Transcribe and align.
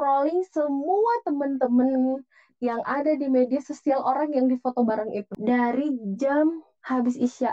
scrolling 0.00 0.40
semua 0.48 1.12
temen-temen 1.28 2.24
yang 2.64 2.80
ada 2.88 3.12
di 3.12 3.28
media 3.28 3.60
sosial 3.60 4.00
orang 4.00 4.32
yang 4.32 4.48
difoto 4.48 4.80
bareng 4.80 5.12
itu. 5.12 5.28
Dari 5.36 5.92
jam 6.16 6.64
habis 6.80 7.20
isya 7.20 7.52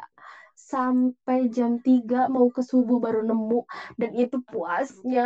sampai 0.68 1.48
jam 1.56 1.80
3 1.80 2.28
mau 2.28 2.48
ke 2.52 2.62
subuh 2.62 2.98
baru 3.00 3.24
nemu. 3.24 3.60
Dan 4.00 4.12
itu 4.16 4.38
puasnya 4.44 5.24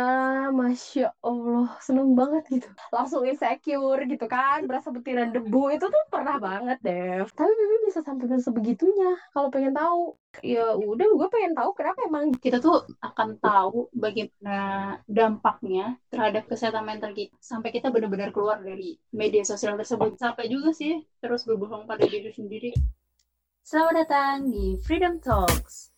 masya 0.54 1.10
allah 1.26 1.74
seneng 1.82 2.14
banget 2.14 2.42
gitu. 2.50 2.68
Langsung 2.94 3.26
insecure 3.26 4.02
gitu 4.06 4.24
kan 4.30 4.64
berasa 4.68 4.88
butiran 4.94 5.34
debu. 5.34 5.74
Itu 5.74 5.86
tuh 5.90 6.02
pernah 6.12 6.36
banget 6.38 6.78
deh 6.86 7.26
tapi 7.32 7.52
Bibi 7.58 7.76
bisa 7.88 8.00
sampai 8.04 8.26
sebegitunya 8.38 9.18
kalau 9.34 9.48
pengen 9.50 9.74
tahu. 9.74 10.14
Ya 10.40 10.72
udah 10.72 11.06
gue 11.12 11.28
pengen 11.28 11.52
tahu 11.52 11.70
kenapa 11.76 11.98
emang 12.08 12.32
kita 12.40 12.56
tuh 12.56 12.80
akan 13.04 13.36
tahu 13.36 13.92
bagaimana 13.92 14.56
dampaknya 15.04 16.00
terhadap 16.08 16.48
kesehatan 16.48 16.88
mental 16.88 17.12
kita 17.12 17.36
sampai 17.36 17.68
kita 17.68 17.92
benar-benar 17.92 18.32
keluar 18.32 18.56
dari 18.62 18.96
media 19.12 19.44
sosial 19.44 19.76
tersebut. 19.76 20.16
Sampai 20.16 20.48
juga 20.48 20.72
sih 20.72 21.04
terus 21.20 21.44
berbohong 21.44 21.84
pada 21.84 22.04
diri 22.08 22.32
sendiri 22.32 22.72
Selamat 23.62 23.94
datang 24.02 24.50
di 24.50 24.74
Freedom 24.82 25.22
Talks. 25.22 25.94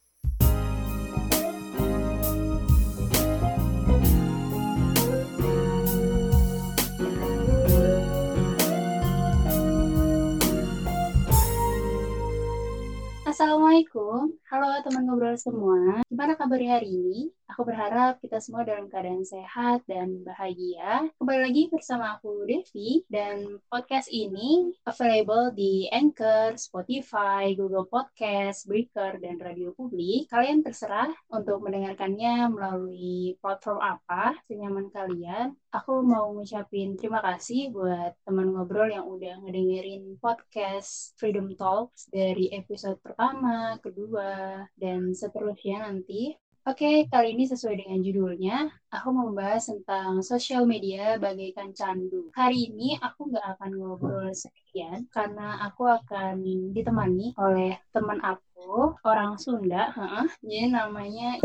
Assalamualaikum, 13.24 14.36
halo 14.52 14.68
teman 14.84 15.08
ngobrol 15.08 15.32
semua. 15.40 16.04
Gimana 16.12 16.36
kabarnya 16.36 16.76
hari 16.76 16.92
ini? 16.92 17.32
Aku 17.52 17.60
berharap 17.68 18.24
kita 18.24 18.40
semua 18.40 18.64
dalam 18.64 18.88
keadaan 18.88 19.20
sehat 19.20 19.84
dan 19.84 20.24
bahagia. 20.24 21.12
Kembali 21.20 21.40
lagi 21.44 21.62
bersama 21.68 22.16
aku 22.16 22.48
Devi 22.48 23.04
dan 23.12 23.60
podcast 23.68 24.08
ini 24.08 24.72
available 24.88 25.52
di 25.52 25.84
Anchor, 25.92 26.56
Spotify, 26.56 27.52
Google 27.52 27.84
Podcast, 27.84 28.64
Breaker, 28.64 29.20
dan 29.20 29.36
Radio 29.36 29.76
Publik. 29.76 30.32
Kalian 30.32 30.64
terserah 30.64 31.12
untuk 31.28 31.60
mendengarkannya 31.60 32.48
melalui 32.48 33.36
platform 33.44 33.80
apa 33.84 34.40
senyaman 34.48 34.88
kalian. 34.88 35.52
Aku 35.68 36.00
mau 36.00 36.32
ngucapin 36.32 36.96
terima 36.96 37.20
kasih 37.20 37.68
buat 37.68 38.16
teman 38.24 38.56
ngobrol 38.56 38.88
yang 38.88 39.04
udah 39.04 39.44
ngedengerin 39.44 40.16
podcast 40.16 41.12
Freedom 41.20 41.52
Talks 41.52 42.08
dari 42.08 42.48
episode 42.56 42.96
pertama 43.04 43.76
kedua, 43.84 44.64
dan 44.80 45.12
seterusnya 45.12 45.84
nanti. 45.92 46.32
Oke, 46.64 47.04
kali 47.12 47.36
ini 47.36 47.44
sesuai 47.44 47.76
dengan 47.76 48.00
judulnya, 48.00 48.72
aku 48.88 49.12
mau 49.12 49.28
membahas 49.28 49.68
tentang 49.68 50.24
sosial 50.24 50.64
media 50.64 51.20
bagaikan 51.20 51.76
candu. 51.76 52.32
Hari 52.32 52.72
ini 52.72 52.96
aku 52.96 53.28
nggak 53.28 53.60
akan 53.60 53.70
ngobrol 53.76 54.32
sekian, 54.32 55.04
karena 55.12 55.60
aku 55.68 55.84
akan 55.84 56.40
ditemani 56.72 57.36
oleh 57.36 57.76
teman 57.92 58.16
aku, 58.24 58.96
orang 59.04 59.36
Sunda, 59.36 59.92
huh? 59.92 60.24
jadi 60.40 60.72
namanya 60.72 61.36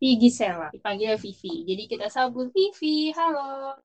Vivi 0.00 0.16
Gisela, 0.16 0.72
dipanggil 0.72 1.20
Vivi. 1.20 1.68
Jadi 1.68 1.82
kita 1.84 2.08
sambut 2.08 2.48
Vivi, 2.56 3.12
halo. 3.12 3.76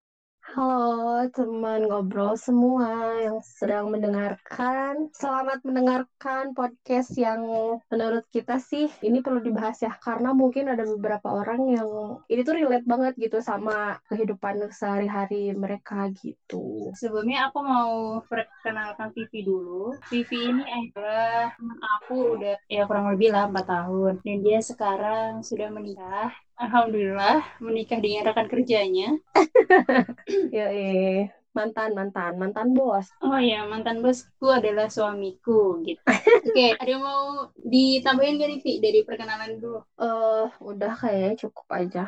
Halo 0.54 1.26
teman 1.34 1.90
ngobrol 1.90 2.38
semua 2.38 3.18
yang 3.18 3.42
sedang 3.42 3.90
mendengarkan. 3.90 5.10
Selamat 5.10 5.58
mendengarkan 5.66 6.54
podcast 6.54 7.18
yang 7.18 7.42
menurut 7.90 8.22
kita 8.30 8.62
sih 8.62 8.86
ini 9.02 9.26
perlu 9.26 9.42
dibahas 9.42 9.82
ya 9.82 9.90
karena 9.98 10.38
mungkin 10.38 10.70
ada 10.70 10.86
beberapa 10.86 11.42
orang 11.42 11.66
yang 11.74 11.90
ini 12.30 12.46
tuh 12.46 12.62
relate 12.62 12.86
banget 12.86 13.18
gitu 13.18 13.42
sama 13.42 13.98
kehidupan 14.06 14.70
sehari-hari 14.70 15.50
mereka 15.58 16.14
gitu. 16.14 16.94
Sebelumnya 16.94 17.50
aku 17.50 17.60
mau 17.66 18.22
perkenalkan 18.30 19.18
Vivi 19.18 19.42
dulu. 19.42 19.98
Vivi 20.14 20.46
ini 20.46 20.62
adalah 20.62 21.58
teman 21.58 21.80
aku 21.98 22.38
udah 22.38 22.54
ya 22.70 22.86
kurang 22.86 23.10
lebih 23.18 23.34
lah 23.34 23.50
4 23.50 23.66
tahun 23.66 24.14
dan 24.22 24.38
dia 24.46 24.62
sekarang 24.62 25.42
sudah 25.42 25.74
menikah 25.74 26.30
Alhamdulillah 26.56 27.60
menikah 27.60 28.00
dengan 28.00 28.32
rekan 28.32 28.48
kerjanya. 28.48 29.20
ya 30.56 30.68
eh 30.72 31.28
mantan 31.52 31.92
mantan 31.92 32.40
mantan 32.40 32.72
bos. 32.72 33.12
Oh 33.20 33.36
ya 33.36 33.68
mantan 33.68 34.00
bosku 34.00 34.48
adalah 34.48 34.88
suamiku 34.88 35.84
gitu. 35.84 36.00
Oke 36.08 36.52
okay, 36.52 36.70
ada 36.80 36.88
yang 36.88 37.04
mau 37.04 37.52
ditambahin 37.60 38.40
gak 38.40 38.50
nih 38.56 38.60
Vi 38.64 38.74
dari 38.80 39.00
perkenalan 39.04 39.60
dulu? 39.60 39.84
Eh 40.00 40.04
uh, 40.04 40.48
udah 40.64 40.94
kayaknya 40.96 41.48
cukup 41.48 41.68
aja. 41.76 42.04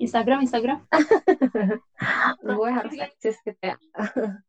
Instagram 0.00 0.48
Instagram. 0.48 0.80
Gue 2.56 2.70
harus 2.72 2.94
eksis 2.96 3.36
gitu 3.44 3.60
ya. 3.60 3.76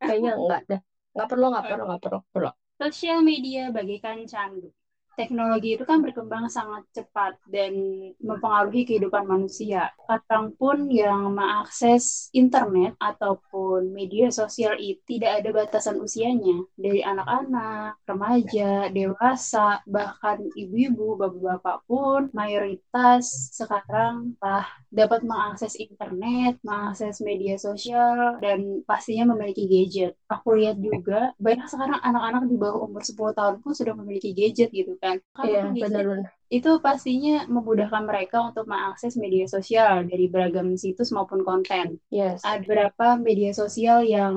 kayaknya 0.00 0.32
enggak 0.32 0.62
deh. 0.64 0.80
Nggak 1.12 1.28
perlu 1.28 1.46
nggak 1.52 1.64
perlu 1.68 1.84
nggak 1.84 2.02
perlu 2.02 2.20
perlu. 2.32 2.50
Sosial 2.76 3.20
media 3.20 3.68
bagaikan 3.68 4.24
candu 4.24 4.72
teknologi 5.16 5.74
itu 5.74 5.84
kan 5.88 6.04
berkembang 6.04 6.46
sangat 6.52 6.84
cepat 6.92 7.40
dan 7.48 7.72
mempengaruhi 8.20 8.84
kehidupan 8.84 9.24
manusia. 9.24 9.88
Kadang 10.04 10.52
pun 10.60 10.92
yang 10.92 11.32
mengakses 11.32 12.28
internet 12.36 12.92
ataupun 13.00 13.90
media 13.90 14.28
sosial 14.28 14.76
itu 14.76 15.00
tidak 15.16 15.40
ada 15.42 15.48
batasan 15.56 15.96
usianya. 16.04 16.68
Dari 16.76 17.00
anak-anak, 17.00 18.04
remaja, 18.04 18.92
dewasa, 18.92 19.80
bahkan 19.88 20.44
ibu-ibu, 20.52 21.16
bapak-bapak 21.16 21.76
pun 21.88 22.20
mayoritas 22.36 23.50
sekarang 23.56 24.36
lah 24.44 24.68
dapat 24.92 25.24
mengakses 25.24 25.80
internet, 25.80 26.60
mengakses 26.60 27.24
media 27.24 27.56
sosial, 27.56 28.36
dan 28.44 28.84
pastinya 28.84 29.32
memiliki 29.32 29.64
gadget. 29.64 30.12
Aku 30.28 30.56
lihat 30.60 30.76
juga 30.76 31.32
banyak 31.40 31.66
sekarang 31.72 32.00
anak-anak 32.04 32.44
di 32.50 32.56
bawah 32.60 32.84
umur 32.84 33.00
10 33.00 33.32
tahun 33.32 33.56
pun 33.64 33.72
sudah 33.72 33.94
memiliki 33.96 34.36
gadget 34.36 34.68
gitu 34.74 34.92
kan 35.00 35.05
kan. 35.06 35.16
Iya, 35.46 35.62
benar-benar 35.72 36.26
itu 36.46 36.78
pastinya 36.78 37.42
memudahkan 37.50 38.06
mereka 38.06 38.38
untuk 38.54 38.70
mengakses 38.70 39.18
media 39.18 39.50
sosial 39.50 40.06
dari 40.06 40.30
beragam 40.30 40.78
situs 40.78 41.10
maupun 41.10 41.42
konten. 41.42 41.98
Yes. 42.10 42.46
Ada 42.46 42.62
beberapa 42.62 43.18
media 43.18 43.50
sosial 43.50 44.06
yang 44.06 44.34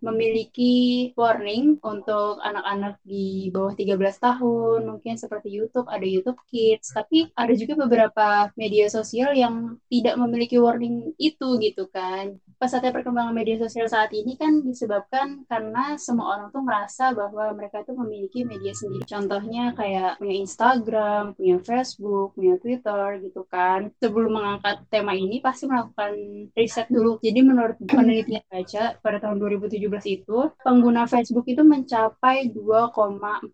memiliki 0.00 1.10
warning 1.14 1.76
untuk 1.84 2.40
anak-anak 2.40 2.96
di 3.04 3.52
bawah 3.52 3.76
13 3.76 3.96
tahun, 4.16 4.80
mungkin 4.88 5.14
seperti 5.20 5.52
YouTube, 5.52 5.88
ada 5.88 6.04
YouTube 6.04 6.40
Kids, 6.48 6.96
tapi 6.96 7.28
ada 7.36 7.52
juga 7.52 7.76
beberapa 7.84 8.48
media 8.56 8.88
sosial 8.88 9.36
yang 9.36 9.76
tidak 9.92 10.16
memiliki 10.16 10.56
warning 10.56 11.12
itu 11.20 11.60
gitu 11.60 11.88
kan. 11.92 12.40
Pesatnya 12.60 12.92
perkembangan 12.92 13.32
media 13.32 13.56
sosial 13.56 13.88
saat 13.88 14.12
ini 14.12 14.36
kan 14.36 14.60
disebabkan 14.64 15.48
karena 15.48 15.96
semua 15.96 16.36
orang 16.36 16.48
tuh 16.52 16.60
merasa 16.60 17.12
bahwa 17.16 17.52
mereka 17.56 17.80
tuh 17.84 17.96
memiliki 17.96 18.44
media 18.44 18.72
sendiri. 18.76 19.04
Contohnya 19.08 19.72
kayak 19.72 20.20
punya 20.20 20.36
Instagram, 20.44 21.32
punya 21.36 21.49
punya 21.50 21.66
Facebook, 21.66 22.38
punya 22.38 22.54
Twitter 22.62 23.06
gitu 23.26 23.42
kan. 23.50 23.90
Sebelum 23.98 24.38
mengangkat 24.38 24.86
tema 24.86 25.18
ini 25.18 25.42
pasti 25.42 25.66
melakukan 25.66 26.14
riset 26.54 26.86
dulu. 26.86 27.18
Jadi 27.18 27.40
menurut 27.42 27.74
penelitian 27.82 28.46
baca 28.46 28.94
pada 29.02 29.18
tahun 29.18 29.42
2017 29.42 29.82
itu 30.06 30.38
pengguna 30.62 31.10
Facebook 31.10 31.50
itu 31.50 31.66
mencapai 31.66 32.54
2,47 32.54 33.50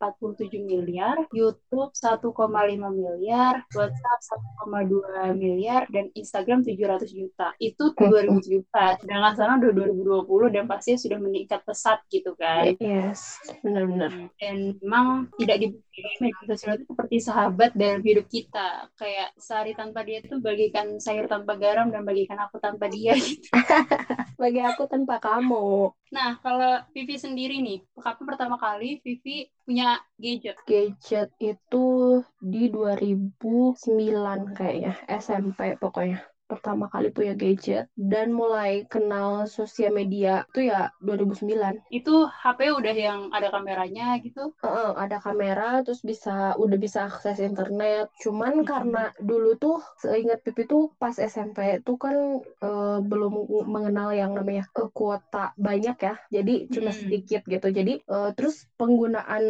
miliar, 0.60 1.16
YouTube 1.32 1.96
1,5 1.96 2.36
miliar, 2.92 3.64
WhatsApp 3.72 4.20
1,2 4.68 5.32
miliar 5.40 5.88
dan 5.88 6.12
Instagram 6.12 6.60
700 6.68 7.08
juta. 7.16 7.56
Itu 7.56 7.96
2017. 7.96 9.00
Sedangkan 9.00 9.32
sekarang 9.32 9.56
udah 9.64 9.72
2020 10.28 10.52
dan 10.52 10.64
pastinya 10.68 10.98
sudah 11.00 11.18
meningkat 11.22 11.64
pesat 11.64 12.04
gitu 12.12 12.36
kan. 12.36 12.76
Yes, 12.76 13.40
benar-benar. 13.64 14.12
Dan 14.36 14.76
memang 14.84 15.32
tidak 15.40 15.64
dibuktikan 15.64 16.12
media 16.20 16.44
sosial 16.44 16.76
itu 16.76 16.84
seperti 16.92 17.16
sahabat 17.22 17.70
dan 17.78 17.85
dalam 17.86 18.02
hidup 18.02 18.26
kita. 18.26 18.90
Kayak 18.98 19.30
sehari 19.38 19.72
tanpa 19.78 20.02
dia 20.02 20.18
itu 20.18 20.42
bagikan 20.42 20.98
sayur 20.98 21.30
tanpa 21.30 21.54
garam 21.54 21.88
dan 21.94 22.02
bagikan 22.02 22.42
aku 22.42 22.58
tanpa 22.58 22.90
dia 22.90 23.14
gitu. 23.22 23.46
Bagi 24.34 24.60
aku 24.60 24.90
tanpa 24.90 25.22
kamu. 25.22 25.94
Nah 26.10 26.36
kalau 26.42 26.82
Vivi 26.90 27.16
sendiri 27.16 27.62
nih 27.62 27.86
kapan 27.94 28.24
pertama 28.26 28.58
kali 28.58 28.98
Vivi 29.00 29.46
punya 29.62 30.02
gadget? 30.18 30.58
Gadget 30.66 31.30
itu 31.38 31.86
di 32.42 32.66
2009 32.68 34.54
kayaknya 34.58 34.92
SMP 35.06 35.78
pokoknya 35.78 36.26
pertama 36.46 36.86
kali 36.86 37.10
punya 37.10 37.34
gadget 37.34 37.90
dan 37.98 38.30
mulai 38.30 38.86
kenal 38.86 39.44
sosial 39.50 39.92
media 39.92 40.46
itu 40.54 40.70
ya 40.70 40.94
2009. 41.02 41.90
Itu 41.90 42.30
HP 42.30 42.70
udah 42.72 42.94
yang 42.94 43.20
ada 43.34 43.50
kameranya 43.50 44.16
gitu? 44.22 44.54
Uh, 44.62 44.94
ada 44.94 45.18
kamera 45.18 45.82
terus 45.82 46.00
bisa 46.06 46.54
udah 46.56 46.78
bisa 46.78 47.10
akses 47.10 47.42
internet. 47.42 48.08
Cuman 48.22 48.62
hmm. 48.62 48.66
karena 48.66 49.02
dulu 49.18 49.58
tuh 49.58 49.78
seingat 49.98 50.40
Pipi 50.46 50.64
tuh 50.70 50.94
pas 50.96 51.14
SMP 51.18 51.82
tuh 51.82 51.98
kan 51.98 52.40
uh, 52.62 52.98
belum 53.02 53.50
mengenal 53.66 54.14
yang 54.14 54.32
namanya 54.32 54.70
uh, 54.78 54.88
kuota 54.94 55.50
banyak 55.58 55.98
ya. 55.98 56.14
Jadi 56.30 56.70
cuma 56.70 56.94
hmm. 56.94 56.98
sedikit 57.02 57.42
gitu. 57.44 57.68
Jadi 57.74 58.00
uh, 58.06 58.30
terus 58.38 58.70
penggunaan 58.78 59.44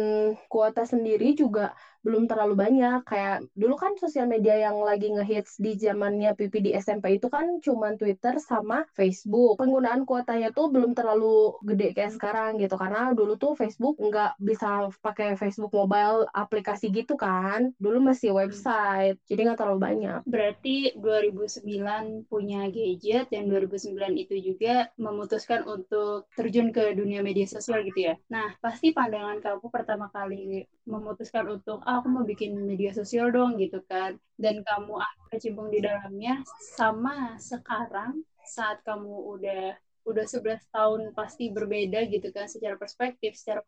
kuota 0.49 0.83
sendiri 0.83 1.37
juga 1.37 1.77
belum 2.05 2.29
terlalu 2.29 2.53
banyak. 2.57 2.99
Kayak 3.07 3.45
dulu 3.53 3.75
kan 3.77 3.93
sosial 3.97 4.29
media 4.29 4.57
yang 4.57 4.79
lagi 4.81 5.09
ngehits 5.13 5.57
di 5.57 5.77
zamannya 5.77 6.33
Pipi 6.37 6.59
di 6.63 6.71
SMP 6.75 7.17
itu 7.17 7.27
kan 7.31 7.57
cuman 7.61 7.95
Twitter 7.97 8.37
sama 8.41 8.83
Facebook. 8.93 9.57
Penggunaan 9.57 10.03
kuotanya 10.03 10.53
tuh 10.53 10.69
belum 10.69 10.93
terlalu 10.93 11.57
gede 11.63 11.93
kayak 11.95 12.13
sekarang 12.17 12.61
gitu 12.61 12.75
karena 12.75 13.11
dulu 13.13 13.37
tuh 13.39 13.53
Facebook 13.57 13.97
nggak 13.97 14.37
bisa 14.41 14.89
pakai 15.01 15.33
Facebook 15.37 15.71
mobile 15.73 16.25
aplikasi 16.33 16.89
gitu 16.91 17.17
kan. 17.17 17.73
Dulu 17.81 18.01
masih 18.01 18.33
website 18.33 19.17
jadi 19.25 19.51
nggak 19.51 19.59
terlalu 19.59 19.79
banyak. 19.81 20.19
Berarti 20.27 20.91
2009 20.97 22.27
punya 22.27 22.67
gadget 22.69 23.29
dan 23.31 23.49
2009 23.49 23.95
itu 24.17 24.35
juga 24.41 24.89
memutuskan 24.97 25.63
untuk 25.65 26.27
terjun 26.33 26.69
ke 26.71 26.93
dunia 26.97 27.21
media 27.21 27.45
sosial 27.47 27.83
gitu 27.85 28.11
ya. 28.11 28.15
Nah, 28.31 28.53
pasti 28.59 28.91
pandangan 28.91 29.39
kamu 29.39 29.65
pertama 29.69 30.07
kali 30.11 30.65
memutuskan 30.87 31.45
untuk 31.51 31.83
ah, 31.83 31.96
aku 31.99 32.07
mau 32.11 32.25
bikin 32.27 32.51
media 32.69 32.91
sosial 32.95 33.27
dong 33.35 33.57
gitu 33.61 33.79
kan. 33.89 34.11
Dan 34.37 34.61
kamu 34.67 34.91
kecimpung 35.31 35.67
di 35.73 35.79
dalamnya 35.83 36.41
sama 36.77 37.35
sekarang 37.41 38.21
saat 38.45 38.77
kamu 38.87 39.11
udah 39.37 39.63
udah 40.07 40.25
11 40.25 40.63
tahun 40.71 41.11
pasti 41.11 41.51
berbeda 41.51 41.99
gitu 42.07 42.27
kan 42.31 42.47
secara 42.47 42.75
perspektif, 42.79 43.35
secara 43.35 43.59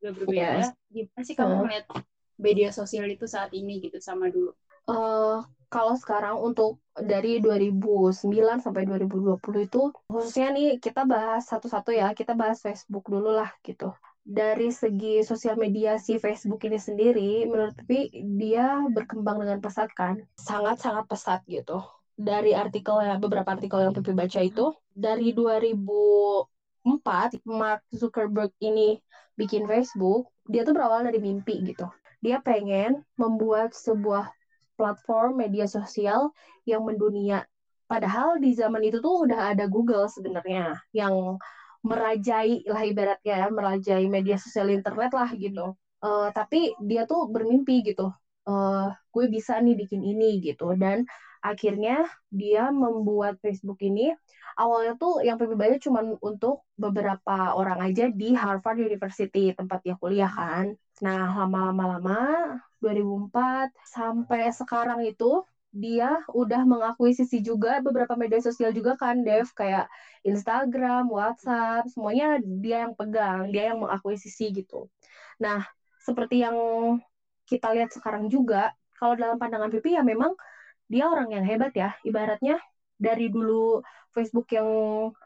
juga 0.00 0.10
berbeda. 0.16 0.60
Yes. 0.60 0.72
Gimana 0.88 1.22
sih 1.28 1.36
kamu 1.36 1.54
Hmm. 1.54 1.62
melihat 1.68 1.84
media 2.40 2.68
sosial 2.72 3.06
itu 3.12 3.24
saat 3.28 3.50
ini 3.52 3.84
gitu 3.84 3.98
sama 4.00 4.26
dulu? 4.32 4.50
eh 4.90 5.36
kalau 5.72 5.94
sekarang 6.02 6.36
untuk 6.48 6.70
dari 6.94 7.40
2009 7.44 8.58
sampai 8.64 8.82
2020 8.88 9.60
itu 9.66 9.78
khususnya 10.12 10.46
nih 10.56 10.66
kita 10.84 11.02
bahas 11.12 11.42
satu-satu 11.50 11.90
ya 12.00 12.06
kita 12.18 12.32
bahas 12.40 12.58
Facebook 12.64 13.04
dulu 13.12 13.28
lah 13.38 13.50
gitu 13.66 13.84
dari 14.24 14.72
segi 14.72 15.20
sosial 15.20 15.60
media 15.60 16.00
si 16.00 16.16
Facebook 16.16 16.64
ini 16.64 16.80
sendiri 16.80 17.44
menurut 17.44 17.76
Pipi 17.76 18.08
dia 18.40 18.80
berkembang 18.88 19.44
dengan 19.44 19.60
pesat 19.60 19.92
kan? 19.92 20.24
Sangat-sangat 20.40 21.04
pesat 21.04 21.44
gitu. 21.44 21.84
Dari 22.16 22.56
artikel 22.56 23.04
ya 23.04 23.20
beberapa 23.20 23.52
artikel 23.52 23.84
yang 23.84 23.92
Pipi 23.92 24.16
baca 24.16 24.40
itu 24.40 24.72
dari 24.96 25.36
2004 25.36 26.48
Mark 27.44 27.84
Zuckerberg 27.92 28.48
ini 28.64 28.96
bikin 29.36 29.68
Facebook 29.68 30.32
dia 30.48 30.64
tuh 30.64 30.72
berawal 30.72 31.04
dari 31.04 31.20
mimpi 31.20 31.60
gitu. 31.60 31.84
Dia 32.24 32.40
pengen 32.40 33.04
membuat 33.20 33.76
sebuah 33.76 34.32
platform 34.80 35.44
media 35.44 35.68
sosial 35.68 36.32
yang 36.64 36.80
mendunia. 36.80 37.44
Padahal 37.84 38.40
di 38.40 38.56
zaman 38.56 38.80
itu 38.80 39.04
tuh 39.04 39.28
udah 39.28 39.52
ada 39.52 39.68
Google 39.68 40.08
sebenarnya 40.08 40.80
yang 40.96 41.36
merajai 41.84 42.64
lah 42.64 42.82
ibaratnya 42.90 43.34
ya, 43.44 43.48
merajai 43.52 44.04
media 44.08 44.36
sosial 44.40 44.72
internet 44.72 45.10
lah 45.12 45.28
gitu. 45.36 45.70
Eh, 46.04 46.28
tapi 46.36 46.72
dia 46.80 47.02
tuh 47.08 47.28
bermimpi 47.28 47.74
gitu, 47.88 48.08
eh, 48.48 48.86
gue 49.14 49.24
bisa 49.34 49.52
nih 49.64 49.74
bikin 49.80 50.00
ini 50.04 50.40
gitu. 50.44 50.72
Dan 50.76 51.04
akhirnya 51.44 52.08
dia 52.32 52.72
membuat 52.72 53.36
Facebook 53.44 53.78
ini. 53.84 54.12
Awalnya 54.56 54.92
tuh 54.96 55.20
yang 55.26 55.36
Pipi 55.36 55.54
baca 55.58 55.76
cuma 55.76 56.00
untuk 56.22 56.62
beberapa 56.78 57.52
orang 57.58 57.78
aja 57.90 58.06
di 58.06 58.32
Harvard 58.32 58.78
University 58.80 59.50
tempat 59.52 59.78
dia 59.84 59.94
kuliah 59.98 60.30
kan. 60.30 60.72
Nah 61.04 61.20
lama-lama-lama 61.42 62.16
2004 62.78 63.68
sampai 63.82 64.48
sekarang 64.54 65.02
itu 65.04 65.42
dia 65.74 66.22
udah 66.30 66.62
mengakuisisi 66.62 67.42
juga 67.42 67.82
beberapa 67.82 68.14
media 68.14 68.38
sosial 68.38 68.70
juga 68.70 68.94
kan 68.94 69.26
Dev 69.26 69.50
kayak 69.58 69.90
Instagram, 70.22 71.10
WhatsApp, 71.10 71.90
semuanya 71.90 72.38
dia 72.38 72.86
yang 72.86 72.94
pegang, 72.94 73.50
dia 73.50 73.74
yang 73.74 73.82
mengakuisisi 73.82 74.54
gitu. 74.54 74.86
Nah, 75.42 75.66
seperti 75.98 76.46
yang 76.46 76.54
kita 77.50 77.74
lihat 77.74 77.90
sekarang 77.90 78.30
juga, 78.30 78.70
kalau 78.94 79.18
dalam 79.18 79.34
pandangan 79.34 79.68
Pipi 79.68 79.98
ya 79.98 80.06
memang 80.06 80.32
dia 80.86 81.10
orang 81.10 81.34
yang 81.34 81.42
hebat 81.42 81.74
ya. 81.74 81.90
Ibaratnya 82.06 82.62
dari 82.94 83.26
dulu 83.26 83.82
Facebook 84.14 84.46
yang 84.54 84.70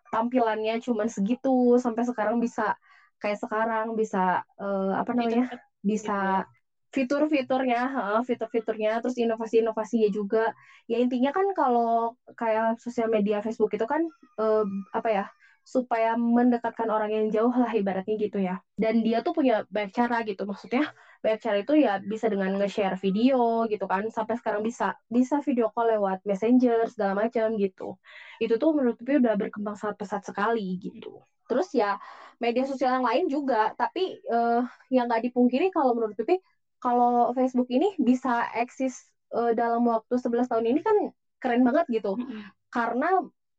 tampilannya 0.09 0.81
cuma 0.81 1.05
segitu 1.13 1.77
sampai 1.77 2.09
sekarang 2.09 2.41
bisa 2.41 2.73
kayak 3.21 3.37
sekarang 3.37 3.93
bisa 3.93 4.41
uh, 4.57 4.97
apa 4.97 5.13
namanya? 5.13 5.53
bisa 5.85 6.49
fitur-fiturnya, 6.95 7.81
fitur-fiturnya, 8.25 9.01
terus 9.05 9.17
inovasi-inovasinya 9.21 10.09
juga. 10.09 10.51
Ya 10.89 10.97
intinya 11.01 11.31
kan 11.35 11.47
kalau 11.53 12.17
kayak 12.37 12.81
sosial 12.81 13.09
media 13.13 13.45
Facebook 13.45 13.73
itu 13.77 13.85
kan 13.85 14.01
eh, 14.41 14.65
apa 14.97 15.09
ya 15.13 15.25
supaya 15.69 16.17
mendekatkan 16.17 16.89
orang 16.89 17.13
yang 17.13 17.27
jauh 17.29 17.53
lah 17.53 17.69
ibaratnya 17.77 18.17
gitu 18.17 18.41
ya. 18.41 18.57
Dan 18.73 19.05
dia 19.05 19.21
tuh 19.21 19.37
punya 19.37 19.61
banyak 19.69 19.93
cara 19.93 20.25
gitu, 20.25 20.49
maksudnya 20.49 20.89
banyak 21.21 21.41
cara 21.45 21.57
itu 21.61 21.73
ya 21.77 22.01
bisa 22.01 22.25
dengan 22.33 22.57
nge-share 22.57 22.97
video 22.97 23.69
gitu 23.69 23.85
kan, 23.85 24.09
sampai 24.09 24.41
sekarang 24.41 24.65
bisa 24.65 24.97
bisa 25.13 25.45
video 25.45 25.69
call 25.69 25.93
lewat 25.93 26.25
messenger 26.25 26.89
segala 26.89 27.13
macam 27.29 27.53
gitu. 27.61 27.93
Itu 28.41 28.57
tuh 28.57 28.73
menurut 28.73 28.97
gue 28.97 29.21
udah 29.21 29.37
berkembang 29.37 29.77
sangat 29.77 30.01
pesat 30.01 30.25
sekali 30.25 30.81
gitu. 30.81 31.21
Terus 31.45 31.69
ya 31.77 32.01
media 32.41 32.65
sosial 32.65 32.97
yang 32.97 33.05
lain 33.05 33.25
juga, 33.29 33.69
tapi 33.77 34.17
uh, 34.33 34.65
yang 34.89 35.05
nggak 35.05 35.29
dipungkiri 35.29 35.69
kalau 35.69 35.93
menurut 35.93 36.17
Pipi 36.17 36.41
kalau 36.79 37.35
Facebook 37.35 37.69
ini 37.71 37.95
bisa 37.99 38.47
eksis 38.55 39.11
uh, 39.35 39.53
dalam 39.55 39.83
waktu 39.87 40.15
11 40.15 40.47
tahun 40.51 40.67
ini 40.67 40.81
kan 40.83 40.97
keren 41.43 41.63
banget 41.67 41.87
gitu. 41.91 42.15
Mm-hmm. 42.15 42.43
Karena 42.71 43.09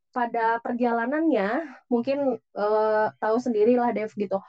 pada 0.10 0.58
perjalanannya 0.66 1.70
mungkin 1.88 2.42
uh, 2.58 3.06
tahu 3.22 3.38
sendirilah 3.38 3.94
Dev 3.94 4.12
gitu. 4.16 4.40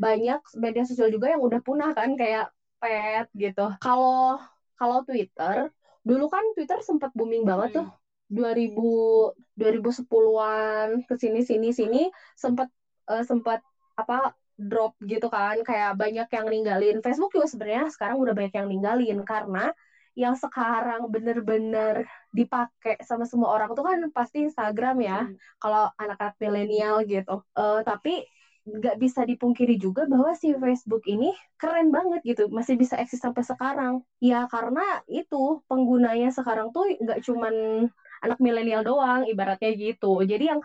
Banyak 0.00 0.40
media 0.56 0.84
sosial 0.88 1.12
juga 1.12 1.28
yang 1.28 1.44
udah 1.44 1.60
punah 1.60 1.92
kan 1.92 2.16
kayak 2.16 2.48
pet 2.80 3.28
gitu. 3.36 3.68
Kalau 3.84 4.40
kalau 4.80 5.04
Twitter 5.04 5.68
dulu 6.00 6.32
kan 6.32 6.40
Twitter 6.56 6.80
sempat 6.80 7.12
booming 7.12 7.44
banget 7.44 7.82
tuh. 7.82 7.88
2000 8.30 9.34
2010-an 9.58 11.02
ke 11.04 11.14
sini 11.18 11.42
sini 11.42 11.74
sini 11.74 12.02
sempat 12.38 12.70
uh, 13.10 13.26
sempat 13.26 13.58
apa 13.98 14.32
drop 14.60 14.92
gitu 15.00 15.32
kan 15.32 15.56
kayak 15.64 15.96
banyak 15.96 16.28
yang 16.28 16.46
ninggalin. 16.52 16.96
Facebook 17.00 17.32
juga 17.32 17.48
sebenarnya 17.48 17.88
sekarang 17.88 18.20
udah 18.20 18.34
banyak 18.36 18.54
yang 18.54 18.68
ninggalin 18.68 19.18
karena 19.24 19.72
yang 20.18 20.34
sekarang 20.36 21.08
bener-bener 21.08 22.04
dipakai 22.34 23.00
sama 23.00 23.24
semua 23.24 23.54
orang 23.56 23.72
tuh 23.72 23.86
kan 23.86 23.98
pasti 24.12 24.44
Instagram 24.44 24.96
ya 25.00 25.18
hmm. 25.24 25.36
kalau 25.62 25.88
anak-anak 25.96 26.36
milenial 26.36 27.00
gitu. 27.08 27.40
Uh, 27.56 27.80
tapi 27.86 28.26
nggak 28.60 29.00
bisa 29.00 29.24
dipungkiri 29.24 29.80
juga 29.80 30.04
bahwa 30.04 30.36
si 30.36 30.52
Facebook 30.52 31.08
ini 31.08 31.32
keren 31.56 31.88
banget 31.88 32.20
gitu 32.22 32.52
masih 32.52 32.76
bisa 32.76 33.00
eksis 33.00 33.22
sampai 33.22 33.40
sekarang. 33.46 34.04
Ya 34.20 34.44
karena 34.50 35.00
itu 35.08 35.64
penggunanya 35.64 36.28
sekarang 36.34 36.74
tuh 36.74 36.84
nggak 37.00 37.24
cuman 37.24 37.88
anak 38.20 38.38
milenial 38.42 38.84
doang 38.84 39.24
ibaratnya 39.24 39.72
gitu. 39.72 40.20
Jadi 40.26 40.52
yang 40.52 40.60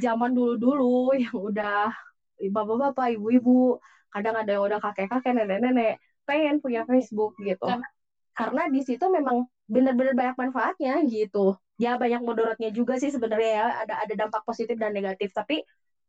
zaman 0.00 0.32
dulu-dulu 0.32 1.12
yang 1.16 1.36
udah 1.36 1.92
bapak-bapak, 2.46 3.06
ibu-ibu, 3.18 3.76
kadang 4.14 4.34
ada 4.38 4.50
yang 4.56 4.62
udah 4.68 4.78
kakek-kakek, 4.80 5.32
nenek-nenek, 5.36 5.98
pengen 6.28 6.56
punya 6.62 6.82
Facebook 6.86 7.34
gitu. 7.42 7.66
Karena, 7.66 7.86
Karena 8.38 8.62
di 8.70 8.80
situ 8.86 9.04
memang 9.10 9.44
benar-benar 9.68 10.14
banyak 10.16 10.36
manfaatnya 10.38 11.02
gitu. 11.10 11.54
Ya 11.78 11.94
banyak 11.98 12.20
mudaratnya 12.22 12.70
juga 12.74 12.96
sih 12.98 13.10
sebenarnya 13.10 13.50
ya, 13.62 13.66
ada 13.86 13.94
ada 14.06 14.14
dampak 14.14 14.42
positif 14.46 14.74
dan 14.78 14.94
negatif. 14.94 15.30
Tapi 15.34 15.62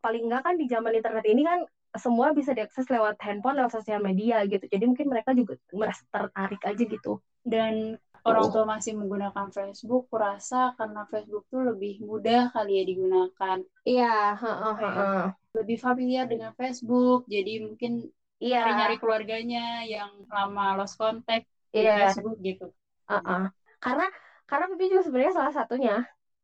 paling 0.04 0.30
enggak 0.30 0.42
kan 0.46 0.56
di 0.58 0.66
zaman 0.70 0.94
internet 0.96 1.26
ini 1.28 1.42
kan 1.46 1.60
semua 1.98 2.30
bisa 2.32 2.54
diakses 2.54 2.86
lewat 2.88 3.18
handphone, 3.26 3.58
lewat 3.58 3.74
sosial 3.74 4.00
media 4.02 4.42
gitu. 4.46 4.62
Jadi 4.70 4.84
mungkin 4.86 5.10
mereka 5.10 5.34
juga 5.34 5.58
merasa 5.74 6.02
tertarik 6.14 6.62
aja 6.66 6.84
gitu. 6.86 7.18
Dan 7.42 7.98
orang 8.22 8.46
tua 8.54 8.64
masih 8.68 8.94
menggunakan 8.94 9.50
Facebook, 9.50 10.06
kurasa 10.12 10.72
karena 10.78 11.02
Facebook 11.10 11.44
tuh 11.50 11.66
lebih 11.74 11.98
mudah 12.06 12.54
kali 12.54 12.78
ya 12.78 12.84
digunakan. 12.86 13.58
Iya, 13.90 14.06
heeh, 14.42 14.74
heeh 14.82 15.39
lebih 15.58 15.78
familiar 15.82 16.30
dengan 16.30 16.54
Facebook, 16.54 17.26
jadi 17.26 17.66
mungkin 17.66 18.06
yeah. 18.38 18.64
nyari-nyari 18.64 18.96
keluarganya 19.02 19.82
yang 19.86 20.12
lama 20.30 20.78
lost 20.80 20.96
contact 20.96 21.50
yeah. 21.74 21.74
di 21.74 21.80
iya. 21.82 21.96
Facebook 22.10 22.38
gitu. 22.42 22.68
Uh 23.10 23.16
-uh. 23.18 23.44
Karena 23.82 24.08
karena 24.46 24.66
Pipi 24.74 24.86
juga 24.94 25.04
sebenarnya 25.06 25.34
salah 25.36 25.54
satunya. 25.54 25.96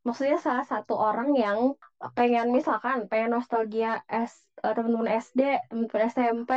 Maksudnya 0.06 0.38
salah 0.38 0.66
satu 0.66 0.94
orang 0.94 1.34
yang 1.34 1.74
pengen 2.14 2.54
misalkan 2.54 3.10
pengen 3.10 3.34
nostalgia 3.34 4.06
S 4.06 4.46
uh, 4.62 4.74
teman-teman 4.78 5.18
SD, 5.18 5.42
teman-teman 5.70 6.04
SMP, 6.14 6.52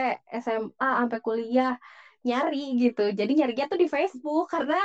SMA 0.45 0.89
sampai 1.01 1.21
kuliah 1.25 1.81
nyari 2.29 2.77
gitu. 2.77 3.09
Jadi 3.17 3.33
nyarinya 3.33 3.65
tuh 3.73 3.81
di 3.81 3.89
Facebook 3.89 4.53
karena 4.53 4.77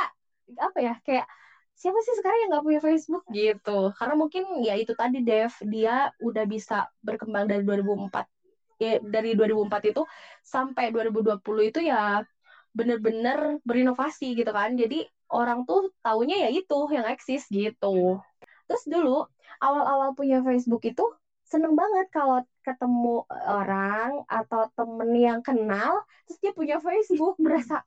apa 0.55 0.79
ya 0.79 0.95
kayak 1.03 1.27
siapa 1.73 1.99
sih 2.05 2.15
sekarang 2.17 2.39
yang 2.45 2.49
nggak 2.55 2.65
punya 2.65 2.81
Facebook? 2.81 3.23
Gitu. 3.29 3.79
Karena 3.97 4.15
mungkin 4.15 4.43
ya 4.63 4.73
itu 4.77 4.93
tadi 4.95 5.19
Dev. 5.25 5.53
Dia 5.67 6.09
udah 6.21 6.45
bisa 6.47 6.87
berkembang 7.03 7.49
dari 7.49 7.63
2004 7.65 8.25
ya, 8.79 8.99
dari 9.03 9.35
2004 9.35 9.91
itu 9.91 10.01
sampai 10.43 10.91
2020 10.93 11.69
itu 11.69 11.79
ya 11.83 12.23
bener-bener 12.73 13.61
berinovasi 13.63 14.33
gitu 14.33 14.49
kan. 14.49 14.73
Jadi 14.73 15.05
orang 15.33 15.65
tuh 15.65 15.89
taunya 16.05 16.47
ya 16.47 16.49
itu 16.53 16.79
yang 16.93 17.05
eksis 17.09 17.49
gitu. 17.49 18.21
Terus 18.69 18.83
dulu 18.87 19.25
awal-awal 19.61 20.15
punya 20.17 20.41
Facebook 20.41 20.83
itu 20.87 21.03
seneng 21.43 21.77
banget 21.77 22.09
kalau 22.09 22.41
ketemu 22.65 23.27
orang 23.45 24.25
atau 24.25 24.71
temen 24.73 25.11
yang 25.13 25.39
kenal 25.43 26.01
terus 26.25 26.39
dia 26.41 26.51
punya 26.55 26.79
Facebook 26.79 27.35
berasa 27.37 27.83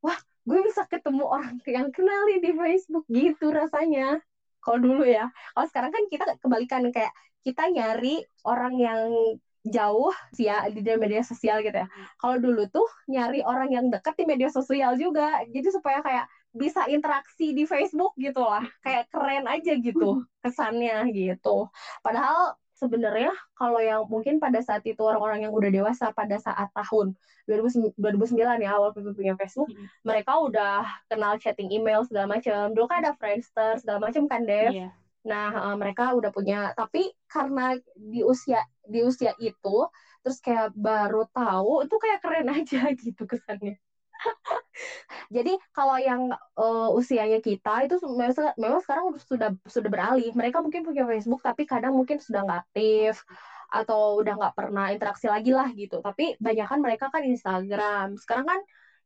wah 0.00 0.16
gue 0.50 0.60
bisa 0.66 0.82
ketemu 0.90 1.22
orang 1.22 1.54
yang 1.78 1.88
kenali 1.94 2.42
di 2.42 2.50
Facebook 2.50 3.06
gitu 3.06 3.54
rasanya. 3.54 4.18
Kalau 4.60 4.78
dulu 4.82 5.06
ya. 5.06 5.30
Kalau 5.54 5.66
sekarang 5.70 5.90
kan 5.94 6.02
kita 6.10 6.24
kebalikan 6.42 6.82
kayak 6.90 7.14
kita 7.46 7.70
nyari 7.70 8.20
orang 8.44 8.74
yang 8.76 9.00
jauh 9.60 10.12
sih 10.32 10.48
ya 10.48 10.64
di 10.72 10.80
media 10.98 11.22
sosial 11.22 11.62
gitu 11.62 11.78
ya. 11.78 11.88
Kalau 12.18 12.36
dulu 12.36 12.66
tuh 12.68 12.84
nyari 13.08 13.40
orang 13.46 13.70
yang 13.72 13.86
dekat 13.88 14.18
di 14.18 14.24
media 14.26 14.50
sosial 14.50 14.98
juga. 14.98 15.40
Jadi 15.48 15.68
supaya 15.70 16.02
kayak 16.02 16.26
bisa 16.50 16.84
interaksi 16.90 17.54
di 17.54 17.64
Facebook 17.64 18.12
gitu 18.18 18.42
lah. 18.42 18.66
Kayak 18.82 19.08
keren 19.08 19.46
aja 19.46 19.72
gitu 19.78 20.20
kesannya 20.42 21.08
gitu. 21.14 21.70
Padahal 22.04 22.58
sebenarnya 22.80 23.28
kalau 23.52 23.76
yang 23.76 24.08
mungkin 24.08 24.40
pada 24.40 24.64
saat 24.64 24.80
itu 24.88 24.98
orang-orang 25.04 25.44
yang 25.44 25.52
udah 25.52 25.68
dewasa 25.68 26.08
pada 26.16 26.40
saat 26.40 26.72
tahun 26.72 27.12
2009 27.44 28.00
ya 28.40 28.70
awal 28.72 28.96
punya 28.96 29.36
Facebook 29.36 29.68
hmm. 29.68 29.86
mereka 30.00 30.40
udah 30.40 30.88
kenal 31.12 31.36
chatting 31.36 31.68
email 31.68 32.00
segala 32.08 32.40
macam 32.40 32.72
dulu 32.72 32.88
kan 32.88 33.04
ada 33.04 33.12
Friendster 33.20 33.76
segala 33.76 34.08
macam 34.08 34.24
kan 34.24 34.48
Dev 34.48 34.72
yeah. 34.72 34.90
nah 35.20 35.52
uh, 35.52 35.76
mereka 35.76 36.16
udah 36.16 36.32
punya 36.32 36.72
tapi 36.72 37.12
karena 37.28 37.76
di 37.92 38.24
usia 38.24 38.64
di 38.88 39.04
usia 39.04 39.36
itu 39.36 39.84
terus 40.24 40.40
kayak 40.40 40.72
baru 40.72 41.28
tahu 41.36 41.84
itu 41.84 41.96
kayak 42.00 42.24
keren 42.24 42.48
aja 42.56 42.80
gitu 42.96 43.28
kesannya 43.28 43.76
jadi 45.34 45.56
kalau 45.72 45.96
yang 45.96 46.32
uh, 46.56 46.88
usianya 46.92 47.40
kita 47.40 47.86
itu 47.88 47.96
memang 48.60 48.82
sekarang 48.84 49.12
sudah 49.24 49.50
sudah 49.66 49.90
beralih. 49.90 50.30
Mereka 50.36 50.60
mungkin 50.60 50.84
punya 50.84 51.04
Facebook 51.08 51.40
tapi 51.40 51.64
kadang 51.64 51.96
mungkin 51.96 52.20
sudah 52.20 52.44
nggak 52.44 52.60
aktif 52.68 53.24
atau 53.70 54.18
udah 54.18 54.34
nggak 54.34 54.54
pernah 54.58 54.90
interaksi 54.90 55.26
lagi 55.30 55.54
lah 55.54 55.70
gitu. 55.72 56.02
Tapi 56.02 56.36
banyak 56.38 56.66
kan 56.66 56.78
mereka 56.82 57.06
kan 57.08 57.22
Instagram. 57.22 58.18
Sekarang 58.18 58.46
kan 58.46 58.60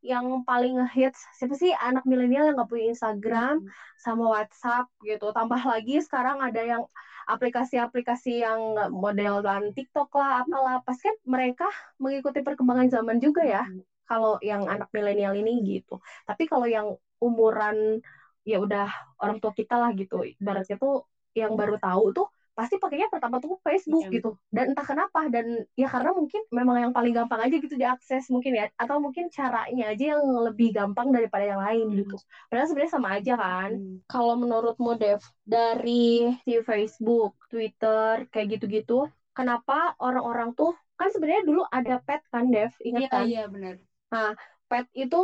yang 0.05 0.45
paling 0.45 0.77
hits 0.93 1.17
siapa 1.33 1.57
sih 1.57 1.73
anak 1.73 2.05
milenial 2.05 2.45
yang 2.45 2.61
nggak 2.61 2.69
punya 2.69 2.93
Instagram 2.93 3.65
hmm. 3.65 3.69
sama 3.97 4.23
WhatsApp 4.37 4.85
gitu. 5.01 5.33
Tambah 5.33 5.61
lagi 5.65 5.97
sekarang 6.05 6.41
ada 6.45 6.61
yang 6.61 6.83
aplikasi-aplikasi 7.25 8.45
yang 8.45 8.61
model 8.93 9.41
dan 9.41 9.73
TikTok 9.73 10.13
lah 10.13 10.45
apalah. 10.45 10.77
Pasti 10.85 11.09
kan 11.09 11.17
mereka 11.25 11.67
mengikuti 11.97 12.45
perkembangan 12.45 12.93
zaman 12.93 13.17
juga 13.17 13.41
ya. 13.41 13.65
Kalau 14.05 14.37
yang 14.41 14.69
anak 14.69 14.89
milenial 14.93 15.33
ini 15.33 15.61
gitu. 15.65 15.99
Tapi 16.23 16.45
kalau 16.45 16.65
yang 16.69 16.93
umuran 17.19 18.01
ya 18.45 18.61
udah 18.61 18.87
orang 19.19 19.41
tua 19.41 19.51
kita 19.51 19.75
lah 19.75 19.91
gitu. 19.97 20.21
Ibaratnya 20.21 20.77
tuh 20.77 21.09
yang 21.35 21.57
baru 21.57 21.75
tahu 21.81 22.15
tuh 22.15 22.27
pasti 22.55 22.79
pakainya 22.79 23.11
pertama 23.11 23.43
tuh 23.43 23.59
Facebook 23.59 24.07
ya, 24.07 24.15
gitu. 24.15 24.39
dan 24.47 24.71
entah 24.71 24.87
kenapa 24.87 25.27
dan 25.27 25.67
ya 25.75 25.91
karena 25.91 26.15
mungkin 26.15 26.39
memang 26.55 26.87
yang 26.87 26.93
paling 26.95 27.11
gampang 27.11 27.43
aja 27.43 27.59
gitu 27.59 27.75
diakses 27.75 28.31
mungkin 28.31 28.55
ya. 28.55 28.71
Atau 28.79 29.03
mungkin 29.03 29.27
caranya 29.27 29.91
aja 29.91 30.15
yang 30.15 30.23
lebih 30.23 30.71
gampang 30.71 31.11
daripada 31.11 31.43
yang 31.43 31.59
lain 31.59 31.91
hmm. 31.91 31.97
gitu. 32.05 32.15
Padahal 32.47 32.67
sebenarnya 32.71 32.93
sama 32.95 33.09
aja 33.19 33.33
kan. 33.35 33.69
Hmm. 33.75 33.97
kalau 34.07 34.39
menurutmu 34.39 34.95
Dev 34.95 35.19
dari 35.43 36.31
si 36.47 36.55
Facebook 36.63 37.35
Twitter 37.51 38.23
kayak 38.31 38.47
gitu-gitu 38.55 39.11
kenapa 39.35 39.97
orang-orang 39.99 40.55
tuh 40.55 40.71
kan 40.95 41.11
sebenarnya 41.11 41.43
dulu 41.43 41.67
ada 41.67 41.99
pet 41.99 42.23
kan 42.31 42.47
Dev? 42.47 42.71
Ingat 42.79 43.01
iya, 43.03 43.09
kan? 43.11 43.25
iya 43.27 43.43
benar 43.51 43.75
Nah, 44.13 44.33
pet 44.69 44.85
itu 44.93 45.19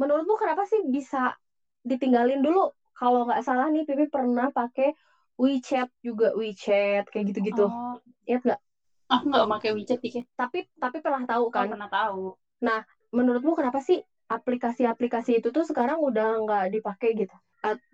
menurutmu 0.00 0.34
kenapa 0.36 0.64
sih 0.64 0.80
bisa 0.88 1.32
ditinggalin 1.84 2.40
dulu? 2.40 2.70
Kalau 2.96 3.26
nggak 3.26 3.42
salah 3.42 3.66
nih, 3.72 3.82
Pipi 3.82 4.06
pernah 4.06 4.52
pakai 4.52 4.92
WeChat 5.40 5.88
juga 6.04 6.30
WeChat 6.36 7.08
kayak 7.08 7.24
gitu-gitu. 7.32 7.66
Oh. 7.66 7.96
Ingat 8.28 8.42
nggak? 8.52 8.60
Aku 9.10 9.24
nggak 9.28 9.48
pakai 9.58 9.70
WeChat 9.74 9.98
sih. 10.00 10.22
Tapi 10.36 10.64
tapi 10.78 10.96
pernah 11.02 11.24
tahu 11.26 11.50
kan? 11.50 11.68
Pernah 11.72 11.90
tahu. 11.90 12.32
Nah, 12.62 12.80
menurutmu 13.10 13.52
kenapa 13.58 13.82
sih 13.82 13.98
aplikasi-aplikasi 14.30 15.42
itu 15.42 15.52
tuh 15.52 15.66
sekarang 15.66 16.00
udah 16.00 16.40
nggak 16.40 16.64
dipakai 16.78 17.12
gitu? 17.12 17.34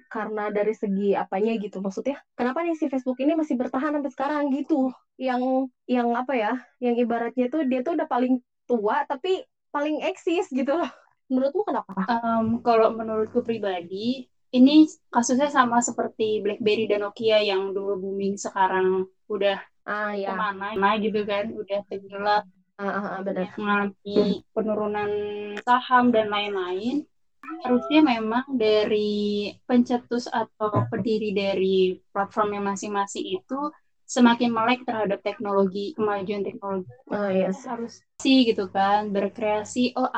karena 0.08 0.48
dari 0.48 0.72
segi 0.72 1.12
apanya 1.12 1.52
gitu 1.60 1.84
maksudnya 1.84 2.16
kenapa 2.32 2.64
nih 2.64 2.72
si 2.72 2.88
Facebook 2.88 3.20
ini 3.20 3.36
masih 3.36 3.54
bertahan 3.60 3.92
sampai 3.92 4.08
sekarang 4.08 4.42
gitu 4.48 4.88
yang 5.20 5.68
yang 5.84 6.16
apa 6.16 6.32
ya 6.32 6.52
yang 6.80 6.96
ibaratnya 6.96 7.44
tuh 7.52 7.60
dia 7.68 7.84
tuh 7.84 7.92
udah 7.92 8.08
paling 8.08 8.40
tua 8.64 9.04
tapi 9.04 9.44
paling 9.78 10.02
eksis 10.02 10.50
gitu 10.50 10.74
loh. 10.74 10.90
Menurutmu 11.30 11.62
kenapa? 11.62 11.94
Um, 12.10 12.58
kalau 12.66 12.90
menurutku 12.90 13.46
pribadi, 13.46 14.26
ini 14.50 14.90
kasusnya 15.06 15.54
sama 15.54 15.78
seperti 15.78 16.42
BlackBerry 16.42 16.90
dan 16.90 17.06
Nokia 17.06 17.38
yang 17.38 17.70
dulu 17.70 18.10
booming 18.10 18.34
sekarang 18.34 19.06
udah 19.30 19.62
ah, 19.86 20.18
ya. 20.18 20.32
ke 20.32 20.34
mana, 20.34 20.74
nah 20.74 20.98
gitu 20.98 21.22
kan, 21.22 21.52
udah 21.54 21.80
tenggelam, 21.86 22.42
ah, 22.74 22.82
ah, 22.82 23.06
ah, 23.14 23.20
benar. 23.22 23.54
mengalami 23.54 24.42
penurunan 24.50 25.10
saham 25.62 26.10
dan 26.10 26.26
lain-lain. 26.26 27.06
Harusnya 27.64 28.02
memang 28.02 28.44
dari 28.58 29.52
pencetus 29.64 30.26
atau 30.28 30.84
pendiri 30.90 31.32
dari 31.32 31.96
platformnya 32.12 32.60
masing-masing 32.60 33.40
itu 33.40 33.60
semakin 34.08 34.48
melek 34.48 34.88
terhadap 34.88 35.20
teknologi 35.20 35.92
kemajuan 35.92 36.40
teknologi 36.40 36.88
oh, 37.12 37.28
yes. 37.28 37.68
harus 37.68 38.00
sih 38.24 38.48
gitu 38.48 38.72
kan 38.72 39.12
berkreasi 39.12 39.92
oh 40.00 40.08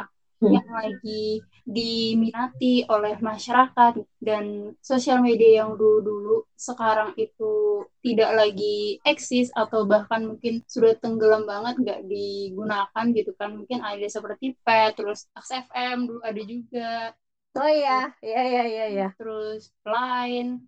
hmm. 0.41 0.53
yang 0.55 0.69
lagi 0.71 1.43
diminati 1.67 2.89
oleh 2.89 3.21
masyarakat 3.21 4.01
dan 4.23 4.75
sosial 4.81 5.21
media 5.21 5.63
yang 5.63 5.77
dulu-dulu 5.77 6.49
sekarang 6.57 7.13
itu 7.21 7.85
tidak 8.01 8.33
lagi 8.33 8.99
eksis 9.05 9.53
atau 9.53 9.85
bahkan 9.85 10.25
mungkin 10.25 10.65
sudah 10.67 10.97
tenggelam 10.99 11.45
banget 11.45 11.79
nggak 11.85 12.01
digunakan 12.09 13.05
gitu 13.13 13.35
kan 13.37 13.59
mungkin 13.59 13.85
ada 13.85 14.07
seperti 14.09 14.57
Pet 14.65 14.97
terus 14.97 15.29
XFM 15.37 16.09
dulu 16.09 16.21
ada 16.25 16.43
juga 16.43 16.91
oh 17.61 17.71
iya 17.71 18.15
iya 18.25 18.43
iya 18.47 18.63
iya 18.65 18.87
ya. 18.89 19.09
terus 19.15 19.71
Line 19.85 20.65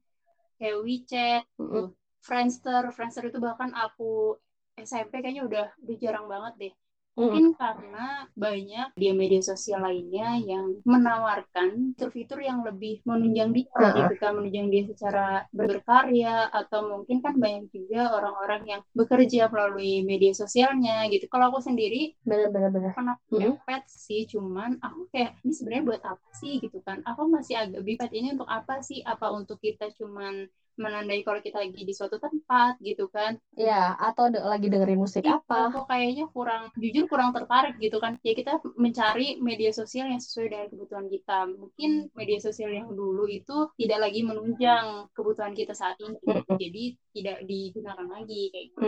kayak 0.60 0.78
WeChat 0.84 1.42
mm 1.58 1.66
-hmm. 1.66 1.86
Friendster, 2.22 2.94
Friendster 2.94 3.26
itu 3.26 3.42
bahkan 3.42 3.74
aku 3.74 4.38
SMP 4.78 5.20
kayaknya 5.20 5.44
udah 5.44 5.66
udah 5.82 5.96
jarang 5.98 6.26
banget 6.30 6.54
deh. 6.58 6.74
Mungkin 7.12 7.52
hmm. 7.52 7.58
karena 7.60 8.24
banyak 8.32 8.88
di 8.96 9.12
media 9.12 9.44
sosial 9.44 9.84
lainnya 9.84 10.32
yang 10.40 10.80
menawarkan 10.80 11.92
fitur-fitur 11.92 12.40
yang 12.40 12.64
lebih 12.64 13.04
menunjang 13.04 13.52
dia, 13.52 13.68
uh. 13.76 13.92
gitu 13.92 14.14
kan, 14.16 14.32
menunjang 14.32 14.72
dia 14.72 14.82
secara 14.88 15.44
berkarya 15.52 16.48
atau 16.48 16.88
mungkin 16.88 17.20
kan 17.20 17.36
banyak 17.36 17.68
juga 17.68 18.16
orang-orang 18.16 18.62
yang 18.64 18.80
bekerja 18.96 19.52
melalui 19.52 20.00
media 20.08 20.32
sosialnya 20.32 21.04
gitu. 21.12 21.28
Kalau 21.28 21.52
aku 21.52 21.60
sendiri 21.60 22.16
benar-benar 22.24 22.96
pernah 22.96 23.20
punya 23.28 23.60
pet 23.60 23.84
sih, 23.92 24.24
cuman 24.24 24.80
aku 24.80 25.12
kayak 25.12 25.36
ini 25.44 25.52
sebenarnya 25.52 25.84
buat 25.84 26.02
apa 26.08 26.28
sih 26.32 26.64
gitu 26.64 26.80
kan? 26.80 27.04
Aku 27.04 27.28
masih 27.28 27.60
agak 27.60 27.84
bingung 27.84 28.00
pet 28.00 28.12
ini 28.16 28.28
untuk 28.32 28.48
apa 28.48 28.80
sih? 28.80 29.04
Apa 29.04 29.28
untuk 29.36 29.60
kita 29.60 29.92
cuman 30.00 30.48
menandai 30.78 31.20
kalau 31.22 31.40
kita 31.40 31.60
lagi 31.60 31.84
di 31.84 31.94
suatu 31.94 32.16
tempat 32.16 32.78
gitu 32.80 33.08
kan. 33.12 33.36
Ya 33.54 33.94
atau 33.98 34.32
de 34.32 34.40
lagi 34.40 34.72
dengerin 34.72 34.98
musik 34.98 35.24
itu 35.24 35.32
apa. 35.32 35.70
kok 35.72 35.86
kayaknya 35.88 36.28
kurang 36.32 36.72
jujur 36.76 37.04
kurang 37.06 37.30
tertarik 37.36 37.76
gitu 37.78 38.00
kan. 38.02 38.16
Ya 38.24 38.32
kita 38.32 38.60
mencari 38.76 39.38
media 39.40 39.70
sosial 39.70 40.08
yang 40.08 40.20
sesuai 40.20 40.46
dengan 40.48 40.66
kebutuhan 40.72 41.06
kita. 41.12 41.38
Mungkin 41.52 41.90
media 42.16 42.38
sosial 42.40 42.70
yang 42.72 42.88
dulu 42.92 43.28
itu 43.28 43.70
tidak 43.76 43.98
lagi 44.08 44.20
menunjang 44.24 45.08
kebutuhan 45.12 45.52
kita 45.52 45.76
saat 45.76 45.96
ini. 46.00 46.18
Jadi 46.56 46.84
tidak 47.12 47.38
digunakan 47.44 48.06
lagi 48.08 48.42
kayak 48.52 48.64
gitu. 48.72 48.80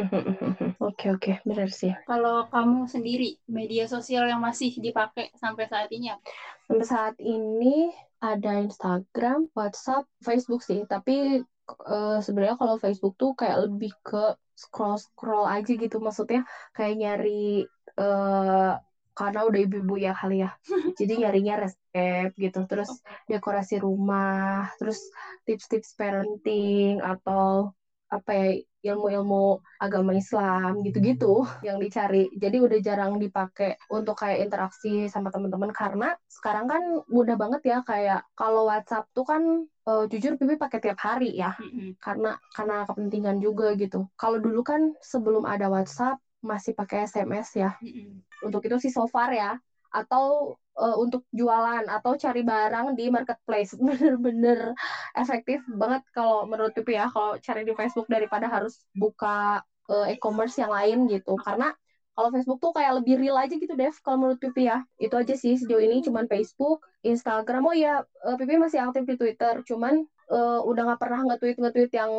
Oke 0.84 1.06
oke. 1.12 1.32
Benar 1.48 1.68
sih. 1.72 1.92
Kalau 2.04 2.48
kamu 2.48 2.88
sendiri 2.88 3.40
media 3.48 3.88
sosial 3.88 4.28
yang 4.28 4.40
masih 4.40 4.76
dipakai 4.80 5.32
sampai 5.36 5.64
saat 5.68 5.88
ini 5.92 6.12
apa? 6.12 6.22
sampai 6.64 6.86
saat 6.88 7.16
ini 7.20 7.92
ada 8.24 8.64
Instagram, 8.64 9.52
WhatsApp, 9.52 10.08
Facebook 10.24 10.64
sih. 10.64 10.80
Tapi 10.88 11.44
uh, 11.87 12.18
sebenarnya 12.25 12.56
kalau 12.61 12.76
Facebook 12.80 13.14
tuh 13.21 13.30
kayak 13.37 13.68
lebih 13.68 13.90
ke 14.04 14.33
scroll 14.54 14.97
scroll 15.00 15.44
aja 15.49 15.73
gitu. 15.75 15.97
Maksudnya 15.99 16.40
kayak 16.76 16.94
nyari 17.00 17.64
uh, 18.00 18.73
karena 19.14 19.40
udah 19.47 19.61
ibu-ibu 19.64 19.94
ya 19.99 20.12
kali 20.14 20.42
ya. 20.44 20.50
Jadi 20.99 21.12
nyarinya 21.23 21.54
resep 21.62 22.28
gitu 22.38 22.59
terus 22.71 22.90
dekorasi 23.30 23.78
rumah 23.83 24.66
terus 24.78 24.99
tips-tips 25.47 25.94
parenting 25.99 26.99
atau 27.02 27.71
apa 28.11 28.30
ya 28.30 28.49
ilmu-ilmu 28.84 29.58
agama 29.80 30.12
Islam 30.12 30.84
gitu-gitu 30.84 31.42
yang 31.64 31.80
dicari. 31.80 32.28
Jadi 32.36 32.60
udah 32.60 32.78
jarang 32.84 33.16
dipakai 33.16 33.72
untuk 33.88 34.20
kayak 34.20 34.44
interaksi 34.44 35.08
sama 35.08 35.32
teman-teman 35.32 35.72
karena 35.72 36.12
sekarang 36.28 36.68
kan 36.68 36.82
mudah 37.08 37.34
banget 37.34 37.60
ya 37.64 37.78
kayak 37.80 38.20
kalau 38.36 38.68
WhatsApp 38.68 39.08
tuh 39.16 39.24
kan 39.24 39.42
uh, 39.88 40.04
jujur 40.04 40.36
Pipi 40.36 40.60
pakai 40.60 40.78
tiap 40.84 41.00
hari 41.00 41.32
ya. 41.32 41.56
Mm-hmm. 41.56 41.96
Karena 41.96 42.36
karena 42.52 42.84
kepentingan 42.84 43.40
juga 43.40 43.72
gitu. 43.72 44.04
Kalau 44.20 44.36
dulu 44.36 44.60
kan 44.60 44.92
sebelum 45.00 45.48
ada 45.48 45.72
WhatsApp 45.72 46.20
masih 46.44 46.76
pakai 46.76 47.08
SMS 47.08 47.56
ya. 47.56 47.72
Mm-hmm. 47.80 48.44
Untuk 48.44 48.60
itu 48.68 48.76
sih 48.76 48.92
so 48.92 49.08
far 49.08 49.32
ya 49.32 49.56
atau 49.94 50.58
uh, 50.74 50.96
untuk 50.98 51.22
jualan 51.30 51.86
atau 51.86 52.18
cari 52.18 52.42
barang 52.42 52.98
di 52.98 53.06
marketplace. 53.08 53.78
Bener-bener 53.86 54.74
efektif 55.14 55.62
banget 55.70 56.02
kalau 56.10 56.44
menurut 56.50 56.74
Pipi 56.74 56.98
ya 56.98 57.06
kalau 57.06 57.38
cari 57.38 57.62
di 57.62 57.72
Facebook 57.72 58.10
daripada 58.10 58.50
harus 58.50 58.82
buka 58.90 59.62
uh, 59.90 60.06
e-commerce 60.10 60.58
yang 60.58 60.74
lain 60.74 61.06
gitu. 61.06 61.38
Karena 61.38 61.70
kalau 62.14 62.30
Facebook 62.30 62.62
tuh 62.62 62.70
kayak 62.70 63.02
lebih 63.02 63.18
real 63.18 63.34
aja 63.38 63.54
gitu 63.54 63.74
Dev 63.74 63.94
kalau 64.02 64.26
menurut 64.26 64.38
Pipi 64.42 64.66
ya. 64.66 64.82
Itu 64.98 65.14
aja 65.14 65.34
sih 65.38 65.54
sejauh 65.54 65.82
ini 65.82 66.02
cuman 66.02 66.26
Facebook 66.26 66.82
Instagram. 67.06 67.62
Oh 67.70 67.74
ya 67.74 68.02
uh, 68.02 68.36
Pipi 68.38 68.58
masih 68.58 68.82
aktif 68.82 69.06
di 69.06 69.14
Twitter 69.14 69.62
cuman 69.62 70.02
uh, 70.30 70.60
udah 70.66 70.82
nggak 70.90 71.00
pernah 71.00 71.20
nge-tweet 71.32 71.56
nge-tweet 71.62 71.92
yang 71.94 72.12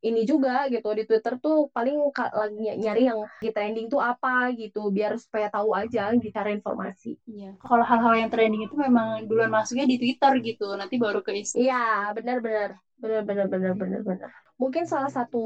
ini 0.00 0.24
juga 0.24 0.64
gitu 0.72 0.88
di 0.96 1.04
Twitter 1.04 1.36
tuh 1.36 1.68
paling 1.76 2.08
lagi 2.16 2.72
nyari 2.80 3.04
yang 3.04 3.20
di 3.36 3.52
trending 3.52 3.92
tuh 3.92 4.00
apa 4.00 4.48
gitu 4.56 4.88
biar 4.88 5.20
supaya 5.20 5.52
tahu 5.52 5.76
aja 5.76 6.08
cari 6.16 6.50
informasi. 6.56 7.20
Iya. 7.28 7.60
Kalau 7.60 7.84
hal-hal 7.84 8.14
yang 8.16 8.30
trending 8.32 8.64
itu 8.64 8.76
memang 8.76 9.28
duluan 9.28 9.52
masuknya 9.52 9.84
di 9.84 10.00
Twitter 10.00 10.32
gitu, 10.40 10.72
nanti 10.72 10.96
baru 10.96 11.20
ke 11.20 11.36
Instagram. 11.36 11.64
Iya, 11.68 11.84
benar-benar. 12.16 12.70
Benar-benar 12.96 13.46
benar-benar 13.48 14.00
benar. 14.00 14.30
Mungkin 14.56 14.88
salah 14.88 15.12
satu 15.12 15.44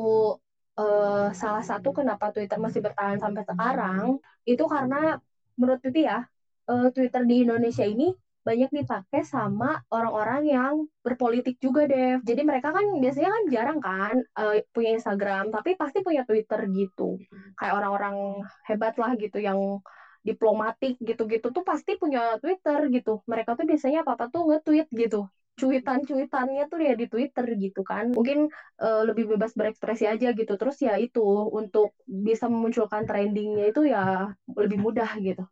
uh, 0.79 1.29
salah 1.35 1.65
satu 1.67 1.91
kenapa 1.91 2.31
Twitter 2.31 2.59
masih 2.59 2.79
bertahan 2.79 3.19
sampai 3.19 3.43
sekarang 3.43 4.23
itu 4.47 4.65
karena 4.71 5.19
menurut 5.59 5.83
Pipi 5.83 6.07
ya, 6.07 6.23
uh, 6.71 6.89
Twitter 6.95 7.23
di 7.27 7.43
Indonesia 7.43 7.87
ini 7.87 8.15
banyak 8.45 8.71
dipakai 8.71 9.25
sama 9.25 9.81
orang-orang 9.89 10.43
yang 10.45 10.75
berpolitik 11.01 11.57
juga 11.57 11.89
deh. 11.89 12.21
Jadi 12.21 12.45
mereka 12.45 12.77
kan 12.77 12.85
biasanya 13.01 13.31
kan 13.33 13.43
jarang 13.49 13.81
kan 13.81 14.17
uh, 14.37 14.61
punya 14.71 15.01
Instagram, 15.01 15.49
tapi 15.49 15.75
pasti 15.81 16.05
punya 16.05 16.23
Twitter 16.29 16.61
gitu. 16.69 17.17
Kayak 17.57 17.75
orang-orang 17.81 18.45
hebat 18.69 18.95
lah 19.01 19.17
gitu 19.17 19.41
yang 19.41 19.81
diplomatik 20.25 20.97
gitu-gitu 21.01 21.53
tuh 21.53 21.65
pasti 21.65 21.97
punya 21.97 22.37
Twitter 22.41 22.89
gitu. 22.93 23.25
Mereka 23.25 23.57
tuh 23.57 23.65
biasanya 23.65 24.05
apa-apa 24.05 24.29
tuh 24.29 24.53
nge-tweet 24.53 24.89
gitu. 24.93 25.29
Cuitan-cuitannya 25.55 26.67
tuh 26.67 26.81
ya 26.83 26.93
di 26.97 27.07
Twitter 27.09 27.47
gitu 27.57 27.81
kan. 27.81 28.13
Mungkin 28.13 28.53
uh, 28.81 29.03
lebih 29.09 29.37
bebas 29.37 29.57
berekspresi 29.57 30.05
aja 30.05 30.33
gitu. 30.37 30.53
Terus 30.61 30.77
ya 30.85 31.01
itu 31.01 31.25
untuk 31.49 31.97
bisa 32.05 32.49
memunculkan 32.49 33.09
trendingnya 33.09 33.73
itu 33.73 33.89
ya 33.89 34.33
lebih 34.53 34.81
mudah 34.81 35.09
gitu. 35.21 35.45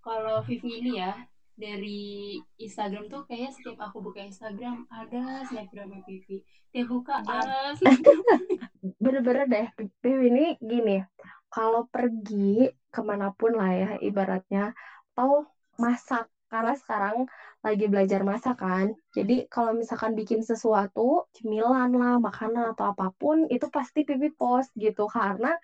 Kalau 0.00 0.40
Vivi 0.48 0.80
ini 0.80 1.02
ya, 1.02 1.12
dari 1.56 2.36
Instagram 2.60 3.08
tuh 3.08 3.24
kayaknya 3.24 3.50
setiap 3.56 3.88
aku 3.88 4.04
buka 4.04 4.20
Instagram 4.20 4.84
ada 4.92 5.40
snapgram 5.48 6.04
Pipi 6.04 6.44
tiap 6.68 6.92
buka 6.92 7.24
ada. 7.24 7.72
bener-bener 9.02 9.44
deh 9.48 9.66
Pipi 9.72 10.28
ini 10.28 10.44
gini 10.60 11.00
kalau 11.48 11.88
pergi 11.88 12.68
ke 12.92 13.00
mana 13.00 13.32
pun 13.32 13.56
lah 13.56 13.72
ya 13.72 13.90
ibaratnya 14.04 14.76
atau 15.16 15.48
masak 15.80 16.28
karena 16.52 16.76
sekarang 16.76 17.16
lagi 17.64 17.88
belajar 17.88 18.20
masak 18.22 18.60
kan 18.60 18.92
jadi 19.16 19.48
kalau 19.48 19.72
misalkan 19.72 20.12
bikin 20.12 20.44
sesuatu 20.44 21.24
cemilan 21.34 21.90
lah 21.90 22.20
makanan 22.20 22.70
atau 22.76 22.92
apa 22.92 23.10
pun 23.16 23.48
itu 23.48 23.66
pasti 23.72 24.04
Pipi 24.04 24.28
post 24.30 24.70
gitu 24.76 25.08
karena 25.08 25.56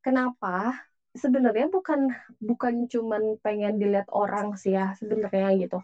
kenapa 0.00 0.72
sebenarnya 1.14 1.70
bukan 1.70 2.10
bukan 2.42 2.90
cuman 2.90 3.38
pengen 3.40 3.78
dilihat 3.78 4.10
orang 4.10 4.58
sih 4.58 4.74
ya 4.74 4.92
sebenarnya 4.98 5.54
gitu. 5.56 5.78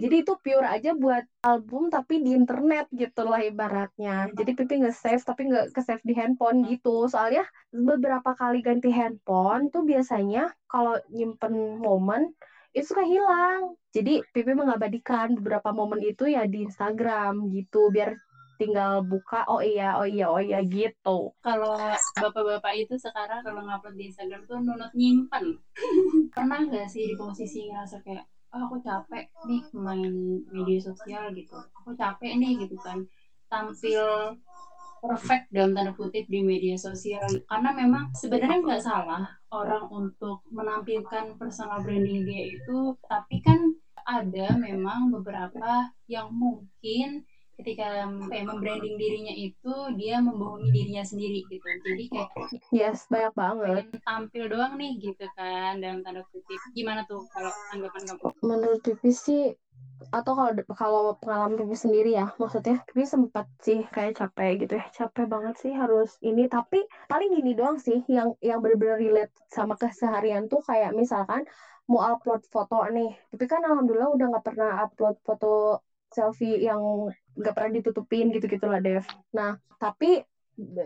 Jadi 0.00 0.24
itu 0.24 0.32
pure 0.40 0.64
aja 0.64 0.96
buat 0.96 1.20
album 1.44 1.92
tapi 1.92 2.24
di 2.24 2.32
internet 2.32 2.88
gitu 2.88 3.20
lah 3.20 3.44
ibaratnya. 3.44 4.32
Jadi 4.32 4.56
pipi 4.56 4.80
nge-save 4.80 5.20
tapi 5.20 5.52
nggak 5.52 5.76
ke-save 5.76 6.00
di 6.00 6.16
handphone 6.16 6.64
gitu. 6.64 7.04
Soalnya 7.04 7.44
beberapa 7.68 8.32
kali 8.32 8.64
ganti 8.64 8.88
handphone 8.88 9.68
tuh 9.68 9.84
biasanya 9.84 10.48
kalau 10.72 10.96
nyimpen 11.12 11.76
momen 11.76 12.32
itu 12.72 12.96
suka 12.96 13.04
hilang. 13.04 13.76
Jadi 13.92 14.24
pipi 14.32 14.56
mengabadikan 14.56 15.36
beberapa 15.36 15.68
momen 15.68 16.00
itu 16.00 16.24
ya 16.32 16.48
di 16.48 16.64
Instagram 16.64 17.52
gitu 17.52 17.92
biar 17.92 18.16
tinggal 18.60 19.00
buka 19.00 19.48
oh 19.48 19.64
iya 19.64 19.96
oh 19.96 20.04
iya 20.04 20.28
oh 20.28 20.36
iya 20.36 20.60
gitu. 20.60 21.32
Kalau 21.40 21.80
bapak-bapak 22.20 22.76
itu 22.76 23.00
sekarang 23.00 23.40
kalau 23.40 23.64
ngupload 23.64 23.96
di 23.96 24.12
Instagram 24.12 24.44
tuh 24.44 24.60
nunut 24.60 24.92
nyimpen. 24.92 25.56
Pernah 26.36 26.68
nggak 26.68 26.92
sih 26.92 27.08
di 27.08 27.14
posisi 27.16 27.72
ngerasa 27.72 28.04
kayak 28.04 28.28
oh 28.52 28.68
aku 28.68 28.76
capek 28.84 29.32
nih 29.48 29.62
main 29.72 30.12
media 30.52 30.78
sosial 30.84 31.32
gitu. 31.32 31.56
Aku 31.80 31.96
capek 31.96 32.36
nih 32.36 32.68
gitu 32.68 32.76
kan. 32.84 33.00
Tampil 33.48 34.36
perfect 35.00 35.48
dalam 35.48 35.72
tanda 35.72 35.96
kutip 35.96 36.28
di 36.28 36.44
media 36.44 36.76
sosial. 36.76 37.24
Karena 37.48 37.72
memang 37.72 38.12
sebenarnya 38.12 38.60
nggak 38.60 38.84
salah 38.84 39.24
orang 39.48 39.88
untuk 39.88 40.44
menampilkan 40.52 41.40
personal 41.40 41.80
branding 41.80 42.28
dia 42.28 42.60
itu 42.60 42.94
tapi 43.08 43.40
kan 43.40 43.72
ada 44.04 44.56
memang 44.56 45.12
beberapa 45.12 45.92
yang 46.10 46.32
mungkin 46.34 47.22
ketika 47.60 48.08
kayak 48.32 48.44
membranding 48.48 48.96
dirinya 48.96 49.34
itu 49.36 49.74
dia 50.00 50.16
membohongi 50.18 50.72
dirinya 50.72 51.04
sendiri 51.04 51.44
gitu. 51.46 51.60
Jadi 51.60 52.04
kayak 52.08 52.28
yes 52.72 53.04
banyak 53.12 53.32
banget. 53.36 53.84
tampil 54.02 54.48
doang 54.48 54.80
nih 54.80 54.96
gitu 54.96 55.24
kan 55.36 55.76
dalam 55.78 56.00
tanda 56.00 56.24
kutip. 56.32 56.58
Gimana 56.72 57.04
tuh 57.04 57.20
kalau 57.30 57.52
anggapan 57.76 58.02
kamu? 58.08 58.20
Menurut 58.40 58.80
Pipi 58.80 59.12
sih 59.12 59.52
atau 60.08 60.32
kalau 60.32 60.50
kalau 60.72 61.04
pengalaman 61.20 61.60
Pipi 61.60 61.76
sendiri 61.76 62.16
ya 62.16 62.32
maksudnya 62.40 62.80
Pipi 62.88 63.04
sempat 63.04 63.44
sih 63.60 63.84
kayak 63.92 64.16
capek 64.16 64.64
gitu 64.64 64.72
ya. 64.80 64.84
Capek 64.88 65.28
banget 65.28 65.54
sih 65.60 65.72
harus 65.76 66.16
ini 66.24 66.48
tapi 66.48 66.80
paling 67.06 67.28
gini 67.36 67.52
doang 67.52 67.76
sih 67.76 68.00
yang 68.08 68.32
yang 68.40 68.58
benar-benar 68.64 68.96
relate 68.96 69.32
sama 69.52 69.76
keseharian 69.76 70.48
tuh 70.48 70.64
kayak 70.64 70.96
misalkan 70.96 71.44
mau 71.90 72.00
upload 72.00 72.40
foto 72.48 72.80
nih. 72.88 73.12
Tapi 73.34 73.44
kan 73.44 73.60
alhamdulillah 73.60 74.10
udah 74.16 74.26
nggak 74.32 74.46
pernah 74.46 74.80
upload 74.80 75.20
foto 75.20 75.78
selfie 76.10 76.58
yang 76.58 77.06
nggak 77.40 77.54
pernah 77.56 77.72
ditutupin 77.80 78.28
gitu 78.36 78.44
gitulah 78.44 78.78
Dev. 78.78 79.04
Nah 79.32 79.56
tapi 79.80 80.20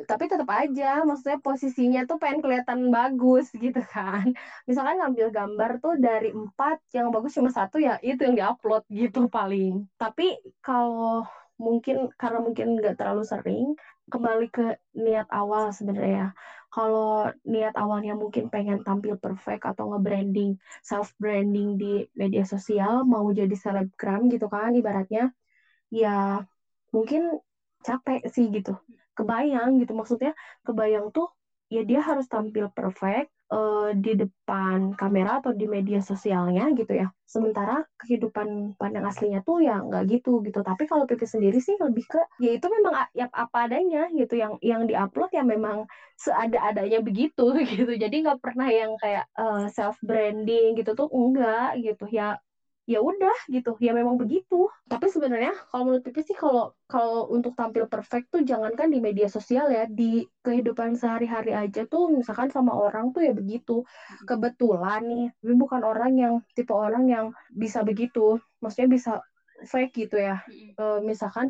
tapi 0.06 0.30
tetap 0.30 0.46
aja 0.54 1.02
maksudnya 1.02 1.34
posisinya 1.34 2.06
tuh 2.06 2.14
pengen 2.14 2.38
kelihatan 2.38 2.94
bagus 2.94 3.50
gitu 3.50 3.82
kan. 3.82 4.30
Misalkan 4.68 5.02
ngambil 5.02 5.34
gambar 5.34 5.70
tuh 5.82 5.98
dari 5.98 6.30
empat 6.30 6.78
yang 6.94 7.10
bagus 7.10 7.34
cuma 7.34 7.50
satu 7.50 7.82
ya 7.82 7.98
itu 7.98 8.22
yang 8.22 8.38
diupload 8.38 8.86
gitu 8.86 9.26
paling. 9.26 9.82
Tapi 9.98 10.38
kalau 10.62 11.26
mungkin 11.58 12.10
karena 12.18 12.38
mungkin 12.42 12.78
nggak 12.78 12.98
terlalu 12.98 13.22
sering 13.22 13.64
kembali 14.10 14.46
ke 14.50 14.74
niat 14.98 15.24
awal 15.30 15.70
sebenarnya 15.70 16.34
kalau 16.74 17.30
niat 17.46 17.70
awalnya 17.78 18.10
mungkin 18.18 18.50
pengen 18.50 18.82
tampil 18.82 19.14
perfect 19.14 19.62
atau 19.62 19.94
nge-branding 19.94 20.58
self 20.82 21.14
branding 21.22 21.78
di 21.78 22.02
media 22.18 22.42
sosial 22.42 23.06
mau 23.06 23.30
jadi 23.30 23.54
selebgram 23.54 24.26
gitu 24.26 24.50
kan 24.50 24.74
ibaratnya 24.74 25.30
ya 25.94 26.42
mungkin 26.90 27.38
capek 27.86 28.26
sih 28.26 28.50
gitu. 28.50 28.74
Kebayang 29.14 29.78
gitu 29.78 29.94
maksudnya 29.94 30.34
kebayang 30.66 31.14
tuh 31.14 31.30
ya 31.70 31.86
dia 31.86 32.02
harus 32.02 32.26
tampil 32.26 32.66
perfect 32.70 33.30
uh, 33.54 33.90
di 33.94 34.14
depan 34.18 34.94
kamera 34.94 35.38
atau 35.42 35.54
di 35.54 35.66
media 35.70 36.02
sosialnya 36.02 36.70
gitu 36.74 36.98
ya. 36.98 37.06
Sementara 37.24 37.82
kehidupan 37.98 38.78
pandang 38.78 39.06
aslinya 39.06 39.38
tuh 39.42 39.62
ya 39.62 39.78
nggak 39.82 40.18
gitu 40.18 40.42
gitu. 40.42 40.60
Tapi 40.62 40.82
kalau 40.86 41.06
Pipi 41.06 41.26
sendiri 41.26 41.58
sih 41.62 41.78
lebih 41.78 42.04
ke 42.10 42.20
ya 42.42 42.50
itu 42.54 42.66
memang 42.66 43.06
ya 43.14 43.26
apa 43.30 43.70
adanya 43.70 44.10
gitu. 44.14 44.34
Yang 44.38 44.52
yang 44.64 44.82
diupload 44.90 45.30
ya 45.30 45.42
memang 45.46 45.86
seada-adanya 46.18 46.98
begitu 47.02 47.54
gitu. 47.70 47.92
Jadi 47.94 48.14
nggak 48.26 48.38
pernah 48.42 48.68
yang 48.70 48.94
kayak 48.98 49.24
uh, 49.38 49.64
eh, 49.64 49.66
self 49.70 49.98
branding 50.02 50.74
gitu 50.78 50.94
tuh 50.94 51.08
enggak 51.10 51.78
gitu. 51.78 52.06
Ya 52.10 52.38
ya 52.84 53.00
udah 53.00 53.32
gitu. 53.48 53.76
Ya 53.80 53.96
memang 53.96 54.20
begitu. 54.20 54.68
Tapi 54.84 55.08
sebenarnya 55.08 55.52
kalau 55.72 55.88
menurut 55.88 56.04
Pipi 56.04 56.20
sih 56.20 56.36
kalau 56.36 56.68
kalau 56.84 57.24
untuk 57.32 57.56
tampil 57.56 57.88
perfect 57.88 58.28
tuh 58.28 58.44
jangankan 58.44 58.92
di 58.92 59.00
media 59.00 59.26
sosial 59.28 59.72
ya. 59.72 59.88
Di 59.88 60.24
kehidupan 60.44 60.96
sehari-hari 60.96 61.56
aja 61.56 61.82
tuh 61.88 62.12
misalkan 62.12 62.52
sama 62.52 62.76
orang 62.76 63.10
tuh 63.10 63.24
ya 63.24 63.32
begitu. 63.32 63.80
Hmm. 63.84 64.26
kebetulan 64.28 65.00
nih 65.08 65.26
tapi 65.40 65.54
bukan 65.56 65.80
orang 65.84 66.12
yang 66.16 66.34
tipe 66.52 66.72
orang 66.72 67.08
yang 67.08 67.24
bisa 67.52 67.80
begitu. 67.80 68.36
Maksudnya 68.60 68.88
bisa 68.88 69.12
fake 69.64 70.04
gitu 70.06 70.20
ya. 70.20 70.36
E, 70.76 70.84
misalkan 71.00 71.48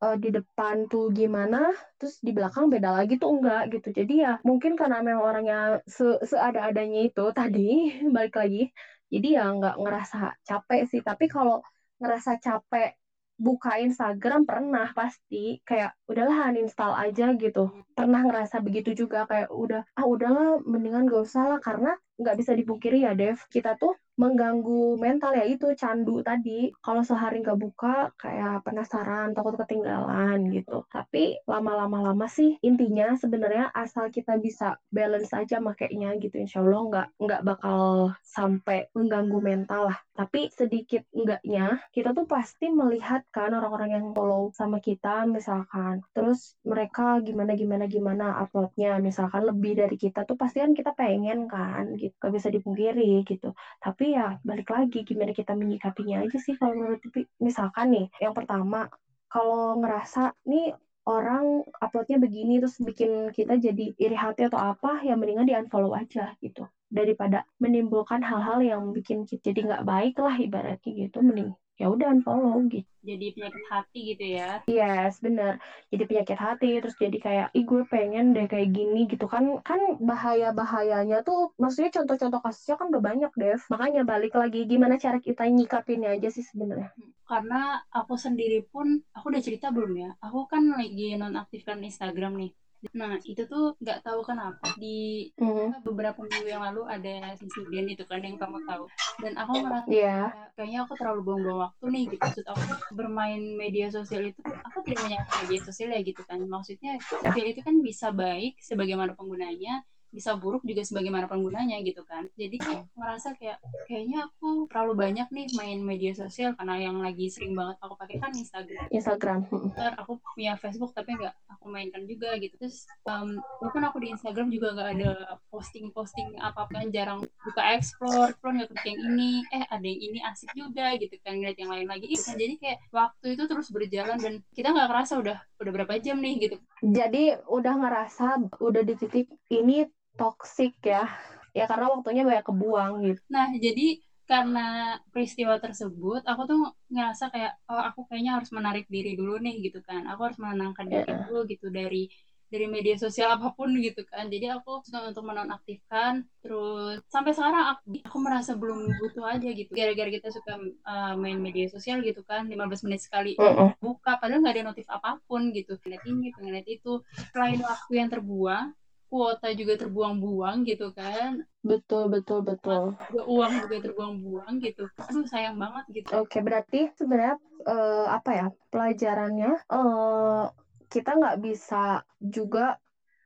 e, 0.00 0.06
di 0.18 0.28
depan 0.32 0.88
tuh 0.88 1.12
gimana 1.12 1.72
terus 2.00 2.18
di 2.24 2.32
belakang 2.32 2.72
beda 2.72 2.90
lagi 2.96 3.20
tuh 3.20 3.28
enggak 3.34 3.62
gitu. 3.76 3.88
Jadi 3.92 4.24
ya 4.24 4.32
mungkin 4.46 4.72
karena 4.78 5.04
memang 5.04 5.22
orangnya 5.22 5.58
se 5.84 6.16
seada-adanya 6.24 7.08
itu 7.08 7.24
tadi 7.34 7.92
balik 8.14 8.34
lagi 8.40 8.72
jadi 9.12 9.28
ya 9.36 9.44
nggak 9.52 9.76
ngerasa 9.76 10.18
capek 10.48 10.80
sih. 10.88 11.00
Tapi 11.04 11.24
kalau 11.28 11.60
ngerasa 12.00 12.40
capek 12.40 12.96
buka 13.36 13.76
Instagram 13.84 14.48
pernah 14.48 14.88
pasti. 14.96 15.60
Kayak 15.68 15.92
udahlah 16.08 16.48
uninstall 16.48 16.96
aja 16.96 17.36
gitu. 17.36 17.68
Pernah 17.92 18.24
ngerasa 18.24 18.64
begitu 18.64 19.04
juga. 19.04 19.28
Kayak 19.28 19.52
udah 19.52 19.80
ah 19.98 20.06
udahlah 20.08 20.64
mendingan 20.64 21.04
gak 21.12 21.22
usah 21.28 21.44
lah. 21.50 21.60
Karena 21.60 21.92
nggak 22.22 22.38
bisa 22.38 22.52
dipungkiri 22.54 23.04
ya 23.04 23.12
Dev. 23.12 23.38
Kita 23.50 23.74
tuh 23.74 23.92
mengganggu 24.20 25.00
mental 25.00 25.32
ya 25.32 25.44
itu 25.48 25.72
candu 25.72 26.20
tadi. 26.20 26.68
Kalau 26.84 27.00
sehari 27.00 27.40
nggak 27.40 27.58
buka 27.58 28.12
kayak 28.20 28.60
penasaran 28.64 29.32
takut 29.32 29.56
ketinggalan 29.56 30.52
gitu. 30.52 30.84
Tapi 30.92 31.40
lama-lama 31.48 32.12
lama 32.12 32.26
sih 32.28 32.56
intinya 32.60 33.16
sebenarnya 33.16 33.72
asal 33.72 34.12
kita 34.12 34.36
bisa 34.36 34.76
balance 34.92 35.32
aja 35.32 35.56
makainya 35.58 36.12
gitu 36.20 36.36
insya 36.38 36.60
Allah 36.60 36.80
nggak 36.88 37.06
nggak 37.18 37.42
bakal 37.44 38.12
sampai 38.20 38.84
mengganggu 38.92 39.38
mental 39.40 39.90
lah. 39.92 39.98
Tapi 40.12 40.52
sedikit 40.52 41.00
enggaknya 41.16 41.80
kita 41.90 42.12
tuh 42.12 42.28
pasti 42.28 42.68
melihat 42.68 43.24
kan 43.32 43.50
orang-orang 43.56 43.96
yang 43.96 44.06
follow 44.12 44.52
sama 44.52 44.76
kita 44.78 45.24
misalkan. 45.24 46.04
Terus 46.12 46.54
mereka 46.68 47.16
gimana 47.24 47.56
gimana 47.56 47.84
gimana 47.88 48.26
uploadnya. 48.44 49.00
Misalkan 49.00 49.48
lebih 49.48 49.72
dari 49.80 49.96
kita 49.96 50.28
tuh 50.28 50.36
pasti 50.36 50.60
kan 50.60 50.76
kita 50.76 50.92
pengen 50.92 51.48
kan 51.48 51.96
gitu 51.96 52.11
gak 52.20 52.32
bisa 52.34 52.48
dipungkiri 52.52 53.22
gitu. 53.24 53.52
Tapi 53.80 54.16
ya 54.16 54.36
balik 54.44 54.68
lagi 54.72 55.04
gimana 55.06 55.30
kita 55.32 55.52
menyikapinya 55.56 56.22
aja 56.24 56.36
sih 56.40 56.54
kalau 56.56 56.74
menurut 56.76 57.00
misalkan 57.40 57.86
nih 57.94 58.06
yang 58.20 58.32
pertama 58.36 58.88
kalau 59.32 59.78
ngerasa 59.80 60.32
nih 60.48 60.72
orang 61.08 61.64
uploadnya 61.82 62.18
begini 62.20 62.62
terus 62.62 62.78
bikin 62.78 63.32
kita 63.34 63.58
jadi 63.58 63.90
iri 63.98 64.14
hati 64.14 64.46
atau 64.46 64.60
apa 64.60 65.02
ya 65.02 65.18
mendingan 65.18 65.48
di 65.48 65.54
unfollow 65.56 65.92
aja 65.96 66.34
gitu. 66.42 66.64
Daripada 66.92 67.40
menimbulkan 67.56 68.20
hal-hal 68.20 68.60
yang 68.60 68.82
bikin 68.92 69.24
kita 69.24 69.50
jadi 69.50 69.60
nggak 69.72 69.84
baik 69.88 70.14
lah 70.20 70.36
ibaratnya 70.36 70.90
gitu 71.08 71.24
mending 71.24 71.50
ya 71.80 71.86
udah 71.88 72.12
unfollow 72.12 72.60
gitu. 72.68 72.84
Jadi 73.02 73.34
penyakit 73.34 73.64
hati 73.66 74.00
gitu 74.14 74.24
ya? 74.38 74.62
Yes 74.70 75.18
bener. 75.18 75.58
Jadi 75.90 76.02
penyakit 76.06 76.38
hati 76.38 76.78
terus 76.78 76.94
jadi 76.94 77.18
kayak 77.18 77.46
ih 77.50 77.66
gue 77.66 77.82
pengen 77.90 78.30
deh 78.30 78.46
kayak 78.46 78.70
gini 78.70 79.10
gitu. 79.10 79.26
Kan 79.26 79.58
kan 79.66 79.98
bahaya 79.98 80.54
bahayanya 80.54 81.18
tuh 81.18 81.50
maksudnya 81.58 81.90
contoh-contoh 81.90 82.38
kasusnya 82.38 82.78
kan 82.78 82.86
udah 82.94 83.02
banyak 83.02 83.30
Dev. 83.34 83.58
Makanya 83.66 84.06
balik 84.06 84.38
lagi 84.38 84.62
gimana 84.70 84.94
cara 84.94 85.18
kita 85.18 85.42
nyikapinnya 85.50 86.14
aja 86.14 86.30
sih 86.30 86.46
sebenarnya. 86.46 86.94
Karena 87.26 87.82
aku 87.90 88.14
sendiri 88.14 88.62
pun 88.62 89.02
aku 89.10 89.34
udah 89.34 89.42
cerita 89.42 89.74
belum 89.74 89.92
ya? 89.98 90.10
Aku 90.22 90.46
kan 90.46 90.62
lagi 90.78 91.18
nonaktifkan 91.18 91.82
Instagram 91.82 92.38
nih 92.38 92.50
Nah, 92.90 93.14
itu 93.22 93.46
tuh 93.46 93.78
nggak 93.78 94.02
tahu 94.02 94.26
kenapa 94.26 94.74
di 94.74 95.30
Mhm. 95.38 95.86
beberapa 95.86 96.18
minggu 96.18 96.50
yang 96.50 96.66
lalu 96.66 96.82
ada 96.90 97.30
insiden 97.38 97.86
itu 97.86 98.02
kan 98.02 98.18
yang 98.18 98.34
kamu 98.34 98.58
tahu. 98.66 98.90
Dan 99.22 99.38
aku 99.38 99.62
merasa 99.62 99.86
kayak- 100.34 100.50
kayaknya 100.58 100.78
aku 100.82 100.92
terlalu 100.98 101.20
buang-buang 101.22 101.60
waktu 101.62 101.84
nih 101.86 102.02
gitu. 102.10 102.22
Maksud 102.26 102.44
aku 102.44 102.62
bermain 102.90 103.38
media 103.54 103.86
sosial 103.86 104.26
itu 104.26 104.40
aku 104.42 104.82
tidak 104.82 104.98
menyangka 105.06 105.32
media 105.46 105.60
sosial 105.62 105.88
ya 105.94 106.00
gitu 106.02 106.22
kan. 106.26 106.42
Maksudnya 106.42 106.98
sosial 106.98 107.46
itu 107.46 107.60
kan 107.62 107.74
bisa 107.78 108.10
baik 108.10 108.58
sebagaimana 108.58 109.14
penggunanya, 109.14 109.86
bisa 110.12 110.36
buruk 110.36 110.62
juga 110.62 110.84
sebagaimana 110.84 111.26
penggunanya 111.26 111.80
gitu 111.82 112.04
kan. 112.04 112.28
Jadi 112.36 112.56
kayak 112.60 112.84
merasa 113.00 113.32
kayak 113.34 113.58
kayaknya 113.88 114.28
aku 114.28 114.68
terlalu 114.68 114.94
banyak 114.94 115.28
nih 115.32 115.46
main 115.56 115.78
media 115.80 116.12
sosial 116.12 116.54
karena 116.54 116.78
yang 116.78 117.00
lagi 117.00 117.32
sering 117.32 117.56
banget 117.56 117.80
aku 117.80 117.96
pakai 117.98 118.16
kan 118.20 118.32
Instagram. 118.36 118.86
Instagram. 118.92 119.40
Twitter, 119.48 119.92
aku 119.98 120.12
punya 120.36 120.54
Facebook 120.60 120.92
tapi 120.92 121.16
nggak 121.16 121.34
aku 121.48 121.66
mainkan 121.70 122.02
juga 122.04 122.34
gitu 122.42 122.58
terus 122.58 122.84
um, 123.06 123.38
bahkan 123.62 123.86
aku 123.86 124.02
di 124.02 124.10
Instagram 124.10 124.50
juga 124.50 124.74
nggak 124.74 124.90
ada 124.98 125.10
posting-posting 125.48 126.36
apa-apa 126.42 126.90
jarang 126.90 127.22
buka 127.46 127.62
explore 127.78 128.34
explore 128.34 128.54
nggak 128.58 128.70
klik 128.74 128.86
yang 128.90 129.00
ini 129.14 129.30
eh 129.54 129.64
ada 129.70 129.86
yang 129.86 130.00
ini 130.10 130.18
asik 130.26 130.50
juga 130.58 130.94
gitu 130.98 131.14
kan 131.22 131.38
ngeliat 131.38 131.58
yang 131.58 131.70
lain 131.70 131.86
lagi 131.86 132.10
gitu 132.10 132.22
kan 132.26 132.36
jadi 132.36 132.54
kayak 132.58 132.78
waktu 132.90 133.26
itu 133.38 133.42
terus 133.46 133.68
berjalan 133.70 134.18
dan 134.18 134.34
kita 134.52 134.68
nggak 134.74 134.88
kerasa 134.90 135.12
udah 135.22 135.38
udah 135.62 135.72
berapa 135.72 135.94
jam 136.02 136.18
nih 136.18 136.34
gitu 136.50 136.56
jadi 136.82 137.38
udah 137.46 137.74
ngerasa 137.78 138.26
udah 138.58 138.82
di 138.82 138.94
titik 138.98 139.30
ini 139.54 139.86
toxic 140.16 140.72
ya. 140.84 141.08
Ya 141.52 141.68
karena 141.68 141.92
waktunya 141.92 142.22
banyak 142.24 142.44
kebuang 142.48 142.92
gitu. 143.12 143.20
Nah 143.28 143.52
jadi 143.52 144.00
karena 144.22 144.96
peristiwa 145.12 145.58
tersebut 145.60 146.22
aku 146.24 146.42
tuh 146.48 146.60
ngerasa 146.88 147.28
kayak 147.28 147.52
oh 147.68 147.82
aku 147.82 148.06
kayaknya 148.08 148.38
harus 148.40 148.48
menarik 148.54 148.86
diri 148.88 149.12
dulu 149.12 149.36
nih 149.36 149.68
gitu 149.68 149.84
kan. 149.84 150.08
Aku 150.08 150.24
harus 150.24 150.38
menenangkan 150.40 150.88
diri 150.88 151.04
Yeah. 151.04 151.26
dulu 151.28 151.44
gitu 151.50 151.68
dari 151.68 152.08
dari 152.52 152.68
media 152.68 153.00
sosial 153.00 153.32
apa 153.32 153.48
pun 153.56 153.72
gitu 153.80 154.04
kan. 154.04 154.28
Jadi 154.28 154.52
aku 154.52 154.84
untuk 154.84 155.24
menonaktifkan 155.24 156.20
terus 156.44 157.00
sampai 157.08 157.32
sekarang 157.32 157.76
aku, 157.76 157.96
aku 158.04 158.16
merasa 158.20 158.52
belum 158.52 158.92
butuh 159.00 159.24
aja 159.24 159.48
gitu. 159.48 159.72
Gara-gara 159.72 160.08
kita 160.12 160.28
suka 160.28 160.60
uh, 160.84 161.14
main 161.16 161.40
media 161.40 161.64
sosial 161.72 162.04
gitu 162.04 162.20
kan 162.24 162.44
15 162.44 162.84
menit 162.84 163.00
sekali 163.00 163.32
buka 163.80 164.20
padahal 164.20 164.44
nggak 164.44 164.54
ada 164.60 164.64
notif 164.68 164.84
apa 164.92 165.16
pun 165.24 165.48
gitu. 165.56 165.80
Ngeliat 165.80 166.04
ini 166.04 166.28
ngeliat 166.36 166.66
itu. 166.68 167.00
Selain 167.32 167.56
waktu 167.60 167.92
yang 167.96 168.08
terbuang 168.12 168.76
kuota 169.12 169.46
juga 169.60 169.74
terbuang-buang 169.80 170.56
gitu 170.70 170.86
kan 170.98 171.30
betul 171.62 172.10
betul 172.10 172.40
betul 172.42 172.96
juga 173.10 173.22
uang 173.34 173.52
juga 173.62 173.76
terbuang-buang 173.84 174.52
gitu 174.64 174.82
aduh 175.08 175.24
sayang 175.32 175.56
banget 175.62 175.84
gitu 175.96 176.12
Oke, 176.20 176.38
berarti 176.44 176.90
sebenarnya 176.98 177.36
eh, 177.64 178.06
apa 178.10 178.30
ya 178.34 178.46
pelajarannya 178.72 179.50
eh, 179.70 180.44
kita 180.92 181.10
nggak 181.18 181.36
bisa 181.40 182.02
juga 182.20 182.74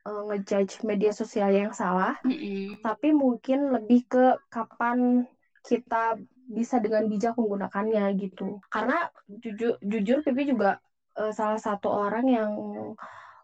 eh, 0.07 0.21
ngejudge 0.27 0.85
media 0.87 1.11
sosial 1.11 1.49
yang 1.51 1.71
salah, 1.73 2.13
Mm-mm. 2.25 2.77
tapi 2.85 3.11
mungkin 3.11 3.73
lebih 3.75 4.05
ke 4.07 4.25
kapan 4.53 5.25
kita 5.65 6.15
bisa 6.47 6.79
dengan 6.79 7.09
bijak 7.11 7.35
menggunakannya 7.35 8.03
gitu. 8.21 8.61
Karena 8.71 9.09
jujur 9.27 9.75
jujur 9.83 10.17
Pipi 10.23 10.47
juga 10.47 10.77
eh, 11.19 11.33
salah 11.33 11.59
satu 11.59 11.87
orang 11.91 12.25
yang 12.29 12.51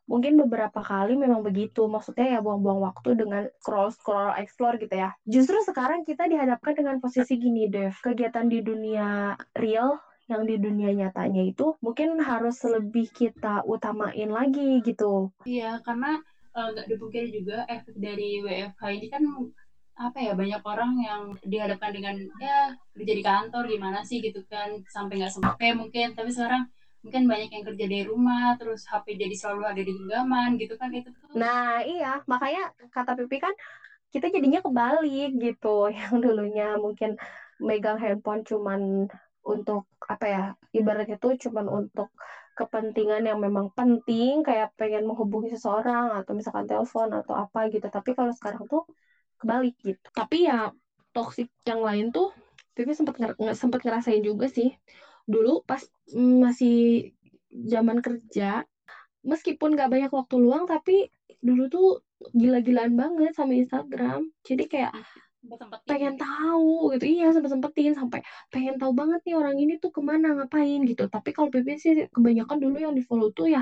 mungkin 0.06 0.36
beberapa 0.36 0.80
kali 0.84 1.16
memang 1.16 1.42
begitu. 1.42 1.88
Maksudnya 1.88 2.38
ya 2.38 2.40
buang-buang 2.40 2.80
waktu 2.84 3.16
dengan 3.16 3.48
scroll-scroll 3.62 4.36
explore 4.40 4.76
gitu 4.80 4.96
ya. 4.96 5.10
Justru 5.24 5.60
sekarang 5.64 6.04
kita 6.04 6.28
dihadapkan 6.28 6.76
dengan 6.76 7.00
posisi 7.00 7.40
gini, 7.40 7.68
Dev. 7.68 7.96
Kegiatan 8.04 8.48
di 8.48 8.60
dunia 8.60 9.34
real 9.56 9.96
yang 10.32 10.48
di 10.48 10.56
dunia 10.56 10.88
nyatanya 10.96 11.44
itu 11.44 11.76
mungkin 11.84 12.16
harus 12.24 12.56
lebih 12.64 13.12
kita 13.12 13.60
utamain 13.68 14.32
lagi 14.32 14.80
gitu. 14.80 15.28
Iya, 15.44 15.84
karena 15.84 16.16
eh, 16.56 16.68
nggak 16.72 16.88
dipungkiri 16.88 17.28
juga 17.28 17.68
efek 17.68 17.96
dari 18.00 18.40
WFH 18.40 18.84
ini 18.96 19.08
kan 19.12 19.24
apa 19.94 20.18
ya 20.18 20.34
banyak 20.34 20.62
orang 20.66 20.92
yang 21.06 21.22
dihadapkan 21.46 21.94
dengan 21.94 22.18
ya 22.42 22.74
kerja 22.98 23.14
di 23.14 23.22
kantor 23.22 23.70
gimana 23.70 24.02
sih 24.02 24.26
gitu 24.26 24.42
kan 24.50 24.74
sampai 24.90 25.22
nggak 25.22 25.30
sampai 25.30 25.70
mungkin 25.78 26.18
tapi 26.18 26.34
sekarang 26.34 26.66
mungkin 27.04 27.24
banyak 27.32 27.50
yang 27.56 27.64
kerja 27.68 27.86
dari 27.92 28.04
rumah 28.12 28.56
terus 28.60 28.82
HP 28.90 29.06
jadi 29.20 29.36
selalu 29.36 29.62
ada 29.72 29.82
di 29.88 29.92
genggaman 29.98 30.50
gitu 30.62 30.74
kan 30.80 30.90
itu 30.96 31.08
tuh 31.12 31.22
Nah, 31.42 31.82
iya, 31.90 32.08
makanya 32.32 32.62
kata 32.94 33.12
Pipi 33.18 33.38
kan 33.46 33.54
kita 34.14 34.28
jadinya 34.36 34.60
kebalik 34.66 35.30
gitu. 35.44 35.68
Yang 35.98 36.14
dulunya 36.24 36.66
mungkin 36.84 37.10
megang 37.68 37.98
handphone 38.04 38.42
cuman 38.50 38.80
untuk 39.44 39.82
apa 40.14 40.26
ya? 40.34 40.42
Ibaratnya 40.78 41.16
tuh 41.24 41.34
cuman 41.44 41.66
untuk 41.78 42.08
kepentingan 42.58 43.22
yang 43.30 43.40
memang 43.46 43.66
penting 43.78 44.42
kayak 44.48 44.70
pengen 44.80 45.04
menghubungi 45.10 45.50
seseorang 45.54 46.14
atau 46.18 46.32
misalkan 46.38 46.66
telepon 46.70 47.10
atau 47.20 47.34
apa 47.44 47.60
gitu. 47.74 47.86
Tapi 47.96 48.10
kalau 48.18 48.32
sekarang 48.34 48.64
tuh 48.72 48.82
kebalik 49.42 49.74
gitu. 49.88 50.08
Tapi 50.14 50.38
ya 50.50 50.70
toxic 51.16 51.48
yang 51.70 51.82
lain 51.88 52.10
tuh 52.16 52.30
Pipi 52.74 52.92
sempat 52.98 53.16
nger- 53.22 53.38
nge- 53.38 53.58
sempat 53.58 53.80
ngerasain 53.86 54.22
juga 54.26 54.46
sih. 54.50 54.70
Dulu 55.30 55.64
pas 55.64 55.82
masih 56.14 57.10
zaman 57.54 58.02
kerja 58.04 58.66
meskipun 59.24 59.76
gak 59.80 59.90
banyak 59.92 60.12
waktu 60.12 60.36
luang 60.40 60.68
tapi 60.68 61.08
dulu 61.40 61.68
tuh 61.72 61.88
gila-gilaan 62.32 62.96
banget 62.96 63.32
sama 63.36 63.56
Instagram. 63.56 64.28
Jadi 64.48 64.64
kayak 64.68 64.92
sempetin 65.44 65.84
pengen 65.90 66.16
tahu 66.16 66.96
gitu. 66.96 67.04
Iya 67.20 67.36
sempet 67.36 67.52
sempetin 67.52 67.92
sampai 68.00 68.20
pengen 68.48 68.76
tahu 68.80 68.92
banget 68.96 69.20
nih 69.28 69.36
orang 69.36 69.56
ini 69.60 69.76
tuh 69.80 69.92
ke 69.92 70.00
mana 70.00 70.32
ngapain 70.40 70.80
gitu. 70.88 71.04
Tapi 71.12 71.30
kalau 71.36 71.52
PP 71.52 71.68
sih 71.76 71.92
kebanyakan 72.16 72.58
dulu 72.64 72.78
yang 72.80 72.94
di 72.96 73.04
follow 73.04 73.28
tuh 73.36 73.52
ya 73.52 73.62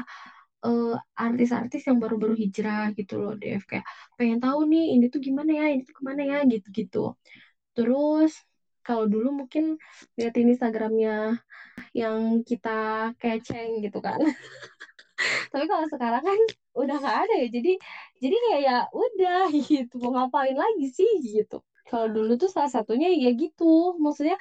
eh, 0.66 0.94
artis-artis 1.18 1.82
yang 1.90 1.98
baru-baru 2.02 2.34
hijrah 2.38 2.94
gitu 2.98 3.14
loh 3.22 3.34
Dev. 3.38 3.62
Kayak 3.70 3.86
pengen 4.18 4.40
tahu 4.42 4.60
nih 4.70 4.84
ini 4.98 5.06
tuh 5.14 5.20
gimana 5.22 5.52
ya 5.58 5.66
ini 5.74 5.82
tuh 5.88 5.96
ke 5.98 6.04
mana 6.06 6.22
ya 6.26 6.38
gitu-gitu. 6.46 7.14
Terus 7.78 8.32
kalau 8.82 9.06
dulu 9.06 9.46
mungkin 9.46 9.78
liatin 10.18 10.52
Instagramnya 10.52 11.38
yang 11.94 12.42
kita 12.42 13.12
keceng 13.18 13.82
gitu 13.86 14.02
kan. 14.02 14.20
Tapi 15.54 15.66
kalau 15.70 15.86
sekarang 15.86 16.24
kan 16.26 16.40
udah 16.74 16.96
nggak 16.98 17.18
ada 17.28 17.36
ya. 17.46 17.48
Jadi 17.50 17.74
jadi 18.18 18.36
kayak 18.36 18.62
ya 18.62 18.78
udah 18.90 19.44
gitu. 19.70 19.94
Mau 20.02 20.12
ngapain 20.18 20.58
lagi 20.58 20.88
sih 20.90 21.22
gitu. 21.22 21.62
Kalau 21.86 22.08
dulu 22.08 22.40
tuh 22.40 22.50
salah 22.50 22.72
satunya 22.72 23.12
ya 23.14 23.32
gitu. 23.36 23.98
Maksudnya 24.02 24.38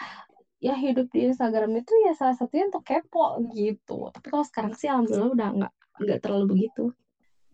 ya 0.60 0.76
hidup 0.76 1.08
di 1.08 1.32
Instagram 1.32 1.72
itu 1.80 1.92
ya 2.04 2.12
salah 2.16 2.36
satunya 2.36 2.68
untuk 2.68 2.84
kepo 2.84 3.40
gitu. 3.52 4.08
Tapi 4.12 4.26
kalau 4.28 4.44
sekarang 4.44 4.72
sih 4.76 4.88
alhamdulillah 4.88 5.32
udah 5.32 5.48
nggak 5.56 5.72
nggak 6.00 6.18
terlalu 6.24 6.44
begitu. 6.56 6.92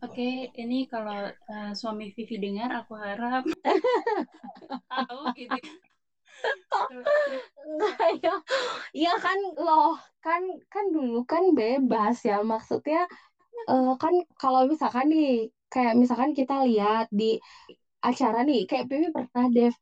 Oke 0.04 0.52
ini 0.60 0.84
kalau 0.86 1.32
eh, 1.32 1.72
suami 1.72 2.12
Vivi 2.12 2.36
dengar 2.36 2.68
aku 2.84 2.94
harap 3.00 3.48
tahu 4.92 5.32
gitu 5.32 5.56
Enggak 7.66 8.10
ya. 8.22 8.34
Iya 8.96 9.10
kan 9.24 9.38
loh 9.64 9.96
kan 10.24 10.42
kan 10.72 10.84
dulu 10.94 11.22
kan 11.30 11.42
bebas 11.58 12.16
ya. 12.28 12.40
Maksudnya 12.52 13.06
eh, 13.70 13.90
kan 14.02 14.14
kalau 14.40 14.62
misalkan 14.72 15.06
nih 15.12 15.26
kayak 15.72 15.94
misalkan 16.00 16.32
kita 16.38 16.54
lihat 16.68 17.06
di 17.10 17.36
acara 18.04 18.38
nih 18.48 18.60
kayak 18.68 18.84
Pipi 18.90 19.08
pernah 19.14 19.46
Dev 19.56 19.74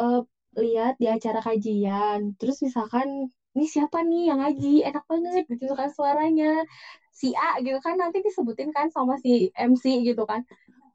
eh, 0.00 0.18
lihat 0.64 0.94
di 1.02 1.06
acara 1.10 1.40
kajian. 1.46 2.18
Terus 2.40 2.56
misalkan 2.66 3.08
ini 3.56 3.66
siapa 3.68 3.98
nih 4.04 4.22
yang 4.32 4.38
ngaji? 4.42 4.84
Enak 4.88 5.04
banget 5.10 5.42
gitu 5.50 5.74
kan 5.80 5.88
suaranya. 5.92 6.62
Si 7.12 7.32
A 7.36 7.58
gitu 7.64 7.78
kan 7.84 7.96
nanti 8.00 8.18
disebutin 8.26 8.70
kan 8.76 8.86
sama 8.92 9.16
si 9.20 9.48
MC 9.56 9.84
gitu 10.08 10.22
kan. 10.28 10.40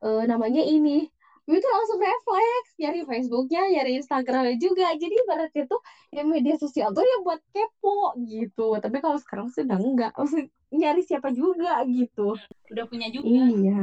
Eh, 0.06 0.24
namanya 0.30 0.62
ini 0.65 1.06
Pipi 1.41 1.58
tuh 1.58 1.71
langsung 1.73 1.99
refleks 1.99 2.69
nyari 2.77 3.01
Facebooknya 3.04 3.62
nyari 3.67 3.91
Instagramnya 3.99 4.56
juga. 4.62 4.93
Jadi 4.95 5.13
ibaratnya 5.25 5.63
tuh 5.65 5.82
ya 6.13 6.21
media 6.23 6.56
sosial 6.56 6.93
tuh 6.93 7.01
ya 7.01 7.17
buat 7.25 7.41
kepo 7.51 8.13
gitu. 8.23 8.77
Tapi 8.77 8.97
kalau 9.01 9.17
sekarang 9.17 9.47
sih 9.49 9.65
udah 9.65 9.80
enggak. 9.82 10.12
Maksud 10.15 10.47
nyari 10.71 11.01
siapa 11.01 11.34
juga 11.34 11.82
gitu. 11.89 12.38
Udah 12.71 12.86
punya 12.88 13.10
juga. 13.10 13.25
Iya. 13.27 13.82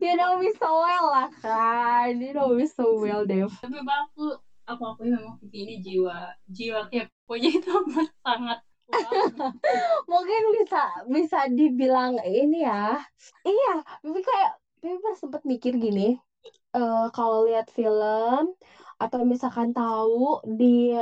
You 0.00 0.14
know 0.16 0.38
me 0.38 0.54
so 0.54 0.70
well 0.70 1.06
lah 1.10 1.28
kan 1.42 2.14
you 2.22 2.32
know 2.32 2.54
me 2.54 2.66
so 2.66 2.94
well 2.98 3.26
Dev. 3.26 3.50
Tapi 3.58 3.82
bang 3.82 4.06
aku 4.06 4.38
aku 4.64 4.82
akui 4.86 5.10
memang 5.10 5.36
Vivi 5.42 5.58
ini 5.66 5.74
jiwa 5.82 6.30
jiwa 6.46 6.86
keponya 6.88 7.50
itu 7.58 7.74
sangat. 8.26 8.62
mungkin 10.12 10.42
bisa 10.56 10.80
bisa 11.08 11.38
dibilang 11.50 12.18
ini 12.24 12.64
ya. 12.66 12.98
Iya 13.46 13.70
Bibi 14.04 14.20
kayak 14.22 14.50
Bibi 14.82 15.08
sempat 15.18 15.42
mikir 15.46 15.72
gini 15.78 16.16
eh 16.76 17.04
kalau 17.16 17.44
lihat 17.48 17.68
film 17.72 18.52
atau 19.02 19.20
misalkan 19.26 19.70
tahu 19.76 20.40
di 20.58 20.96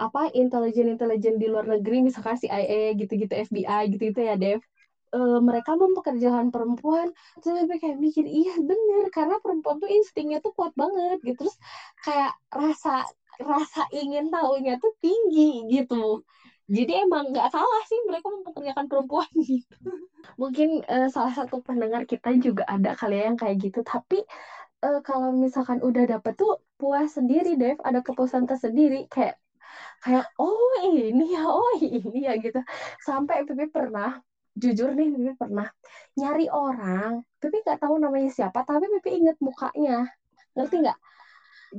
apa 0.00 0.20
intelijen 0.34 0.90
intelijen 0.94 1.36
di 1.40 1.46
luar 1.52 1.66
negeri 1.70 2.02
misalkan 2.02 2.34
CIA 2.40 2.96
gitu-gitu 2.98 3.32
FBI 3.34 3.82
gitu-gitu 3.92 4.20
ya 4.22 4.34
Dev. 4.40 4.60
Eh, 5.12 5.38
mereka 5.44 5.76
mempekerjakan 5.76 6.48
perempuan 6.54 7.06
terus 7.40 7.54
Bibi 7.64 7.76
kayak 7.82 7.98
mikir 8.00 8.24
iya 8.26 8.56
bener 8.60 9.04
karena 9.14 9.36
perempuan 9.44 9.76
tuh 9.82 9.90
instingnya 9.92 10.38
tuh 10.44 10.52
kuat 10.56 10.72
banget 10.76 11.18
gitu. 11.24 11.44
Terus 11.46 11.56
kayak 12.04 12.32
rasa 12.52 13.04
rasa 13.40 13.82
ingin 13.96 14.28
tahunya 14.32 14.76
tuh 14.82 14.92
tinggi 15.02 15.64
gitu 15.72 16.20
jadi 16.76 16.92
emang 17.04 17.24
nggak 17.32 17.48
salah 17.52 17.80
sih 17.84 17.98
mereka 18.08 18.26
mempekerjakan 18.32 18.86
perempuan 18.88 19.28
gitu. 19.50 19.76
Mungkin 20.40 20.68
eh, 20.88 21.08
salah 21.12 21.32
satu 21.36 21.60
pendengar 21.60 22.02
kita 22.08 22.32
juga 22.40 22.64
ada 22.64 22.96
kali 22.96 23.20
ya 23.20 23.24
yang 23.28 23.38
kayak 23.40 23.56
gitu. 23.60 23.80
Tapi 23.84 24.18
eh, 24.84 24.98
kalau 25.06 25.28
misalkan 25.36 25.78
udah 25.84 26.04
dapet 26.08 26.32
tuh 26.40 26.52
puas 26.80 27.08
sendiri, 27.12 27.54
Dev. 27.60 27.76
Ada 27.84 28.00
kepuasan 28.06 28.44
tersendiri. 28.48 29.04
Kayak 29.12 29.36
kayak 30.04 30.26
oh 30.40 30.72
ini 30.84 31.24
ya, 31.36 31.44
oh 31.48 31.72
ini 31.80 32.18
ya 32.28 32.32
gitu. 32.40 32.58
Sampai 33.04 33.44
Pipi 33.48 33.66
pernah, 33.68 34.18
jujur 34.56 34.92
nih 34.96 35.08
Pipi 35.12 35.32
pernah 35.36 35.66
nyari 36.18 36.46
orang. 36.52 37.20
Pipi 37.40 37.56
nggak 37.64 37.78
tahu 37.84 37.94
namanya 38.00 38.28
siapa, 38.32 38.64
tapi 38.64 38.88
Pipi 38.98 39.20
inget 39.20 39.36
mukanya. 39.44 40.08
Ngerti 40.56 40.76
nggak? 40.84 40.98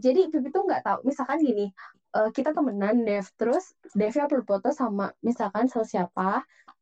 Jadi 0.03 0.19
Pipi 0.31 0.47
tuh 0.53 0.63
nggak 0.67 0.81
tahu. 0.85 0.97
Misalkan 1.09 1.37
gini, 1.41 1.69
eh, 2.13 2.29
kita 2.33 2.53
temenan 2.53 3.03
Dev. 3.05 3.25
Terus 3.35 3.73
Dev 3.93 4.13
upload 4.17 4.45
foto 4.45 4.69
sama 4.69 5.09
misalkan 5.25 5.65
sama 5.69 5.85
siapa. 5.85 6.29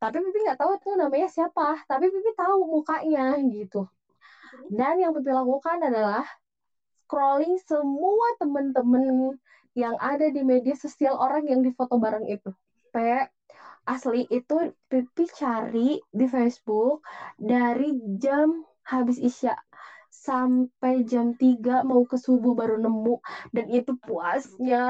Tapi 0.01 0.17
Pipi 0.19 0.39
nggak 0.45 0.59
tahu 0.59 0.71
tuh 0.81 0.93
namanya 0.97 1.29
siapa. 1.31 1.81
Tapi 1.87 2.11
Pipi 2.11 2.31
tahu 2.35 2.67
mukanya 2.67 3.37
gitu. 3.47 3.87
Dan 4.67 4.99
yang 4.99 5.15
Pipi 5.15 5.31
lakukan 5.31 5.79
adalah 5.81 6.25
scrolling 7.05 7.59
semua 7.67 8.27
temen-temen 8.39 9.35
yang 9.75 9.95
ada 9.99 10.27
di 10.27 10.43
media 10.43 10.75
sosial 10.75 11.15
orang 11.15 11.47
yang 11.47 11.63
difoto 11.63 11.95
bareng 11.95 12.27
itu. 12.27 12.51
Sampai 12.91 13.31
asli 13.87 14.27
itu 14.27 14.75
Pipi 14.91 15.25
cari 15.31 15.99
di 16.11 16.25
Facebook 16.27 17.03
dari 17.39 17.95
jam 18.19 18.67
habis 18.83 19.15
isya 19.15 19.55
sampai 20.21 21.01
jam 21.01 21.33
3 21.33 21.81
mau 21.81 22.05
ke 22.05 22.15
subuh 22.21 22.53
baru 22.53 22.77
nemu. 22.77 23.17
Dan 23.49 23.65
itu 23.73 23.91
puasnya 23.97 24.83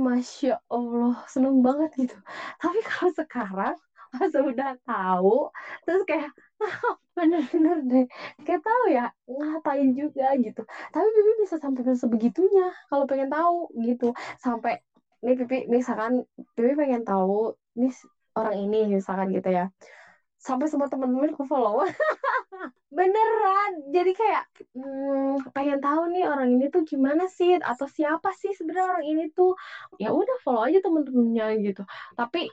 masya 0.00 0.56
Allah 0.72 1.20
seneng 1.28 1.60
banget 1.60 1.90
gitu. 2.08 2.16
Tapi 2.56 2.78
kalau 2.88 3.12
sekarang 3.12 3.76
pas 4.08 4.32
udah 4.32 4.72
tahu 4.88 5.52
terus 5.84 6.00
kayak 6.08 6.32
ah, 6.64 6.96
bener-bener 7.12 7.76
deh. 7.84 8.04
Kayak 8.44 8.62
tahu 8.64 8.84
ya 8.88 9.04
ngapain 9.28 9.88
juga 9.92 10.32
gitu. 10.40 10.62
Tapi 10.64 11.06
Pipi 11.12 11.32
bisa 11.44 11.60
sampai 11.60 11.84
sebegitunya 11.92 12.72
kalau 12.88 13.04
pengen 13.04 13.28
tahu 13.28 13.68
gitu. 13.84 14.16
Sampai 14.40 14.80
nih 15.20 15.36
Pipi 15.44 15.68
misalkan 15.68 16.24
Pipi 16.56 16.72
pengen 16.78 17.04
tahu 17.04 17.52
nih 17.76 17.92
orang 18.38 18.56
ini 18.56 18.96
misalkan 18.96 19.34
gitu 19.34 19.50
ya 19.50 19.66
sampai 20.38 20.70
semua 20.70 20.86
teman-teman 20.86 21.34
aku 21.34 21.44
follow. 21.44 21.82
Beneran. 22.96 23.90
Jadi 23.90 24.10
kayak 24.14 24.42
hmm, 24.78 25.50
pengen 25.50 25.82
tahu 25.82 26.08
nih 26.14 26.24
orang 26.30 26.56
ini 26.56 26.70
tuh 26.70 26.86
gimana 26.86 27.26
sih 27.26 27.58
atau 27.58 27.84
siapa 27.90 28.30
sih 28.38 28.54
sebenarnya 28.54 28.86
orang 28.86 29.04
ini 29.06 29.22
tuh. 29.34 29.52
Ya 29.98 30.14
udah 30.14 30.36
follow 30.46 30.62
aja 30.64 30.78
temen-temennya 30.80 31.46
gitu. 31.66 31.82
Tapi 32.14 32.48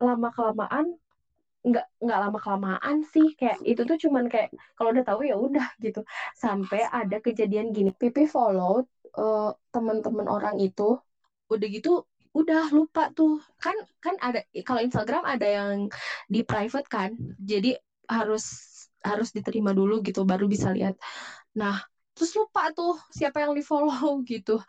lama 0.00 0.28
kelamaan 0.32 0.96
nggak 1.60 1.86
nggak 2.00 2.18
lama 2.28 2.38
kelamaan 2.38 2.96
sih. 3.08 3.32
Kayak 3.34 3.58
itu 3.64 3.82
tuh 3.88 3.96
cuman 3.96 4.24
kayak 4.28 4.52
kalau 4.76 4.92
udah 4.92 5.04
tahu 5.04 5.20
ya 5.24 5.34
udah 5.40 5.66
gitu. 5.80 6.04
Sampai 6.36 6.84
ada 6.86 7.16
kejadian 7.18 7.72
gini. 7.72 7.90
Pipi 7.96 8.28
follow 8.28 8.84
uh, 9.16 9.50
teman-teman 9.72 10.28
orang 10.28 10.60
itu. 10.60 11.00
Udah 11.50 11.66
gitu 11.66 12.04
udah 12.36 12.70
lupa 12.70 13.10
tuh. 13.12 13.38
Kan 13.58 13.74
kan 13.98 14.14
ada 14.22 14.40
kalau 14.66 14.80
Instagram 14.82 15.22
ada 15.26 15.46
yang 15.46 15.90
di 16.30 16.40
private 16.44 16.86
kan 16.86 17.14
jadi 17.40 17.74
harus 18.10 18.44
harus 19.00 19.32
diterima 19.32 19.72
dulu 19.72 20.02
gitu 20.04 20.22
baru 20.26 20.44
bisa 20.46 20.70
lihat. 20.74 20.94
Nah 21.56 21.80
terus 22.14 22.36
lupa 22.36 22.68
tuh 22.74 22.98
siapa 23.14 23.42
yang 23.42 23.52
di 23.56 23.62
follow 23.64 24.20
gitu. 24.32 24.60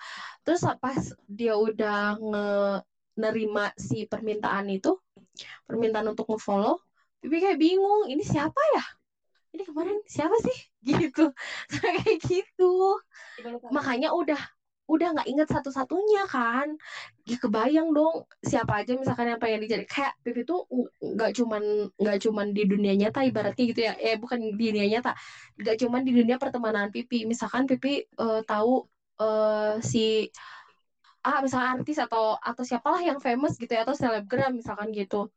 Terus 0.45 0.61
pas 0.79 1.01
dia 1.27 1.53
udah 1.57 2.15
nge 2.17 2.47
nerima 3.11 3.67
si 3.75 4.07
permintaan 4.07 4.71
itu 4.71 4.95
permintaan 5.67 6.07
untuk 6.15 6.31
nge-follow 6.31 6.79
Pipi 7.21 7.37
kayak 7.37 7.61
bingung 7.61 8.09
ini 8.09 8.25
siapa 8.25 8.61
ya? 8.73 8.83
Ini 9.53 9.61
kemarin 9.61 10.01
siapa 10.09 10.33
sih? 10.41 10.57
Gitu. 10.89 11.29
Kayak 11.77 12.17
gitu. 12.25 12.97
Makanya 13.69 14.09
udah 14.17 14.41
udah 14.91 15.07
nggak 15.15 15.27
inget 15.31 15.47
satu-satunya 15.47 16.23
kan. 16.27 16.67
Ya 17.23 17.37
kebayang 17.39 17.95
dong 17.95 18.27
siapa 18.43 18.83
aja 18.83 18.91
misalkan 18.99 19.31
yang 19.31 19.39
pengen 19.39 19.63
dicari 19.63 19.85
kayak 19.87 20.13
Pipi 20.23 20.41
tuh 20.43 20.67
nggak 20.99 21.31
cuman 21.37 21.63
nggak 21.95 22.17
cuman 22.27 22.47
di 22.51 22.63
dunia 22.67 22.93
nyata 22.99 23.23
ibaratnya 23.23 23.63
gitu 23.71 23.81
ya. 23.87 23.93
Eh 23.95 24.15
bukan 24.19 24.39
di 24.57 24.65
dunia 24.71 24.87
nyata 24.99 25.15
nggak 25.55 25.75
cuman 25.81 26.01
di 26.03 26.11
dunia 26.11 26.35
pertemanan 26.35 26.91
Pipi 26.91 27.23
misalkan 27.23 27.63
Pipi 27.69 28.03
uh, 28.19 28.43
tahu 28.43 28.83
uh, 29.21 29.79
si 29.79 30.27
ah 31.21 31.37
misalnya 31.45 31.77
artis 31.77 31.97
atau 32.01 32.33
atau 32.41 32.63
siapalah 32.65 32.97
yang 33.05 33.21
famous 33.21 33.53
gitu 33.53 33.69
ya 33.69 33.85
atau 33.85 33.93
selebgram 33.93 34.57
misalkan 34.57 34.89
gitu. 34.89 35.29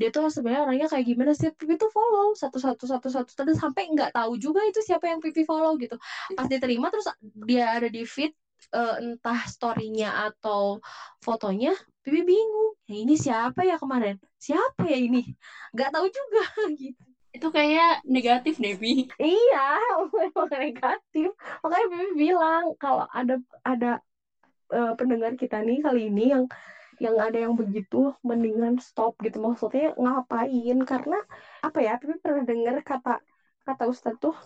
Dia 0.00 0.08
tuh 0.08 0.32
sebenarnya 0.32 0.64
orangnya 0.64 0.88
kayak 0.88 1.04
gimana 1.04 1.32
sih? 1.36 1.52
Pipi 1.52 1.76
tuh 1.76 1.92
follow 1.92 2.32
satu 2.32 2.56
satu 2.56 2.84
satu 2.88 3.08
satu 3.12 3.30
terus 3.36 3.60
sampai 3.60 3.92
nggak 3.92 4.16
tahu 4.16 4.40
juga 4.40 4.64
itu 4.64 4.80
siapa 4.80 5.12
yang 5.12 5.20
Pipi 5.20 5.44
follow 5.44 5.76
gitu. 5.76 5.96
Pas 6.32 6.48
diterima 6.48 6.88
terus 6.88 7.04
dia 7.44 7.76
ada 7.76 7.88
di 7.92 8.02
feed 8.08 8.32
uh, 8.72 8.96
entah 9.02 9.40
storynya 9.46 10.30
atau 10.30 10.80
fotonya 11.22 11.74
Pipi 12.06 12.22
bingung. 12.22 12.78
Ya, 12.86 12.96
ini 13.02 13.18
siapa 13.18 13.66
ya 13.66 13.82
kemarin? 13.82 14.14
Siapa 14.38 14.86
ya 14.86 14.94
ini? 14.94 15.26
Nggak 15.74 15.90
tahu 15.90 16.06
juga 16.06 16.42
gitu. 16.78 17.02
Itu 17.34 17.50
kayak 17.50 18.06
negatif 18.06 18.56
Devi 18.62 19.10
iya 19.18 19.82
memang 20.14 20.46
negatif. 20.46 21.34
Makanya 21.66 21.86
Pipi 21.90 22.08
bilang 22.14 22.64
kalau 22.78 23.10
ada 23.10 23.42
ada 23.66 23.98
uh, 24.70 24.94
pendengar 24.94 25.34
kita 25.34 25.58
nih 25.66 25.82
kali 25.82 26.06
ini 26.06 26.30
yang 26.30 26.44
yang 27.02 27.18
ada 27.20 27.36
yang 27.36 27.58
begitu 27.58 28.14
mendingan 28.22 28.78
stop 28.78 29.18
gitu. 29.20 29.42
Maksudnya 29.42 29.98
ngapain? 29.98 30.78
Karena 30.86 31.18
apa 31.58 31.78
ya 31.82 31.98
Pipi 31.98 32.22
pernah 32.22 32.46
dengar 32.46 32.86
kata 32.86 33.18
kata 33.66 33.84
Ustadz 33.90 34.22
tuh 34.22 34.36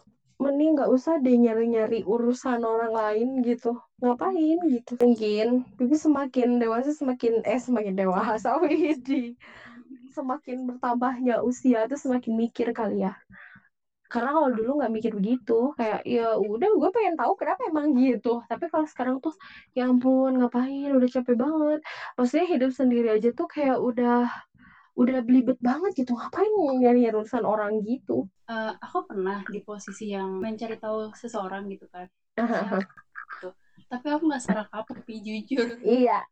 mending 0.41 0.71
nggak 0.75 0.91
usah 0.97 1.21
deh 1.21 1.37
nyari-nyari 1.37 2.01
urusan 2.03 2.61
orang 2.65 2.93
lain 2.97 3.29
gitu. 3.45 3.77
Ngapain 4.01 4.59
gitu? 4.75 4.93
Mungkin. 5.05 5.47
Bibi 5.77 5.97
semakin 5.97 6.49
dewasa 6.63 6.91
semakin 6.97 7.45
eh 7.45 7.61
semakin 7.61 7.95
dewasa 8.01 8.57
di 9.09 9.37
semakin 10.17 10.67
bertambahnya 10.67 11.45
usia 11.45 11.87
tuh 11.87 12.01
semakin 12.01 12.33
mikir 12.35 12.73
kali 12.75 13.05
ya. 13.07 13.13
Karena 14.11 14.35
kalau 14.35 14.51
dulu 14.51 14.71
nggak 14.83 14.91
mikir 14.91 15.13
begitu 15.15 15.71
kayak 15.79 16.03
ya 16.03 16.35
udah 16.35 16.71
gue 16.81 16.91
pengen 16.91 17.15
tahu 17.15 17.33
kenapa 17.39 17.63
emang 17.71 17.95
gitu. 17.95 18.43
Tapi 18.51 18.67
kalau 18.67 18.87
sekarang 18.91 19.17
tuh 19.23 19.31
ya 19.77 19.87
ampun 19.87 20.35
ngapain? 20.41 20.91
Udah 20.91 21.09
capek 21.15 21.37
banget. 21.39 21.79
Maksudnya 22.19 22.47
hidup 22.51 22.71
sendiri 22.75 23.07
aja 23.15 23.31
tuh 23.31 23.47
kayak 23.47 23.79
udah 23.79 24.27
udah 24.99 25.19
belibet 25.23 25.59
banget 25.63 26.05
gitu. 26.05 26.17
Ngapain 26.17 26.51
nyari 26.81 27.07
urusan 27.11 27.45
orang 27.47 27.83
gitu? 27.83 28.27
Uh, 28.51 28.75
aku 28.83 29.07
pernah 29.07 29.43
di 29.47 29.63
posisi 29.63 30.11
yang 30.11 30.43
mencari 30.43 30.77
tahu 30.79 31.15
seseorang 31.15 31.71
gitu 31.71 31.87
kan. 31.91 32.07
Gitu. 32.39 33.49
tapi 33.91 34.07
aku 34.07 34.23
nggak 34.31 34.43
secara 34.43 34.65
kapok 34.71 35.03
jujur. 35.07 35.83
Iya. 35.83 36.23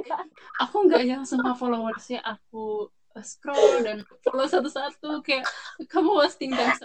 Aku 0.68 0.84
nggak 0.84 1.08
yang 1.08 1.24
semua 1.24 1.56
followersnya 1.56 2.20
aku 2.20 2.92
scroll 3.24 3.80
dan 3.80 4.04
follow 4.28 4.44
satu-satu. 4.44 5.24
Kayak 5.24 5.48
kamu 5.88 6.10
wasting 6.20 6.52
time 6.52 6.76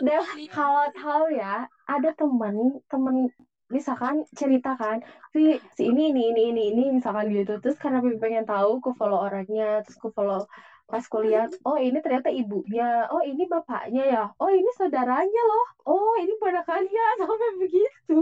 kalau 0.48 0.88
tahu 0.96 1.26
ya 1.36 1.68
ada 1.92 2.10
teman 2.16 2.80
teman 2.88 3.30
misalkan 3.68 4.22
cerita 4.38 4.78
kan 4.78 5.02
si 5.34 5.58
si 5.74 5.90
ini 5.90 6.14
ini 6.14 6.30
ini 6.32 6.44
ini 6.54 6.64
ini 6.72 6.84
misalkan 7.02 7.28
gitu. 7.34 7.60
Terus 7.60 7.76
karena 7.76 8.00
pengen 8.22 8.48
tahu 8.48 8.80
ku 8.80 8.96
follow 8.96 9.28
orangnya 9.28 9.82
terus 9.84 9.98
ku 10.00 10.14
follow 10.14 10.46
pas 10.90 11.04
kuliah 11.10 11.46
oh 11.66 11.78
ini 11.80 11.98
ternyata 12.04 12.30
ibunya. 12.30 13.08
Oh 13.14 13.22
ini 13.24 13.44
bapaknya 13.50 14.04
ya? 14.14 14.24
Oh 14.42 14.52
ini 14.52 14.70
saudaranya 14.78 15.42
loh. 15.50 15.66
Oh 15.90 16.14
ini 16.22 16.34
ponakannya. 16.42 17.06
Sampai 17.20 17.50
begitu. 17.62 18.18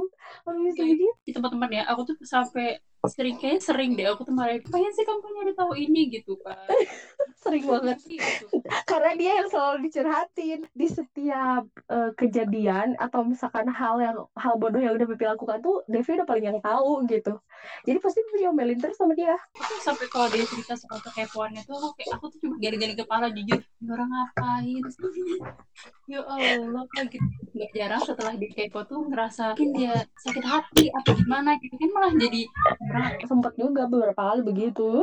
Sampai 0.45 0.61
begitu 0.71 1.05
di 1.27 1.31
tempat-tempat 1.35 1.69
ya. 1.73 1.83
Aku 1.91 2.01
tuh 2.07 2.15
sampai 2.23 2.79
sering 3.09 3.37
kayak 3.41 3.65
sering 3.65 3.97
deh 3.97 4.05
aku 4.05 4.21
tuh 4.27 4.35
marah. 4.35 4.61
Pengen 4.69 4.93
sih 4.93 5.01
kamu 5.01 5.25
nyari 5.25 5.53
tahu 5.57 5.73
ini 5.73 6.01
gitu 6.13 6.37
kan 6.45 6.57
sering 7.43 7.65
banget. 7.65 7.97
Gitu. 8.05 8.45
karena 8.85 9.11
dia 9.17 9.31
yang 9.41 9.47
selalu 9.49 9.89
dicurhatin 9.89 10.59
di 10.75 10.87
setiap 10.87 11.63
uh, 11.89 12.11
kejadian 12.13 12.93
atau 13.01 13.25
misalkan 13.25 13.65
hal 13.71 13.97
yang 13.97 14.17
hal 14.37 14.53
bodoh 14.61 14.77
yang 14.77 14.93
udah 14.93 15.07
Pepi 15.09 15.25
lakukan 15.25 15.59
tuh 15.63 15.81
Devi 15.89 16.11
udah 16.21 16.27
paling 16.27 16.45
yang 16.45 16.59
tahu 16.61 17.01
gitu. 17.09 17.41
Jadi 17.87 17.97
pasti 17.97 18.19
Pepi 18.21 18.45
diomelin 18.45 18.77
terus 18.77 18.97
sama 18.99 19.17
dia. 19.17 19.33
Aku 19.57 19.73
sampai 19.81 20.05
kalau 20.11 20.29
dia 20.29 20.45
cerita 20.45 20.77
soal 20.77 21.01
kekepoannya 21.01 21.65
tuh 21.65 21.77
aku 21.81 21.89
kayak 21.97 22.11
aku 22.19 22.25
tuh 22.29 22.39
cuma 22.45 22.55
gari-gari 22.61 22.93
kepala 22.93 23.33
jujur. 23.33 23.59
Orang 23.89 24.09
ngapain 24.13 24.83
ya 26.05 26.21
Allah 26.27 26.83
gitu. 27.09 27.25
Nggak 27.55 27.69
jarang 27.73 28.01
setelah 28.03 28.33
di 28.35 28.47
kepo 28.51 28.83
tuh 28.85 29.07
ngerasa 29.07 29.55
mungkin 29.55 29.71
dia 29.77 29.95
sakit 30.21 30.45
hati 30.45 30.85
atau 30.91 31.11
gimana 31.15 31.55
gitu 31.63 31.75
kan 31.79 31.89
malah 31.95 32.13
jadi 32.15 32.41
sempat 33.29 33.53
juga 33.55 33.87
beberapa 33.87 34.21
kali 34.21 34.41
begitu. 34.43 35.01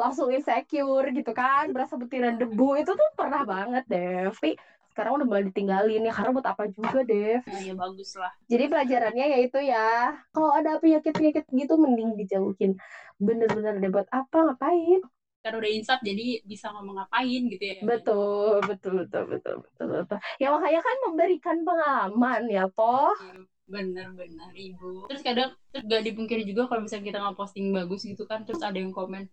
Langsung 0.00 0.28
insecure 0.32 1.06
gitu 1.14 1.30
kan 1.34 1.70
berasa 1.74 1.94
butiran 1.94 2.34
debu. 2.40 2.78
Itu 2.80 2.92
tuh 2.94 3.08
pernah 3.18 3.42
banget 3.46 3.82
Dev 3.86 4.32
tapi 4.38 4.54
sekarang 4.94 5.20
udah 5.22 5.26
mulai 5.30 5.44
ditinggalin 5.46 6.00
ya 6.08 6.12
karena 6.14 6.30
buat 6.34 6.46
apa 6.50 6.62
juga 6.74 6.98
Dev? 7.06 7.38
Nah, 7.46 7.60
ya 7.62 7.74
bagus 7.78 8.10
lah. 8.18 8.32
Jadi 8.50 8.64
pelajarannya 8.66 9.24
yaitu 9.38 9.58
ya 9.62 10.10
kalau 10.34 10.50
ada 10.50 10.74
penyakit-penyakit 10.82 11.44
gitu 11.54 11.72
mending 11.78 12.18
dijauhin. 12.18 12.74
Bener-bener 13.22 13.78
deh 13.78 13.90
buat 13.90 14.08
apa 14.10 14.36
ngapain? 14.50 14.98
Karena 15.38 15.56
udah 15.62 15.70
insaf 15.70 15.98
jadi 16.02 16.42
bisa 16.42 16.66
ngomong 16.74 16.98
ngapain 16.98 17.40
gitu 17.46 17.62
ya. 17.62 17.74
Betul 17.78 18.58
betul 18.66 18.92
betul 19.06 19.22
betul 19.30 19.54
betul 19.62 19.86
betul. 20.02 20.18
Ya 20.42 20.46
makanya 20.50 20.80
kan 20.82 20.96
memberikan 21.06 21.56
pengalaman 21.62 22.40
ya 22.50 22.62
toh. 22.74 23.14
Iya, 23.14 23.46
bener-bener 23.68 24.50
ibu. 24.56 25.06
Terus 25.12 25.22
kadang 25.22 25.52
terus 25.70 25.84
gak 25.84 26.02
dipungkiri 26.02 26.42
juga 26.48 26.66
kalau 26.66 26.80
misalnya 26.82 27.12
kita 27.12 27.18
nggak 27.20 27.38
posting 27.38 27.70
bagus 27.70 28.00
gitu 28.02 28.24
kan 28.24 28.42
terus 28.48 28.64
ada 28.64 28.80
yang 28.80 28.90
komen 28.90 29.28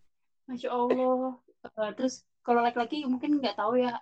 masya 0.46 0.70
allah. 0.70 1.42
Uh, 1.66 1.92
terus 1.98 2.22
kalau 2.46 2.62
laki-laki 2.62 3.02
mungkin 3.10 3.42
nggak 3.42 3.58
tahu 3.58 3.82
ya 3.82 3.98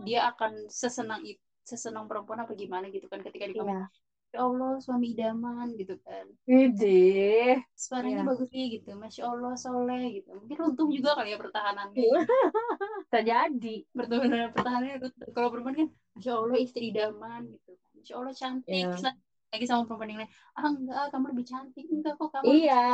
dia 0.00 0.32
akan 0.32 0.72
sesenang 0.72 1.20
itu 1.26 1.42
sesenang 1.62 2.10
perempuan 2.10 2.42
apa 2.42 2.56
gimana 2.58 2.90
gitu 2.90 3.06
kan 3.06 3.22
ketika 3.22 3.46
di 3.46 3.54
komen 3.54 3.86
yeah. 3.86 3.88
Ya 4.32 4.48
Allah 4.48 4.80
suami 4.80 5.12
idaman 5.12 5.76
gitu 5.76 6.00
kan. 6.00 6.24
Ide 6.48 7.60
suaranya 7.76 8.24
yeah. 8.24 8.28
bagus 8.32 8.48
nih 8.48 8.80
gitu 8.80 8.96
Masya 8.96 9.28
Allah 9.28 9.52
soleh 9.60 10.08
gitu. 10.08 10.32
Mungkin 10.32 10.72
untung 10.72 10.88
juga 10.88 11.12
kali 11.20 11.36
ya 11.36 11.38
pertahanannya. 11.38 12.00
Terjadi. 13.12 13.84
Betul-betul 13.92 14.56
pertahanannya 14.56 14.96
kalau 15.36 15.52
perempuan 15.52 15.76
kan 15.84 15.88
Masya 16.16 16.32
Allah 16.32 16.56
istri 16.64 16.96
idaman 16.96 17.44
gitu. 17.44 17.76
Masya 17.92 18.14
Allah 18.16 18.32
cantik 18.32 18.72
yeah. 18.72 19.12
Lagi 19.52 19.66
sama 19.68 19.84
perempuan 19.84 20.08
yang 20.08 20.20
lain. 20.24 20.32
Ah 20.56 20.64
enggak 20.64 21.04
kamu 21.12 21.26
lebih 21.36 21.46
cantik. 21.46 21.86
Enggak 21.92 22.14
kok 22.16 22.28
kamu 22.32 22.44
iya 22.48 22.86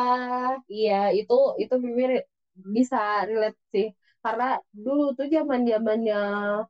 iya 0.66 1.02
itu 1.14 1.38
itu 1.62 1.74
bibir 1.78 2.10
bisa 2.58 3.22
relate 3.22 3.58
sih. 3.70 3.88
Karena 4.18 4.58
dulu 4.74 5.14
tuh 5.14 5.30
zaman 5.30 5.62
zamannya 5.62 6.22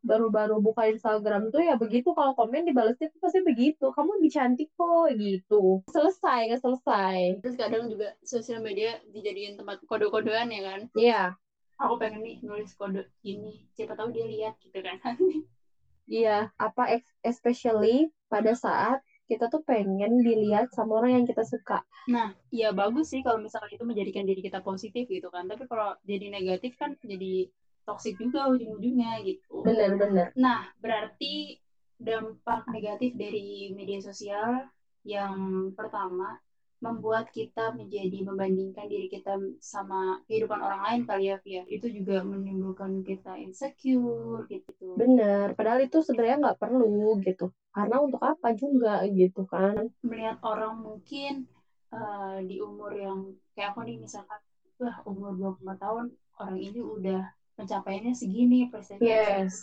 baru-baru 0.05 0.61
buka 0.61 0.85
Instagram 0.93 1.49
tuh 1.49 1.65
ya 1.65 1.81
begitu 1.81 2.13
kalau 2.13 2.37
komen 2.37 2.69
dibalasnya 2.69 3.09
tuh 3.09 3.21
pasti 3.25 3.41
begitu. 3.41 3.89
Kamu 3.89 4.21
lebih 4.21 4.33
cantik 4.37 4.69
kok 4.77 5.09
gitu. 5.17 5.81
Selesai 5.89 6.53
nggak 6.53 6.61
selesai. 6.61 7.41
Terus 7.41 7.57
kadang 7.57 7.89
juga 7.89 8.13
sosial 8.21 8.61
media 8.61 9.01
dijadiin 9.09 9.57
tempat 9.57 9.81
kode-kodean 9.89 10.53
ya 10.53 10.63
kan? 10.63 10.81
Iya. 10.93 11.09
Yeah. 11.09 11.29
aku 11.79 11.95
pengen 11.95 12.27
nih 12.27 12.43
nulis 12.43 12.75
kode 12.75 13.07
ini 13.23 13.63
siapa 13.71 13.95
tahu 13.95 14.11
dia 14.11 14.27
lihat 14.27 14.59
gitu 14.61 14.83
kan. 14.83 14.99
Iya 16.09 16.49
apa 16.57 16.99
especially 17.21 18.09
pada 18.33 18.57
saat 18.57 19.05
kita 19.29 19.53
tuh 19.53 19.61
pengen 19.63 20.25
dilihat 20.25 20.73
sama 20.73 21.05
orang 21.05 21.21
yang 21.21 21.27
kita 21.29 21.45
suka. 21.45 21.85
Nah, 22.09 22.33
ya 22.49 22.73
bagus 22.73 23.13
sih 23.13 23.21
kalau 23.21 23.37
misalnya 23.37 23.77
itu 23.77 23.85
menjadikan 23.85 24.25
diri 24.25 24.41
kita 24.41 24.65
positif 24.65 25.05
gitu 25.05 25.29
kan. 25.29 25.45
Tapi 25.45 25.69
kalau 25.69 25.93
jadi 26.09 26.33
negatif 26.33 26.81
kan 26.81 26.97
jadi 27.05 27.53
toksik 27.85 28.17
juga 28.17 28.49
ujung-ujungnya 28.49 29.21
gitu. 29.29 29.45
Benar-benar. 29.63 30.33
Nah, 30.33 30.73
berarti 30.81 31.61
dampak 32.01 32.65
negatif 32.73 33.13
dari 33.13 33.77
media 33.77 34.01
sosial 34.01 34.65
yang 35.05 35.71
pertama 35.77 36.41
membuat 36.79 37.35
kita 37.35 37.75
menjadi 37.75 38.23
membandingkan 38.23 38.87
diri 38.87 39.11
kita 39.11 39.35
sama 39.59 40.23
kehidupan 40.31 40.63
orang 40.63 40.83
lain 40.87 41.01
kali 41.11 41.35
ya 41.35 41.37
Via 41.43 41.63
itu 41.67 41.91
juga 41.91 42.23
menimbulkan 42.23 43.03
kita 43.03 43.35
insecure 43.35 44.47
gitu. 44.47 44.95
Bener 44.95 45.59
padahal 45.59 45.83
itu 45.83 45.99
sebenarnya 45.99 46.39
nggak 46.49 46.61
perlu 46.63 47.19
gitu. 47.27 47.51
Karena 47.75 47.99
untuk 47.99 48.23
apa 48.23 48.55
juga 48.55 49.03
gitu 49.11 49.43
kan? 49.51 49.91
Melihat 50.07 50.39
orang 50.47 50.79
mungkin 50.79 51.51
uh, 51.91 52.39
di 52.47 52.63
umur 52.63 52.95
yang 52.95 53.35
kayak 53.59 53.75
aku 53.75 53.83
nih 53.83 53.99
misalkan 53.99 54.39
wah 54.79 55.03
umur 55.03 55.59
25 55.59 55.83
tahun 55.83 56.05
orang 56.39 56.59
ini 56.63 56.79
udah 56.79 57.23
pencapaiannya 57.59 58.15
segini 58.15 58.71
prestasinya 58.71 59.43
yes. 59.43 59.59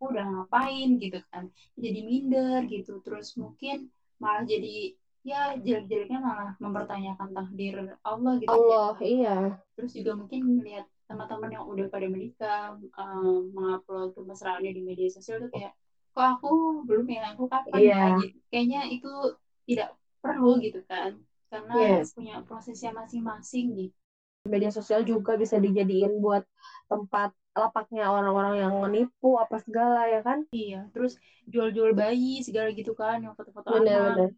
udah 0.00 0.24
ngapain 0.24 0.96
gitu 0.96 1.20
kan. 1.28 1.52
Jadi 1.76 2.00
minder 2.00 2.64
gitu. 2.72 3.04
Terus 3.04 3.36
mungkin 3.36 3.92
malah 4.16 4.48
jadi 4.48 4.96
ya 5.24 5.56
jelek-jeleknya 5.56 6.20
malah 6.20 6.52
mempertanyakan 6.60 7.32
takdir 7.32 7.96
Allah 8.04 8.32
gitu 8.36 8.52
Allah 8.52 8.92
ya. 9.00 9.08
iya 9.08 9.36
terus 9.72 9.96
juga 9.96 10.12
mungkin 10.20 10.60
melihat 10.60 10.84
teman-teman 11.08 11.48
yang 11.48 11.64
udah 11.64 11.86
pada 11.88 12.06
menikah 12.12 12.76
um, 12.76 13.48
mengupload 13.56 14.12
kemesraannya 14.12 14.72
di 14.76 14.84
media 14.84 15.08
sosial 15.08 15.40
tuh 15.40 15.50
kayak 15.52 15.72
kok 16.12 16.28
aku 16.38 16.84
belum 16.84 17.08
ya 17.08 17.32
aku 17.32 17.48
kapan 17.48 17.80
yeah. 17.80 18.04
ya 18.04 18.20
gitu. 18.20 18.36
kayaknya 18.52 18.80
itu 18.92 19.12
tidak 19.64 19.96
perlu 20.20 20.60
gitu 20.60 20.84
kan 20.84 21.16
karena 21.48 21.74
yes. 21.80 22.12
punya 22.12 22.44
prosesnya 22.44 22.92
masing-masing 22.92 23.72
nih 23.72 23.90
media 24.44 24.68
sosial 24.68 25.08
juga 25.08 25.40
bisa 25.40 25.56
dijadiin 25.56 26.20
buat 26.20 26.44
tempat 26.92 27.32
lapaknya 27.56 28.12
orang-orang 28.12 28.60
yang 28.60 28.74
menipu 28.76 29.40
apa 29.40 29.56
segala 29.62 30.04
ya 30.10 30.20
kan 30.20 30.44
iya 30.52 30.84
terus 30.92 31.16
jual-jual 31.48 31.96
bayi 31.96 32.44
segala 32.44 32.68
gitu 32.76 32.92
kan 32.92 33.24
yang 33.24 33.32
foto-foto 33.32 33.72
anak 33.72 34.36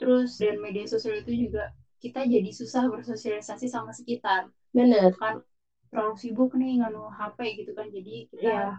Terus 0.00 0.30
dan 0.40 0.56
media 0.64 0.84
sosial 0.88 1.20
itu 1.20 1.48
juga 1.48 1.74
kita 2.00 2.24
jadi 2.24 2.50
susah 2.50 2.88
bersosialisasi 2.88 3.68
sama 3.68 3.92
sekitar. 3.92 4.48
Benar. 4.72 5.12
Kan 5.20 5.44
terlalu 5.92 6.16
sibuk 6.16 6.56
nih 6.56 6.80
nganu 6.80 7.12
HP 7.12 7.38
gitu 7.60 7.76
kan. 7.76 7.92
Jadi 7.92 8.30
kita 8.32 8.42
yeah. 8.42 8.72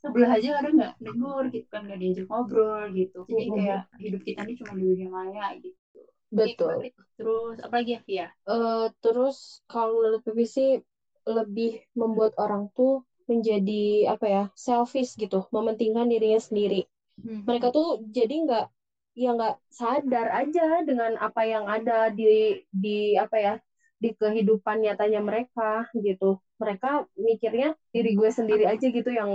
sebelah 0.00 0.40
aja 0.40 0.48
kadang 0.58 0.74
nggak 0.80 0.94
negur 1.04 1.44
gitu 1.52 1.68
kan 1.68 1.84
nggak 1.84 2.00
diajak 2.00 2.26
ngobrol 2.26 2.88
gitu. 2.96 3.20
Jadi 3.28 3.46
kayak 3.52 3.82
hidup 4.00 4.22
kita 4.24 4.40
ini 4.48 4.52
cuma 4.56 4.72
di 4.78 4.84
dunia 4.88 5.08
maya 5.12 5.46
gitu. 5.60 6.00
Betul. 6.32 6.88
Terus 7.20 7.56
apa 7.60 7.74
lagi 7.84 7.92
ya 7.92 8.00
Via? 8.08 8.26
Uh, 8.48 8.88
terus 9.04 9.60
kalau 9.68 10.00
menurut 10.00 10.24
PVC 10.24 10.80
lebih 11.28 11.84
membuat 11.92 12.32
orang 12.40 12.72
tuh 12.72 13.04
menjadi 13.30 14.10
apa 14.10 14.26
ya 14.26 14.44
selfish 14.56 15.14
gitu, 15.14 15.46
mementingkan 15.54 16.08
dirinya 16.08 16.40
sendiri. 16.40 16.88
Hmm. 17.20 17.44
Mereka 17.46 17.70
tuh 17.70 18.02
jadi 18.10 18.34
nggak 18.48 18.66
ya 19.12 19.36
nggak 19.36 19.56
sadar 19.68 20.28
aja 20.32 20.80
dengan 20.84 21.20
apa 21.20 21.42
yang 21.44 21.68
ada 21.68 22.08
di 22.08 22.64
di 22.72 23.12
apa 23.16 23.36
ya 23.36 23.54
di 24.02 24.10
kehidupan 24.18 24.82
nyatanya 24.82 25.20
mereka 25.22 25.86
gitu. 25.94 26.42
Mereka 26.58 27.06
mikirnya 27.14 27.78
diri 27.94 28.18
gue 28.18 28.30
sendiri 28.30 28.64
aja 28.66 28.86
gitu 28.90 29.10
yang 29.10 29.30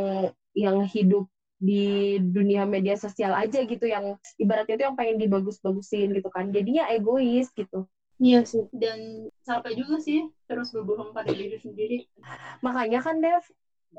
yang 0.52 0.84
hidup 0.84 1.28
di 1.58 2.18
dunia 2.22 2.70
media 2.70 2.94
sosial 2.94 3.34
aja 3.34 3.66
gitu 3.66 3.86
yang 3.90 4.14
ibaratnya 4.38 4.78
itu 4.78 4.86
yang 4.86 4.98
pengen 5.00 5.18
dibagus-bagusin 5.18 6.12
gitu 6.14 6.30
kan. 6.30 6.52
Jadinya 6.52 6.92
egois 6.92 7.48
gitu. 7.56 7.88
Iya 8.18 8.50
sih, 8.50 8.66
dan 8.74 9.30
sampai 9.46 9.78
juga 9.78 10.02
sih 10.02 10.26
terus 10.50 10.74
berbohong 10.74 11.14
pada 11.14 11.30
diri 11.30 11.62
sendiri. 11.62 12.10
Makanya 12.66 13.06
kan 13.06 13.22
Dev, 13.22 13.46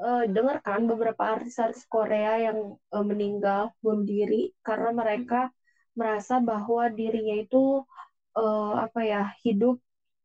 uh, 0.02 0.26
dengar 0.26 0.58
kan 0.58 0.90
beberapa 0.90 1.38
artis-artis 1.38 1.86
Korea 1.86 2.50
yang 2.50 2.74
uh, 2.90 3.04
meninggal 3.06 3.70
bunuh 3.78 4.02
diri 4.02 4.50
karena 4.66 4.90
mereka 4.90 5.54
merasa 5.98 6.34
bahwa 6.38 6.86
dirinya 6.98 7.34
itu 7.42 7.82
uh, 8.38 8.72
apa 8.84 9.00
ya 9.10 9.22
hidup 9.44 9.74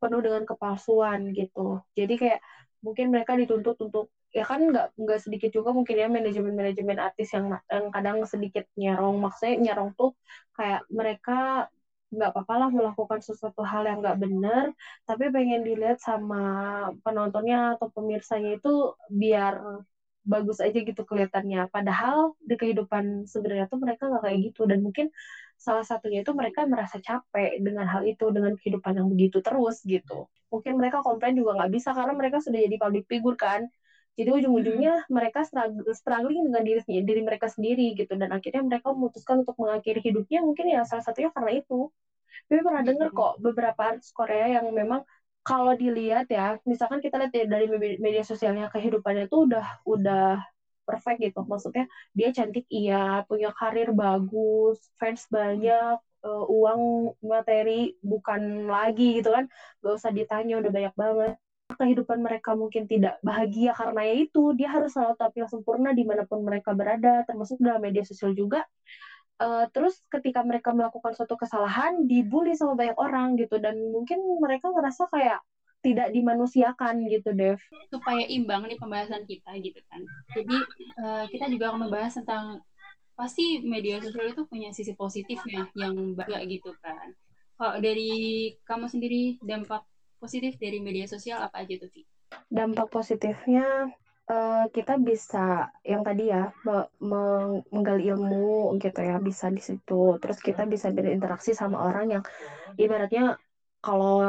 penuh 0.02 0.20
dengan 0.26 0.44
kepalsuan 0.50 1.32
gitu. 1.38 1.80
Jadi 1.98 2.14
kayak 2.22 2.40
mungkin 2.86 3.06
mereka 3.14 3.34
dituntut 3.40 3.76
untuk 3.80 4.06
ya 4.34 4.44
kan 4.44 4.60
nggak 4.70 4.86
nggak 4.98 5.20
sedikit 5.24 5.50
juga 5.54 5.70
mungkin 5.78 5.96
ya 6.02 6.08
manajemen 6.10 6.54
manajemen 6.58 6.98
artis 7.00 7.30
yang, 7.36 7.46
yang 7.72 7.86
kadang 7.96 8.18
sedikit 8.28 8.64
nyerong. 8.80 9.16
Maksudnya 9.24 9.56
nyerong 9.72 9.90
tuh 10.00 10.12
kayak 10.58 10.82
mereka 10.92 11.68
nggak 12.14 12.30
apa-apa 12.30 12.54
lah 12.62 12.70
melakukan 12.70 13.20
sesuatu 13.26 13.66
hal 13.66 13.90
yang 13.90 13.98
nggak 14.06 14.22
benar 14.22 14.70
tapi 15.10 15.34
pengen 15.34 15.66
dilihat 15.66 15.98
sama 15.98 16.38
penontonnya 17.02 17.74
atau 17.74 17.90
pemirsanya 17.90 18.54
itu 18.54 18.94
biar 19.10 19.58
bagus 20.24 20.58
aja 20.64 20.80
gitu 20.80 21.02
kelihatannya. 21.04 21.68
Padahal 21.68 22.32
di 22.40 22.56
kehidupan 22.56 23.28
sebenarnya 23.28 23.66
tuh 23.68 23.80
mereka 23.84 24.08
nggak 24.08 24.24
kayak 24.24 24.40
gitu. 24.52 24.62
Dan 24.70 24.80
mungkin 24.86 25.12
salah 25.64 25.86
satunya 25.88 26.20
itu 26.28 26.36
mereka 26.36 26.68
merasa 26.68 27.00
capek 27.00 27.64
dengan 27.64 27.88
hal 27.88 28.04
itu 28.04 28.28
dengan 28.36 28.52
kehidupan 28.60 29.00
yang 29.00 29.08
begitu 29.08 29.40
terus 29.40 29.80
gitu. 29.88 30.28
Mungkin 30.52 30.76
mereka 30.76 31.00
komplain 31.00 31.40
juga 31.40 31.56
nggak 31.56 31.72
bisa 31.72 31.96
karena 31.96 32.14
mereka 32.20 32.44
sudah 32.44 32.60
jadi 32.60 32.76
public 32.76 33.08
figure 33.08 33.40
kan. 33.40 33.64
Jadi 34.14 34.30
ujung-ujungnya 34.30 35.08
hmm. 35.08 35.10
mereka 35.10 35.42
struggling 35.96 36.52
dengan 36.52 36.62
diri 36.68 36.82
diri 36.86 37.22
mereka 37.24 37.48
sendiri 37.48 37.96
gitu. 37.96 38.14
Dan 38.20 38.36
akhirnya 38.36 38.62
mereka 38.62 38.92
memutuskan 38.92 39.48
untuk 39.48 39.56
mengakhiri 39.56 40.04
hidupnya 40.04 40.44
mungkin 40.44 40.68
ya 40.68 40.84
salah 40.84 41.02
satunya 41.08 41.32
karena 41.32 41.64
itu. 41.64 41.88
Tapi 42.52 42.60
pernah 42.60 42.84
dengar 42.84 43.08
kok 43.16 43.40
beberapa 43.40 43.82
artis 43.96 44.12
Korea 44.12 44.60
yang 44.60 44.68
memang 44.76 45.08
kalau 45.44 45.74
dilihat 45.76 46.28
ya 46.32 46.60
misalkan 46.64 47.04
kita 47.04 47.20
lihat 47.20 47.34
ya 47.36 47.46
dari 47.48 47.68
media 48.00 48.24
sosialnya 48.24 48.72
kehidupannya 48.72 49.28
itu 49.28 49.38
udah 49.48 49.66
udah 49.84 50.40
perfect 50.88 51.18
gitu. 51.24 51.40
Maksudnya 51.48 51.84
dia 52.16 52.30
cantik 52.36 52.64
iya 52.72 53.24
punya 53.28 53.50
karir 53.56 53.90
bagus 53.96 54.78
fans 55.00 55.26
banyak 55.32 55.98
uh, 56.24 56.44
uang 56.48 57.12
materi 57.22 57.94
bukan 58.02 58.68
lagi 58.72 59.20
gitu 59.20 59.30
kan. 59.36 59.44
Gak 59.84 59.94
usah 60.00 60.12
ditanya 60.12 60.60
udah 60.60 60.72
banyak 60.72 60.94
banget. 60.96 61.36
Kehidupan 61.74 62.22
mereka 62.22 62.54
mungkin 62.54 62.86
tidak 62.86 63.18
bahagia 63.26 63.74
karena 63.76 64.02
ya 64.06 64.16
itu. 64.24 64.54
Dia 64.56 64.70
harus 64.72 64.94
selalu 64.94 65.14
tampil 65.20 65.46
sempurna 65.50 65.90
di 65.92 66.04
mana 66.08 66.22
pun 66.24 66.40
mereka 66.44 66.72
berada 66.76 67.24
termasuk 67.28 67.60
dalam 67.60 67.82
media 67.82 68.04
sosial 68.06 68.32
juga. 68.36 68.62
Uh, 69.42 69.66
terus 69.74 69.98
ketika 70.14 70.46
mereka 70.46 70.70
melakukan 70.72 71.12
suatu 71.18 71.34
kesalahan 71.36 72.06
dibully 72.06 72.54
sama 72.56 72.78
banyak 72.78 72.96
orang 72.96 73.36
gitu. 73.42 73.58
Dan 73.60 73.92
mungkin 73.92 74.20
mereka 74.40 74.70
ngerasa 74.72 75.10
kayak 75.10 75.40
tidak 75.84 76.16
dimanusiakan 76.16 77.06
gitu 77.12 77.36
Dev. 77.36 77.60
Supaya 77.92 78.24
imbang 78.32 78.66
nih 78.66 78.80
pembahasan 78.80 79.28
kita 79.28 79.52
gitu 79.60 79.78
kan. 79.92 80.02
Jadi 80.32 80.58
uh, 81.04 81.24
kita 81.28 81.52
juga 81.52 81.76
akan 81.76 81.80
membahas 81.86 82.16
tentang 82.16 82.64
pasti 83.14 83.62
media 83.62 84.02
sosial 84.02 84.32
itu 84.34 84.42
punya 84.48 84.74
sisi 84.74 84.96
positifnya 84.96 85.70
yang 85.76 86.16
baik 86.16 86.48
gitu 86.50 86.72
kan. 86.80 87.14
Kalau 87.60 87.78
dari 87.78 88.50
kamu 88.66 88.90
sendiri 88.90 89.38
dampak 89.44 89.86
positif 90.18 90.58
dari 90.58 90.80
media 90.80 91.06
sosial 91.06 91.44
apa 91.44 91.62
aja 91.62 91.78
tuh 91.78 91.92
Vi? 91.92 92.02
Dampak 92.50 92.90
positifnya 92.90 93.92
uh, 94.32 94.66
kita 94.72 94.98
bisa 94.98 95.70
yang 95.86 96.02
tadi 96.02 96.32
ya 96.32 96.50
menggali 97.70 98.10
ilmu 98.10 98.80
gitu 98.82 99.00
ya 99.04 99.20
bisa 99.22 99.52
di 99.52 99.62
situ. 99.62 100.18
Terus 100.18 100.40
kita 100.42 100.66
bisa 100.66 100.90
berinteraksi 100.90 101.54
sama 101.54 101.86
orang 101.86 102.18
yang 102.20 102.24
ibaratnya 102.80 103.38
kalau 103.84 104.24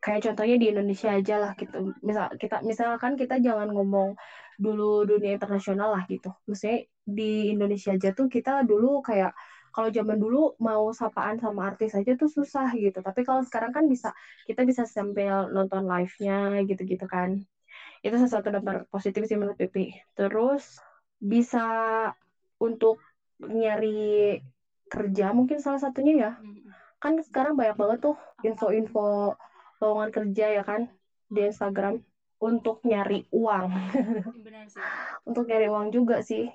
kayak 0.00 0.20
contohnya 0.32 0.56
di 0.56 0.66
Indonesia 0.72 1.12
aja 1.12 1.34
lah 1.36 1.52
gitu. 1.54 1.92
Misal 2.00 2.32
kita 2.40 2.64
misalkan 2.64 3.14
kita 3.20 3.36
jangan 3.36 3.68
ngomong 3.68 4.16
dulu 4.56 5.04
dunia 5.04 5.36
internasional 5.36 5.92
lah 5.92 6.02
gitu. 6.08 6.32
Maksudnya 6.48 6.88
di 7.04 7.52
Indonesia 7.52 7.92
aja 7.92 8.08
tuh 8.10 8.26
kita 8.26 8.64
dulu 8.64 9.04
kayak 9.04 9.30
kalau 9.70 9.86
zaman 9.92 10.18
dulu 10.18 10.56
mau 10.58 10.90
sapaan 10.90 11.38
sama 11.38 11.70
artis 11.70 11.94
aja 11.94 12.16
tuh 12.16 12.26
susah 12.26 12.72
gitu. 12.74 12.98
Tapi 13.04 13.20
kalau 13.22 13.44
sekarang 13.44 13.70
kan 13.70 13.84
bisa 13.86 14.10
kita 14.48 14.64
bisa 14.64 14.82
sambil 14.88 15.46
nonton 15.52 15.84
live-nya 15.84 16.64
gitu-gitu 16.64 17.04
kan. 17.04 17.36
Itu 18.00 18.16
salah 18.16 18.40
satu 18.40 18.48
dampak 18.50 18.88
positif 18.88 19.28
sih 19.28 19.36
menurut 19.36 19.60
Pipi. 19.60 19.92
Terus 20.16 20.80
bisa 21.20 22.08
untuk 22.56 22.96
nyari 23.40 24.40
kerja 24.90 25.30
mungkin 25.36 25.60
salah 25.60 25.78
satunya 25.78 26.12
ya. 26.16 26.30
Kan 26.98 27.20
sekarang 27.20 27.54
banyak 27.54 27.76
banget 27.76 27.98
tuh 28.10 28.16
info-info 28.42 29.36
lowongan 29.80 30.10
kerja 30.12 30.60
ya 30.60 30.62
kan 30.62 30.86
di 31.26 31.40
Instagram 31.48 31.98
untuk 32.40 32.80
nyari 32.88 33.24
uang. 33.32 33.66
Benar 34.46 34.64
sih. 34.68 34.80
untuk 35.28 35.44
nyari 35.44 35.68
uang 35.68 35.92
juga 35.92 36.24
sih 36.24 36.48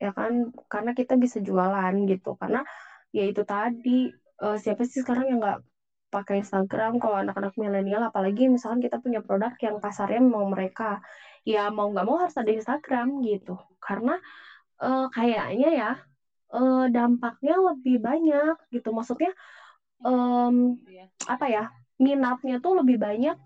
ya 0.00 0.10
kan? 0.16 0.48
Karena 0.68 0.96
kita 0.96 1.14
bisa 1.20 1.38
jualan 1.44 1.94
gitu. 2.08 2.32
Karena 2.40 2.64
ya 3.12 3.28
itu 3.28 3.44
tadi 3.44 4.08
uh, 4.40 4.56
siapa 4.56 4.82
sih 4.88 5.04
sekarang 5.04 5.28
yang 5.28 5.38
nggak 5.44 5.60
pakai 6.08 6.40
Instagram? 6.40 6.96
Kalau 6.96 7.20
anak-anak 7.20 7.52
milenial 7.60 8.08
apalagi 8.08 8.48
misalkan 8.48 8.80
kita 8.80 8.96
punya 8.96 9.20
produk 9.20 9.52
yang 9.60 9.76
pasarnya 9.78 10.24
mau 10.24 10.48
mereka 10.48 11.04
ya 11.44 11.68
mau 11.68 11.88
nggak 11.92 12.06
mau 12.08 12.16
harus 12.16 12.36
ada 12.40 12.50
Instagram 12.50 13.20
gitu. 13.20 13.60
Karena 13.76 14.16
uh, 14.80 15.06
kayaknya 15.12 15.68
ya 15.76 15.90
uh, 16.56 16.88
dampaknya 16.88 17.60
lebih 17.60 18.00
banyak 18.00 18.56
gitu. 18.72 18.88
Maksudnya 18.90 19.30
um, 20.00 20.80
apa 21.28 21.46
ya 21.46 21.64
minatnya 22.00 22.56
tuh 22.64 22.80
lebih 22.80 22.96
banyak 22.96 23.36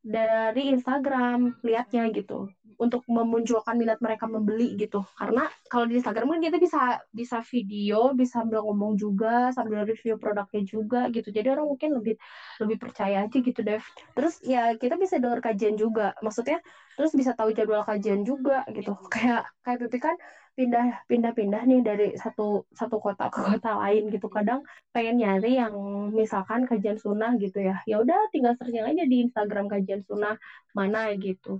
dari 0.00 0.70
Instagram 0.72 1.58
lihatnya 1.66 2.06
gitu 2.14 2.46
untuk 2.78 3.02
memunculkan 3.10 3.74
minat 3.74 3.98
mereka 3.98 4.24
membeli 4.30 4.78
gitu. 4.78 5.02
Karena 5.18 5.50
kalau 5.66 5.84
di 5.84 5.98
Instagram 5.98 6.38
kan 6.38 6.40
kita 6.40 6.56
bisa 6.62 6.82
bisa 7.10 7.42
video 7.42 8.14
bisa 8.14 8.40
sambil 8.40 8.62
ngomong 8.62 8.94
juga 8.94 9.50
sambil 9.50 9.82
review 9.82 10.14
produknya 10.14 10.62
juga 10.62 11.00
gitu. 11.10 11.28
Jadi 11.34 11.50
orang 11.50 11.66
mungkin 11.66 11.98
lebih 11.98 12.14
lebih 12.62 12.76
percaya 12.78 13.26
aja 13.26 13.36
gitu 13.42 13.60
Dev. 13.66 13.82
Terus 14.14 14.38
ya 14.46 14.72
kita 14.78 14.94
bisa 14.94 15.18
dengar 15.18 15.42
kajian 15.42 15.74
juga. 15.74 16.14
Maksudnya 16.22 16.62
terus 16.94 17.10
bisa 17.18 17.34
tahu 17.34 17.50
jadwal 17.50 17.82
kajian 17.82 18.22
juga 18.22 18.62
gitu. 18.70 18.94
Kayak 19.14 19.42
kayak 19.66 19.78
Pipi 19.84 19.98
kan 19.98 20.14
pindah 20.58 21.06
pindah 21.06 21.30
pindah 21.34 21.62
nih 21.70 21.80
dari 21.82 22.06
satu 22.18 22.66
satu 22.74 22.98
kota 22.98 23.26
ke 23.30 23.42
kota 23.42 23.74
lain 23.74 24.06
gitu. 24.10 24.30
Kadang 24.30 24.62
pengen 24.94 25.18
nyari 25.18 25.58
yang 25.58 25.74
misalkan 26.14 26.62
kajian 26.62 26.98
sunnah 26.98 27.34
gitu 27.42 27.58
ya. 27.58 27.82
Ya 27.90 27.98
udah 27.98 28.18
tinggal 28.30 28.54
searching 28.54 28.86
aja 28.86 29.02
di 29.02 29.26
Instagram 29.26 29.66
kajian 29.66 30.02
sunnah 30.06 30.38
mana 30.74 31.10
gitu 31.18 31.58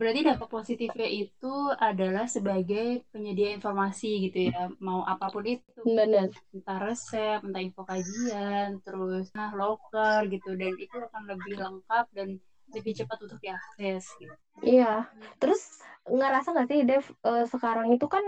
Berarti 0.00 0.24
dampak 0.24 0.48
positifnya 0.48 1.04
itu 1.04 1.54
adalah 1.76 2.24
sebagai 2.24 3.04
penyedia 3.12 3.52
informasi 3.52 4.32
gitu 4.32 4.48
ya, 4.48 4.72
mau 4.80 5.04
apa 5.04 5.28
pun 5.28 5.44
itu. 5.44 5.84
Benar. 5.84 6.32
Entah 6.56 6.78
resep, 6.80 7.44
entah 7.44 7.60
info 7.60 7.84
kajian, 7.84 8.80
terus 8.80 9.28
nah 9.36 9.52
loker 9.52 10.24
gitu, 10.32 10.56
dan 10.56 10.72
itu 10.80 10.96
akan 10.96 11.22
lebih 11.28 11.52
lengkap 11.60 12.06
dan 12.16 12.40
lebih 12.72 12.92
cepat 12.96 13.18
untuk 13.28 13.36
diakses. 13.44 14.08
Gitu. 14.16 14.32
Iya. 14.64 15.04
Terus 15.36 15.84
ngerasa 16.08 16.56
nggak 16.56 16.68
sih 16.72 16.80
Dev 16.88 17.04
uh, 17.28 17.44
sekarang 17.44 17.92
itu 17.92 18.08
kan 18.08 18.24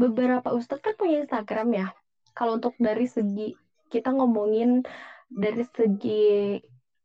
beberapa 0.00 0.48
ustadz 0.56 0.80
kan 0.80 0.96
punya 0.96 1.20
Instagram 1.20 1.68
ya. 1.76 1.86
Kalau 2.32 2.56
untuk 2.56 2.72
dari 2.80 3.04
segi 3.04 3.52
kita 3.92 4.16
ngomongin 4.16 4.80
dari 5.28 5.60
segi 5.76 6.56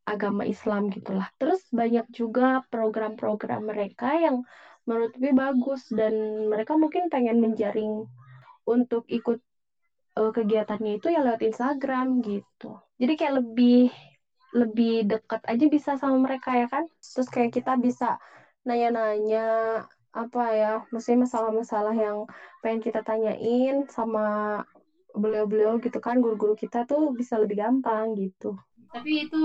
agama 0.08 0.42
Islam 0.48 0.88
gitulah. 0.88 1.28
Terus 1.36 1.60
banyak 1.70 2.08
juga 2.12 2.64
program-program 2.72 3.68
mereka 3.68 4.16
yang 4.16 4.40
menurut 4.88 5.12
gue 5.20 5.32
bagus 5.36 5.84
dan 5.92 6.12
mereka 6.48 6.72
mungkin 6.72 7.12
pengen 7.12 7.44
menjaring 7.44 8.08
untuk 8.64 9.04
ikut 9.08 9.36
uh, 10.16 10.32
kegiatannya 10.32 10.96
itu 10.96 11.12
ya 11.12 11.20
lewat 11.20 11.44
Instagram 11.44 12.24
gitu. 12.24 12.80
Jadi 12.96 13.12
kayak 13.14 13.34
lebih 13.44 13.92
lebih 14.56 15.04
dekat 15.04 15.44
aja 15.44 15.64
bisa 15.68 15.90
sama 16.00 16.24
mereka 16.24 16.56
ya 16.56 16.64
kan. 16.64 16.88
Terus 17.00 17.28
kayak 17.28 17.52
kita 17.52 17.76
bisa 17.76 18.16
nanya-nanya 18.64 19.46
apa 20.12 20.44
ya, 20.56 20.72
mesti 20.88 21.14
masalah-masalah 21.14 21.92
yang 21.92 22.24
pengen 22.64 22.80
kita 22.80 23.04
tanyain 23.04 23.84
sama 23.92 24.58
beliau-beliau 25.12 25.76
gitu 25.80 26.00
kan, 26.00 26.18
guru-guru 26.18 26.56
kita 26.56 26.84
tuh 26.88 27.12
bisa 27.12 27.36
lebih 27.36 27.60
gampang 27.60 28.16
gitu. 28.16 28.56
Tapi 28.88 29.28
itu 29.28 29.40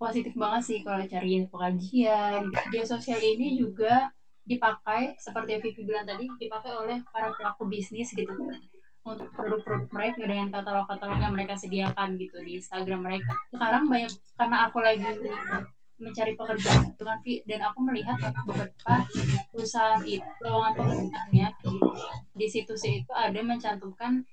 positif 0.00 0.32
banget 0.32 0.62
sih 0.64 0.78
kalau 0.80 1.04
cari 1.04 1.44
info 1.44 1.60
kajian. 1.60 2.48
Media 2.48 2.84
sosial 2.88 3.20
ini 3.20 3.60
juga 3.60 4.08
dipakai 4.48 5.12
seperti 5.20 5.48
yang 5.52 5.62
Vivi 5.62 5.82
bilang 5.84 6.08
tadi 6.08 6.24
dipakai 6.40 6.72
oleh 6.72 7.04
para 7.12 7.28
pelaku 7.36 7.68
bisnis 7.68 8.08
gitu 8.16 8.32
untuk 9.04 9.28
produk-produk 9.36 9.88
mereka 9.92 10.24
dengan 10.24 10.48
katalog-katalog 10.48 11.20
yang 11.20 11.32
mereka 11.36 11.52
sediakan 11.60 12.16
gitu 12.16 12.40
di 12.40 12.56
Instagram 12.56 13.04
mereka. 13.04 13.32
Sekarang 13.52 13.84
banyak 13.92 14.12
karena 14.40 14.56
aku 14.64 14.78
lagi 14.80 15.04
mencari 16.00 16.32
pekerjaan 16.32 16.88
itu 16.88 17.02
kan 17.04 17.18
dan 17.20 17.60
aku 17.68 17.78
melihat 17.84 18.16
beberapa 18.48 18.94
perusahaan 19.52 20.00
itu 20.00 20.24
lowongan 20.40 20.72
pekerjaannya 20.80 21.46
di 22.32 22.46
situsnya 22.48 23.04
itu 23.04 23.12
ada 23.12 23.40
mencantumkan 23.44 24.24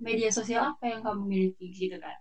media 0.00 0.32
sosial 0.32 0.72
apa 0.72 0.88
yang 0.88 1.04
kamu 1.04 1.28
miliki 1.28 1.68
gitu 1.68 2.00
kan 2.00 2.16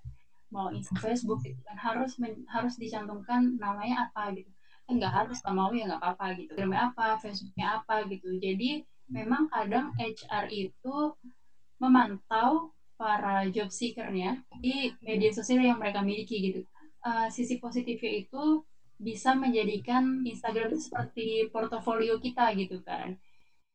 mau 0.54 0.70
Insta 0.70 0.94
Facebook 1.02 1.42
gitu 1.42 1.58
kan 1.66 1.78
harus 1.82 2.16
men, 2.22 2.46
harus 2.46 2.78
dicantumkan 2.78 3.58
namanya 3.58 4.08
apa 4.10 4.30
gitu. 4.38 4.50
Kan 4.86 5.02
nggak 5.02 5.14
harus 5.18 5.38
nggak 5.42 5.56
mau 5.58 5.72
ya 5.74 5.84
nggak 5.90 6.02
apa-apa 6.02 6.26
gitu. 6.38 6.52
Namanya 6.62 6.94
apa 6.94 7.06
Facebooknya 7.18 7.82
apa 7.82 7.96
gitu. 8.08 8.30
Jadi 8.38 8.86
memang 9.10 9.50
kadang 9.50 9.92
HR 9.98 10.46
itu 10.54 10.96
memantau 11.82 12.72
para 12.96 13.50
job 13.50 13.68
seekernya 13.68 14.40
di 14.62 14.94
media 15.04 15.34
sosial 15.34 15.60
yang 15.66 15.82
mereka 15.82 16.00
miliki 16.06 16.38
gitu. 16.54 16.62
Uh, 17.04 17.28
sisi 17.28 17.60
positifnya 17.60 18.24
itu 18.24 18.64
bisa 18.96 19.36
menjadikan 19.36 20.24
Instagram 20.24 20.72
itu 20.72 20.80
seperti 20.88 21.26
portofolio 21.52 22.16
kita 22.22 22.54
gitu 22.56 22.80
kan. 22.86 23.18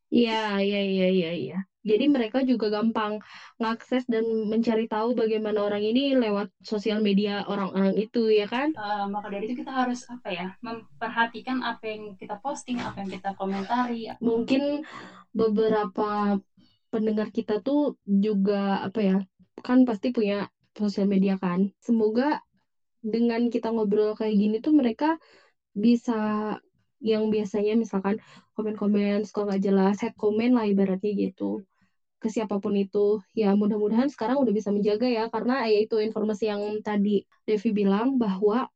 Iya, 0.08 0.64
iya, 0.64 0.80
iya, 0.80 1.06
iya, 1.12 1.30
iya. 1.36 1.67
Jadi 1.86 2.10
mereka 2.10 2.42
juga 2.42 2.68
gampang 2.68 3.22
ngakses 3.62 4.02
dan 4.10 4.26
mencari 4.50 4.84
tahu 4.90 5.14
bagaimana 5.14 5.62
orang 5.62 5.80
ini 5.80 6.12
lewat 6.18 6.50
sosial 6.60 6.98
media 6.98 7.46
orang-orang 7.46 7.94
itu, 7.94 8.28
ya 8.28 8.50
kan? 8.50 8.74
Uh, 8.74 9.06
maka 9.06 9.30
dari 9.30 9.46
itu 9.46 9.62
kita 9.62 9.70
harus 9.70 10.02
apa 10.10 10.28
ya, 10.28 10.46
memperhatikan 10.58 11.62
apa 11.62 11.84
yang 11.86 12.12
kita 12.18 12.36
posting, 12.42 12.82
apa 12.82 12.98
yang 13.00 13.10
kita 13.14 13.30
komentari. 13.38 14.10
Mungkin 14.18 14.82
beberapa 15.30 16.36
pendengar 16.90 17.30
kita 17.30 17.62
tuh 17.62 17.94
juga 18.04 18.82
apa 18.82 19.00
ya, 19.00 19.16
kan 19.62 19.86
pasti 19.86 20.10
punya 20.10 20.50
sosial 20.74 21.06
media 21.06 21.38
kan. 21.38 21.70
Semoga 21.78 22.42
dengan 22.98 23.46
kita 23.46 23.70
ngobrol 23.70 24.18
kayak 24.18 24.34
gini 24.34 24.58
tuh 24.58 24.74
mereka 24.74 25.14
bisa 25.78 26.52
yang 26.98 27.30
biasanya 27.30 27.78
misalkan 27.78 28.18
komen-komen 28.58 29.22
suka 29.22 29.46
nggak 29.46 29.62
jelas, 29.62 29.96
head 30.02 30.14
komen 30.18 30.54
lah 30.54 30.66
ibaratnya 30.66 31.14
gitu 31.14 31.62
ke 32.18 32.26
siapa 32.26 32.58
pun 32.58 32.74
itu. 32.74 33.22
Ya 33.32 33.54
mudah-mudahan 33.54 34.10
sekarang 34.10 34.42
udah 34.42 34.50
bisa 34.50 34.74
menjaga 34.74 35.06
ya 35.06 35.30
karena 35.30 35.64
ya 35.70 35.78
itu 35.78 36.02
informasi 36.02 36.50
yang 36.50 36.62
tadi 36.82 37.22
Devi 37.46 37.70
bilang 37.70 38.18
bahwa 38.18 38.66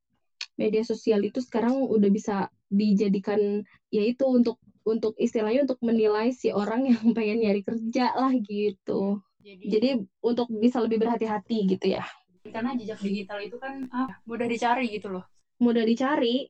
media 0.54 0.86
sosial 0.86 1.26
itu 1.26 1.42
sekarang 1.42 1.90
udah 1.90 2.10
bisa 2.12 2.46
dijadikan 2.70 3.66
yaitu 3.90 4.24
untuk 4.24 4.56
untuk 4.82 5.14
istilahnya 5.18 5.66
untuk 5.66 5.78
menilai 5.82 6.34
si 6.34 6.50
orang 6.50 6.90
yang 6.90 7.02
pengen 7.16 7.42
nyari 7.42 7.60
kerja 7.62 8.14
lah 8.14 8.32
gitu. 8.42 9.18
Jadi, 9.42 9.66
Jadi 9.66 9.88
untuk 10.22 10.46
bisa 10.54 10.78
lebih 10.78 11.02
berhati-hati 11.02 11.66
gitu 11.66 11.98
ya. 11.98 12.06
karena 12.42 12.74
jejak 12.74 12.98
digital 12.98 13.38
itu 13.38 13.54
kan 13.54 13.86
ah, 13.94 14.10
mudah 14.26 14.46
dicari 14.50 14.90
gitu 14.90 15.14
loh. 15.14 15.22
Mudah 15.62 15.86
dicari. 15.86 16.46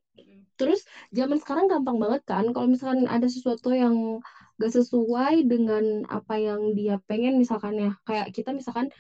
Terus 0.62 0.86
zaman 1.10 1.42
sekarang 1.42 1.66
gampang 1.66 1.98
banget 1.98 2.22
kan 2.22 2.46
kalau 2.54 2.70
misalkan 2.70 3.10
ada 3.10 3.26
sesuatu 3.26 3.74
yang 3.74 4.22
gak 4.62 4.78
sesuai 4.78 5.50
dengan 5.50 6.06
apa 6.06 6.38
yang 6.38 6.78
dia 6.78 7.02
pengen 7.10 7.42
misalkan 7.42 7.74
ya. 7.82 7.90
Kayak 8.06 8.30
kita 8.30 8.54
misalkan 8.54 8.94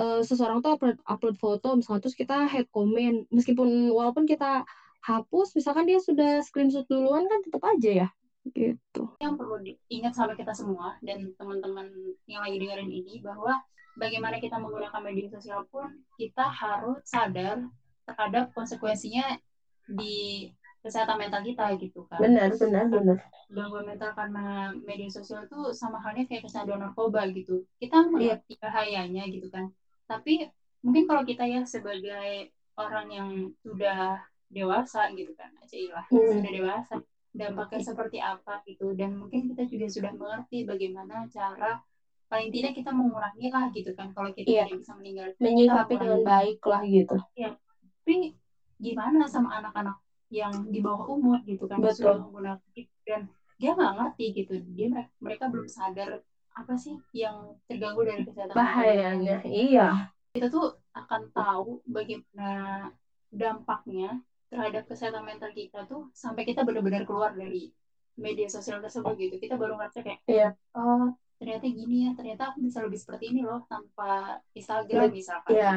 uh, 0.00 0.24
seseorang 0.24 0.64
tuh 0.64 0.80
upload 0.80 0.96
upload 1.04 1.36
foto 1.36 1.76
misalkan 1.76 2.08
terus 2.08 2.16
kita 2.16 2.48
head 2.48 2.64
comment. 2.72 3.28
Meskipun 3.28 3.92
walaupun 3.92 4.24
kita 4.24 4.64
hapus 5.04 5.52
misalkan 5.52 5.84
dia 5.84 6.00
sudah 6.00 6.40
screenshot 6.40 6.88
duluan 6.88 7.28
kan 7.28 7.44
tetap 7.44 7.60
aja 7.68 8.08
ya 8.08 8.08
gitu. 8.52 9.08
Yang 9.20 9.34
perlu 9.40 9.56
diingat 9.60 10.12
sama 10.12 10.36
kita 10.36 10.52
semua 10.52 11.00
dan 11.00 11.32
teman-teman 11.40 11.88
yang 12.28 12.44
lagi 12.44 12.60
dengerin 12.60 12.92
ini 12.92 13.20
bahwa 13.24 13.56
bagaimana 13.96 14.36
kita 14.36 14.60
menggunakan 14.60 15.00
media 15.00 15.28
sosial 15.32 15.64
pun 15.72 15.88
kita 16.20 16.44
harus 16.44 17.00
sadar 17.08 17.64
terhadap 18.04 18.52
konsekuensinya 18.52 19.40
di 19.88 20.48
kesehatan 20.84 21.16
mental 21.16 21.40
kita 21.40 21.64
gitu 21.80 22.04
kan. 22.06 22.20
Benar 22.20 22.52
benar 22.60 22.84
benar. 22.92 23.18
gangguan 23.48 23.86
mental 23.88 24.12
karena 24.12 24.72
media 24.84 25.08
sosial 25.08 25.48
itu 25.48 25.72
sama 25.72 25.96
halnya 26.04 26.28
kayak 26.28 26.44
kecanduan 26.44 26.84
narkoba 26.84 27.24
gitu. 27.32 27.64
Kita 27.80 28.04
mengerti 28.04 28.52
yeah. 28.54 28.60
bahayanya 28.60 29.24
gitu 29.32 29.48
kan. 29.48 29.72
Tapi 30.04 30.44
mungkin 30.84 31.08
kalau 31.08 31.24
kita 31.24 31.48
ya 31.48 31.64
sebagai 31.64 32.52
orang 32.76 33.06
yang 33.08 33.30
sudah 33.64 34.20
dewasa 34.52 35.08
gitu 35.16 35.32
kan 35.34 35.50
aja 35.64 35.74
ilah 35.74 36.04
hmm. 36.12 36.38
sudah 36.38 36.52
dewasa 36.52 36.94
dampaknya 37.32 37.80
seperti 37.80 38.18
apa 38.20 38.60
gitu. 38.68 38.92
Dan 38.92 39.16
mungkin 39.16 39.48
kita 39.48 39.64
juga 39.64 39.86
sudah 39.88 40.12
mengerti 40.12 40.68
bagaimana 40.68 41.24
cara 41.32 41.80
paling 42.28 42.50
tidak 42.52 42.76
kita 42.76 42.92
mengurangi 42.92 43.48
lah 43.48 43.72
gitu 43.72 43.96
kan. 43.96 44.12
Kalau 44.12 44.36
kita 44.36 44.52
yeah. 44.52 44.68
tidak 44.68 44.84
bisa 44.84 44.92
meninggal 45.00 45.26
menyikapi 45.40 45.94
dengan 45.96 46.20
baik 46.20 46.60
lah 46.68 46.82
gitu. 46.84 47.16
Ya 47.32 47.56
tapi 48.04 48.36
gimana 48.76 49.24
sama 49.24 49.64
anak-anak 49.64 49.96
yang 50.34 50.66
di 50.74 50.82
bawah 50.82 51.06
umur 51.14 51.38
gitu 51.46 51.70
kan 51.70 51.78
Betul. 51.78 51.94
sudah 51.94 52.14
menggunakan 52.26 52.70
itu. 52.74 52.94
Dan 53.06 53.30
dia 53.54 53.70
nggak 53.78 53.94
ngerti 53.94 54.24
gitu. 54.34 54.52
Dia 54.74 55.06
mereka 55.22 55.46
belum 55.46 55.70
sadar 55.70 56.18
apa 56.54 56.74
sih 56.78 56.94
yang 57.10 57.58
terganggu 57.66 58.06
dari 58.06 58.22
kesehatan 58.22 58.54
bahayanya 58.54 59.42
iya. 59.42 60.14
Kita 60.34 60.46
tuh 60.50 60.78
akan 60.94 61.30
tahu 61.34 61.82
bagaimana 61.86 62.90
dampaknya 63.30 64.22
terhadap 64.50 64.86
kesehatan 64.86 65.26
mental 65.26 65.50
kita 65.50 65.82
tuh 65.90 66.14
sampai 66.14 66.46
kita 66.46 66.62
benar-benar 66.62 67.02
keluar 67.02 67.34
dari 67.34 67.74
media 68.14 68.46
sosial 68.46 68.78
tersebut 68.78 69.18
gitu. 69.18 69.34
Kita 69.42 69.58
baru 69.58 69.74
ngerasa 69.74 70.06
kayak 70.06 70.22
iya. 70.30 70.54
oh 70.78 71.10
ternyata 71.42 71.66
gini 71.66 72.06
ya 72.06 72.10
ternyata 72.14 72.54
aku 72.54 72.62
bisa 72.62 72.78
lebih 72.78 72.98
seperti 73.02 73.34
ini 73.34 73.42
loh 73.42 73.66
tanpa 73.66 74.38
Instagram 74.54 75.10
misalkan. 75.10 75.58
Iya 75.58 75.74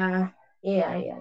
iya 0.62 0.88
iya. 0.94 1.16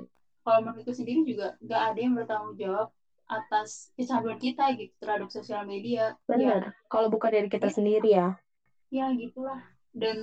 Kalau 0.45 0.59
menurutku 0.61 0.93
sendiri 0.93 1.25
juga 1.25 1.57
nggak 1.59 1.81
ada 1.81 1.99
yang 1.99 2.13
bertanggung 2.13 2.55
jawab 2.61 2.93
atas 3.27 3.91
kecanduan 3.99 4.39
kita 4.39 4.71
gitu 4.79 4.91
terhadap 5.03 5.27
sosial 5.27 5.67
media 5.67 6.15
benar 6.27 6.71
ya. 6.71 6.71
kalau 6.87 7.11
bukan 7.11 7.31
dari 7.31 7.47
kita 7.51 7.67
sendiri 7.67 8.15
ya 8.15 8.39
ya 8.87 9.11
gitulah 9.15 9.59
dan 9.91 10.17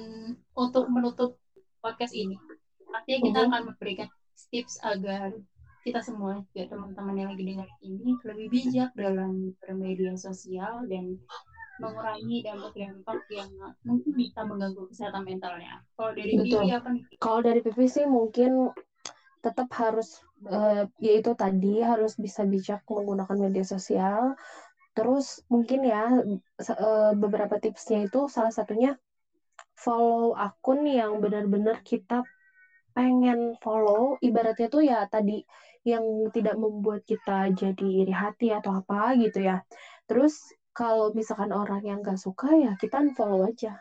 untuk 0.56 0.88
menutup 0.88 1.36
podcast 1.84 2.16
ini 2.16 2.40
artinya 2.94 3.20
kita 3.28 3.38
-huh. 3.44 3.48
akan 3.52 3.62
memberikan 3.72 4.08
tips 4.48 4.80
agar 4.80 5.36
kita 5.84 6.00
semua 6.00 6.40
juga 6.48 6.72
teman-teman 6.72 7.14
yang 7.20 7.28
lagi 7.36 7.44
dengar 7.44 7.68
ini 7.84 8.16
lebih 8.24 8.46
bijak 8.48 8.90
dalam 8.96 9.52
bermedia 9.60 10.16
sosial 10.16 10.88
dan 10.88 11.20
mengurangi 11.76 12.40
dampak-dampak 12.40 13.20
yang 13.34 13.50
mungkin 13.84 14.12
bisa 14.14 14.46
mengganggu 14.46 14.86
kesehatan 14.88 15.26
mentalnya. 15.26 15.82
Kalau 15.98 16.12
dari 16.14 16.32
Pipi 16.38 16.70
apa 16.70 16.88
nih? 16.94 17.02
Kalau 17.18 17.40
dari 17.42 17.60
Pipi 17.60 17.84
sih 17.90 18.06
mungkin 18.06 18.70
tetap 19.44 19.68
harus 19.76 20.24
uh, 20.48 20.88
yaitu 20.96 21.36
tadi 21.36 21.84
harus 21.84 22.16
bisa 22.16 22.48
bijak 22.48 22.80
menggunakan 22.88 23.36
media 23.36 23.64
sosial. 23.68 24.32
Terus 24.96 25.44
mungkin 25.52 25.84
ya 25.84 26.24
uh, 26.24 27.12
beberapa 27.12 27.60
tipsnya 27.60 28.08
itu 28.08 28.24
salah 28.32 28.54
satunya 28.54 28.96
follow 29.76 30.32
akun 30.32 30.88
yang 30.88 31.20
benar-benar 31.20 31.84
kita 31.84 32.24
pengen 32.94 33.58
follow 33.60 34.14
ibaratnya 34.22 34.66
tuh 34.70 34.82
ya 34.86 35.02
tadi 35.04 35.42
yang 35.84 36.30
tidak 36.32 36.56
membuat 36.56 37.04
kita 37.04 37.52
jadi 37.52 37.88
iri 38.06 38.14
hati 38.14 38.48
atau 38.54 38.80
apa 38.80 39.12
gitu 39.20 39.44
ya. 39.44 39.60
Terus 40.08 40.54
kalau 40.72 41.12
misalkan 41.12 41.52
orang 41.52 41.84
yang 41.84 41.98
gak 42.00 42.18
suka 42.18 42.54
ya 42.56 42.72
kita 42.80 43.02
unfollow 43.02 43.44
aja 43.44 43.78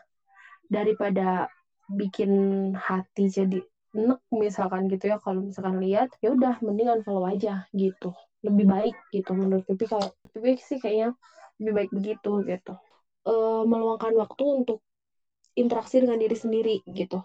daripada 0.68 1.48
bikin 1.88 2.30
hati 2.76 3.28
jadi 3.28 3.60
nek 3.94 4.18
misalkan 4.34 4.90
gitu 4.90 5.14
ya 5.14 5.16
kalau 5.22 5.40
misalkan 5.46 5.78
lihat 5.78 6.10
ya 6.18 6.34
udah 6.34 6.58
mending 6.60 6.90
unfollow 6.90 7.24
aja 7.24 7.64
gitu. 7.70 8.10
Lebih 8.44 8.66
baik 8.66 8.94
gitu 9.14 9.30
menurut 9.32 9.62
Pipi. 9.64 9.86
Kalau 9.86 10.04
Pipi 10.34 10.58
sih 10.58 10.76
kayaknya 10.76 11.14
lebih 11.62 11.72
baik 11.78 11.90
begitu 11.94 12.42
gitu. 12.44 12.72
E, 13.24 13.34
meluangkan 13.64 14.12
waktu 14.18 14.44
untuk 14.62 14.78
interaksi 15.54 16.02
dengan 16.02 16.18
diri 16.18 16.34
sendiri 16.34 16.74
gitu. 16.90 17.22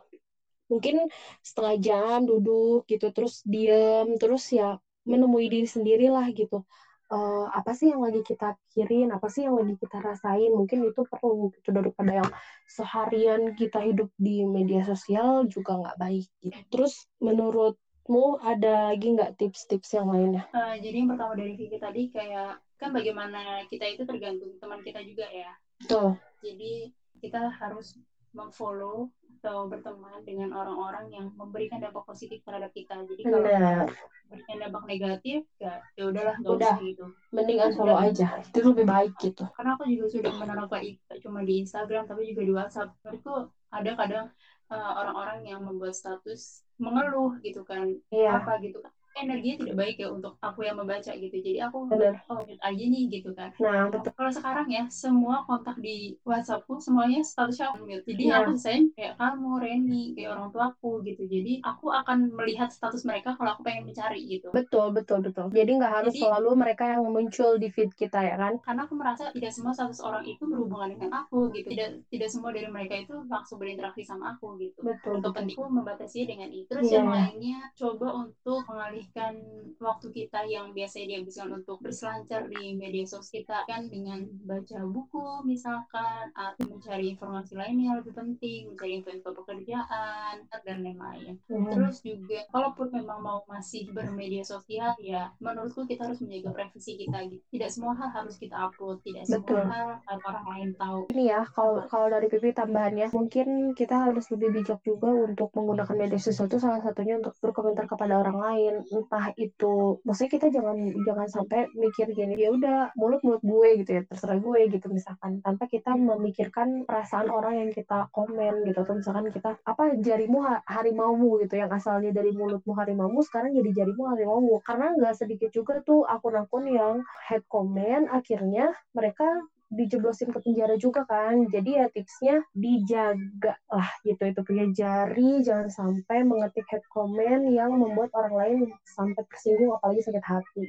Mungkin 0.69 1.09
setengah 1.41 1.75
jam 1.81 2.17
duduk 2.29 2.85
gitu 2.85 3.09
terus 3.09 3.41
diem 3.41 4.13
terus 4.21 4.45
ya 4.53 4.77
menemui 5.09 5.49
diri 5.49 5.65
sendiri 5.65 6.05
lah 6.13 6.29
gitu 6.29 6.61
uh, 7.09 7.47
apa 7.51 7.71
sih 7.73 7.91
yang 7.91 8.01
lagi 8.05 8.21
kita 8.21 8.53
pikirin 8.69 9.09
apa 9.13 9.27
sih 9.27 9.45
yang 9.45 9.57
lagi 9.57 9.75
kita 9.77 9.97
rasain? 9.99 10.53
Mungkin 10.53 10.89
itu 10.89 11.01
perlu 11.05 11.49
gitu 11.53 11.69
daripada 11.73 12.21
yang 12.21 12.29
seharian 12.69 13.53
kita 13.57 13.81
hidup 13.83 14.09
di 14.15 14.45
media 14.45 14.85
sosial 14.85 15.45
juga 15.49 15.77
nggak 15.77 15.97
baik 15.97 16.25
gitu. 16.41 16.57
Terus 16.69 16.93
menurutmu 17.19 18.39
ada 18.39 18.93
lagi 18.93 19.17
nggak 19.17 19.35
tips-tips 19.37 19.89
yang 19.97 20.07
lainnya? 20.09 20.45
Uh, 20.53 20.77
jadi 20.77 20.95
yang 21.05 21.09
pertama 21.13 21.33
dari 21.35 21.53
Vicky 21.57 21.77
tadi 21.77 22.01
kayak 22.13 22.61
kan 22.79 22.95
bagaimana 22.95 23.67
kita 23.67 23.85
itu 23.91 24.07
tergantung 24.07 24.55
teman 24.61 24.79
kita 24.85 25.03
juga 25.03 25.27
ya. 25.27 25.51
Betul. 25.79 26.15
jadi 26.43 26.91
kita 27.19 27.51
harus 27.51 27.95
memfollow 28.31 29.11
atau 29.39 29.71
berteman 29.71 30.19
dengan 30.27 30.51
orang-orang 30.51 31.07
yang 31.15 31.25
memberikan 31.39 31.79
dampak 31.79 32.03
positif 32.03 32.43
terhadap 32.43 32.75
kita. 32.75 33.07
Jadi 33.07 33.23
kalau 33.23 33.87
memberikan 34.27 34.57
dampak 34.59 34.83
negatif, 34.83 35.39
ya 35.55 35.79
ya 35.95 36.03
udahlah 36.11 36.35
nggak 36.43 36.53
Udah. 36.59 36.75
usah 36.75 36.83
gitu. 36.83 37.05
Mending 37.31 37.59
unfollow 37.63 37.95
aja. 37.95 38.27
Itu 38.43 38.59
lebih 38.67 38.85
baik 38.85 39.13
gitu. 39.23 39.47
Karena 39.55 39.79
aku 39.79 39.87
juga 39.87 40.07
sudah 40.11 40.31
menerapkan 40.35 40.83
itu 40.83 41.13
cuma 41.23 41.39
di 41.47 41.63
Instagram 41.63 42.03
tapi 42.03 42.27
juga 42.27 42.41
di 42.43 42.51
WhatsApp. 42.51 42.91
Itu 43.15 43.47
ada 43.71 43.91
kadang 43.95 44.25
uh, 44.67 44.91
orang-orang 44.99 45.47
yang 45.47 45.63
membuat 45.63 45.95
status 45.95 46.67
mengeluh 46.75 47.39
gitu 47.39 47.63
kan, 47.63 47.95
iya. 48.11 48.39
apa 48.39 48.59
gitu 48.59 48.79
kan 48.79 48.91
energinya 49.23 49.55
tidak 49.65 49.75
baik 49.75 49.95
ya 49.99 50.07
untuk 50.09 50.33
aku 50.39 50.59
yang 50.65 50.77
membaca 50.79 51.11
gitu. 51.11 51.35
Jadi 51.35 51.59
aku 51.59 51.87
Bener. 51.89 52.19
oh 52.31 52.39
mute 52.43 52.61
aja 52.61 52.83
nih 52.83 53.03
gitu 53.11 53.29
kan. 53.35 53.49
Nah 53.59 53.91
betul. 53.91 54.11
kalau 54.15 54.31
sekarang 54.31 54.67
ya 54.71 54.83
semua 54.87 55.43
kontak 55.43 55.77
di 55.81 56.15
WhatsAppku 56.23 56.79
semuanya 56.79 57.19
statusnya 57.25 57.73
aku 57.73 57.85
mute. 57.85 58.05
Jadi 58.07 58.23
yeah. 58.31 58.41
aku 58.43 58.55
sayang 58.55 58.89
kayak 58.95 59.19
kamu 59.19 59.51
Reni 59.59 60.03
kayak 60.15 60.29
orang 60.35 60.49
tuaku 60.55 61.03
gitu. 61.03 61.23
Jadi 61.27 61.59
aku 61.65 61.91
akan 61.91 62.31
melihat 62.33 62.69
status 62.71 63.03
mereka 63.03 63.35
kalau 63.35 63.57
aku 63.57 63.61
pengen 63.65 63.89
mencari 63.89 64.21
gitu. 64.23 64.49
Betul 64.55 64.95
betul 64.95 65.19
betul. 65.19 65.51
Jadi 65.51 65.71
nggak 65.75 65.93
harus 66.03 66.13
jadi, 66.15 66.23
selalu 66.27 66.49
mereka 66.55 66.83
yang 66.95 67.03
muncul 67.09 67.59
di 67.59 67.67
feed 67.67 67.91
kita 67.97 68.23
ya 68.23 68.35
kan? 68.39 68.53
Karena 68.63 68.87
aku 68.87 68.93
merasa 68.95 69.33
tidak 69.35 69.51
semua 69.51 69.73
status 69.75 69.99
orang 70.05 70.23
itu 70.23 70.43
berhubungan 70.45 70.95
dengan 70.95 71.25
aku 71.25 71.51
gitu. 71.51 71.73
Tidak 71.73 72.07
tidak 72.07 72.29
semua 72.31 72.49
dari 72.55 72.69
mereka 72.69 72.95
itu 72.95 73.15
langsung 73.27 73.57
berinteraksi 73.59 74.05
sama 74.05 74.37
aku 74.37 74.55
gitu. 74.61 74.79
Betul, 74.85 75.19
untuk 75.19 75.35
pentingku 75.35 75.67
membatasi 75.67 76.29
dengan 76.29 76.49
itu. 76.53 76.69
Terus 76.69 76.87
yeah. 76.89 77.01
yang 77.01 77.09
lainnya 77.09 77.59
coba 77.75 78.07
untuk 78.25 78.61
mengalih 78.69 79.05
mengalihkan 79.09 79.33
waktu 79.79 80.07
kita 80.11 80.43
yang 80.45 80.75
biasanya 80.75 81.17
dihabiskan 81.17 81.49
untuk 81.55 81.79
berselancar 81.79 82.45
di 82.51 82.75
media 82.75 83.07
sosial 83.07 83.41
kita 83.41 83.63
kan 83.69 83.87
dengan 83.87 84.25
baca 84.43 84.83
buku 84.83 85.45
misalkan 85.45 86.33
atau 86.35 86.65
mencari 86.67 87.15
informasi 87.15 87.55
lain 87.55 87.77
yang 87.79 87.95
lebih 88.01 88.13
penting 88.17 88.73
mencari 88.75 88.99
info-info 88.99 89.29
pekerjaan 89.43 90.43
dan 90.49 90.77
lain-lain 90.83 91.39
hmm. 91.47 91.71
terus 91.71 92.03
juga 92.03 92.43
kalaupun 92.51 92.91
memang 92.91 93.21
mau 93.23 93.39
masih 93.47 93.87
bermedia 93.93 94.43
sosial 94.43 94.97
ya 94.99 95.31
menurutku 95.39 95.87
kita 95.87 96.09
harus 96.09 96.19
menjaga 96.19 96.51
privasi 96.51 96.99
kita 96.99 97.17
gitu 97.29 97.43
tidak 97.53 97.69
semua 97.71 97.93
hal 97.95 98.09
harus 98.11 98.35
kita 98.35 98.55
upload 98.57 98.99
tidak 99.05 99.23
semua 99.29 99.45
Betul. 99.45 99.63
hal 99.69 99.87
harus 100.03 100.23
orang 100.27 100.47
lain 100.49 100.69
tahu 100.75 100.99
ini 101.15 101.23
ya 101.31 101.41
kalau 101.55 101.85
kalau 101.87 102.07
dari 102.11 102.27
Pipi 102.27 102.51
tambahannya 102.51 103.07
mungkin 103.15 103.71
kita 103.77 104.11
harus 104.11 104.27
lebih 104.33 104.59
bijak 104.59 104.83
juga 104.83 105.07
untuk 105.07 105.53
menggunakan 105.55 105.95
media 105.95 106.19
sosial 106.19 106.51
itu 106.51 106.59
salah 106.59 106.83
satunya 106.83 107.15
untuk 107.15 107.31
berkomentar 107.39 107.87
kepada 107.87 108.19
orang 108.19 108.37
lain 108.41 108.73
entah 108.89 109.31
itu 109.37 109.97
maksudnya 110.03 110.31
kita 110.35 110.47
jangan 110.49 110.77
jangan 111.05 111.27
sampai 111.29 111.69
mikir 111.77 112.09
gini 112.11 112.33
ya 112.37 112.49
udah 112.53 112.91
mulut 112.97 113.21
mulut 113.21 113.41
gue 113.41 113.69
gitu 113.83 113.89
ya 113.97 114.01
terserah 114.05 114.37
gue 114.41 114.61
gitu 114.73 114.87
misalkan. 114.91 115.39
Tanpa 115.45 115.69
kita 115.69 115.93
memikirkan 115.93 116.83
perasaan 116.83 117.29
orang 117.29 117.61
yang 117.65 117.69
kita 117.71 118.09
komen 118.11 118.65
gitu. 118.67 118.81
Atau 118.81 118.97
misalkan 118.97 119.29
kita 119.29 119.55
apa 119.61 119.83
jarimu 119.99 120.41
harimaumu 120.65 121.39
gitu 121.45 121.61
yang 121.61 121.69
asalnya 121.71 122.09
dari 122.09 122.33
mulutmu 122.33 122.73
harimaumu 122.75 123.19
sekarang 123.25 123.53
jadi 123.55 123.83
jarimu 123.83 124.09
harimaumu. 124.09 124.57
Karena 124.65 124.91
nggak 124.97 125.15
sedikit 125.15 125.49
juga 125.53 125.79
tuh 125.85 126.03
akun-akun 126.05 126.65
yang 126.69 126.93
head 127.29 127.43
comment 127.47 128.09
akhirnya 128.09 128.73
mereka 128.95 129.25
dijeblosin 129.69 130.33
ke 130.33 130.39
penjara 130.41 130.75
juga 130.75 131.05
kan. 131.05 131.45
Jadi 131.49 131.77
ya 131.77 131.85
tipsnya 131.89 132.41
dijaga 132.51 133.53
lah 133.69 133.89
gitu 134.01 134.23
itu 134.25 134.39
punya 134.41 134.65
jari 134.73 135.41
jangan 135.45 135.69
sampai 135.69 136.25
mengetik 136.25 136.65
head 136.69 136.83
comment 136.89 137.45
yang 137.49 137.73
membuat 137.77 138.09
orang 138.17 138.33
lain 138.35 138.57
sampai 138.97 139.21
tersinggung 139.29 139.73
apalagi 139.77 140.01
sakit 140.03 140.23
hati. 140.25 140.63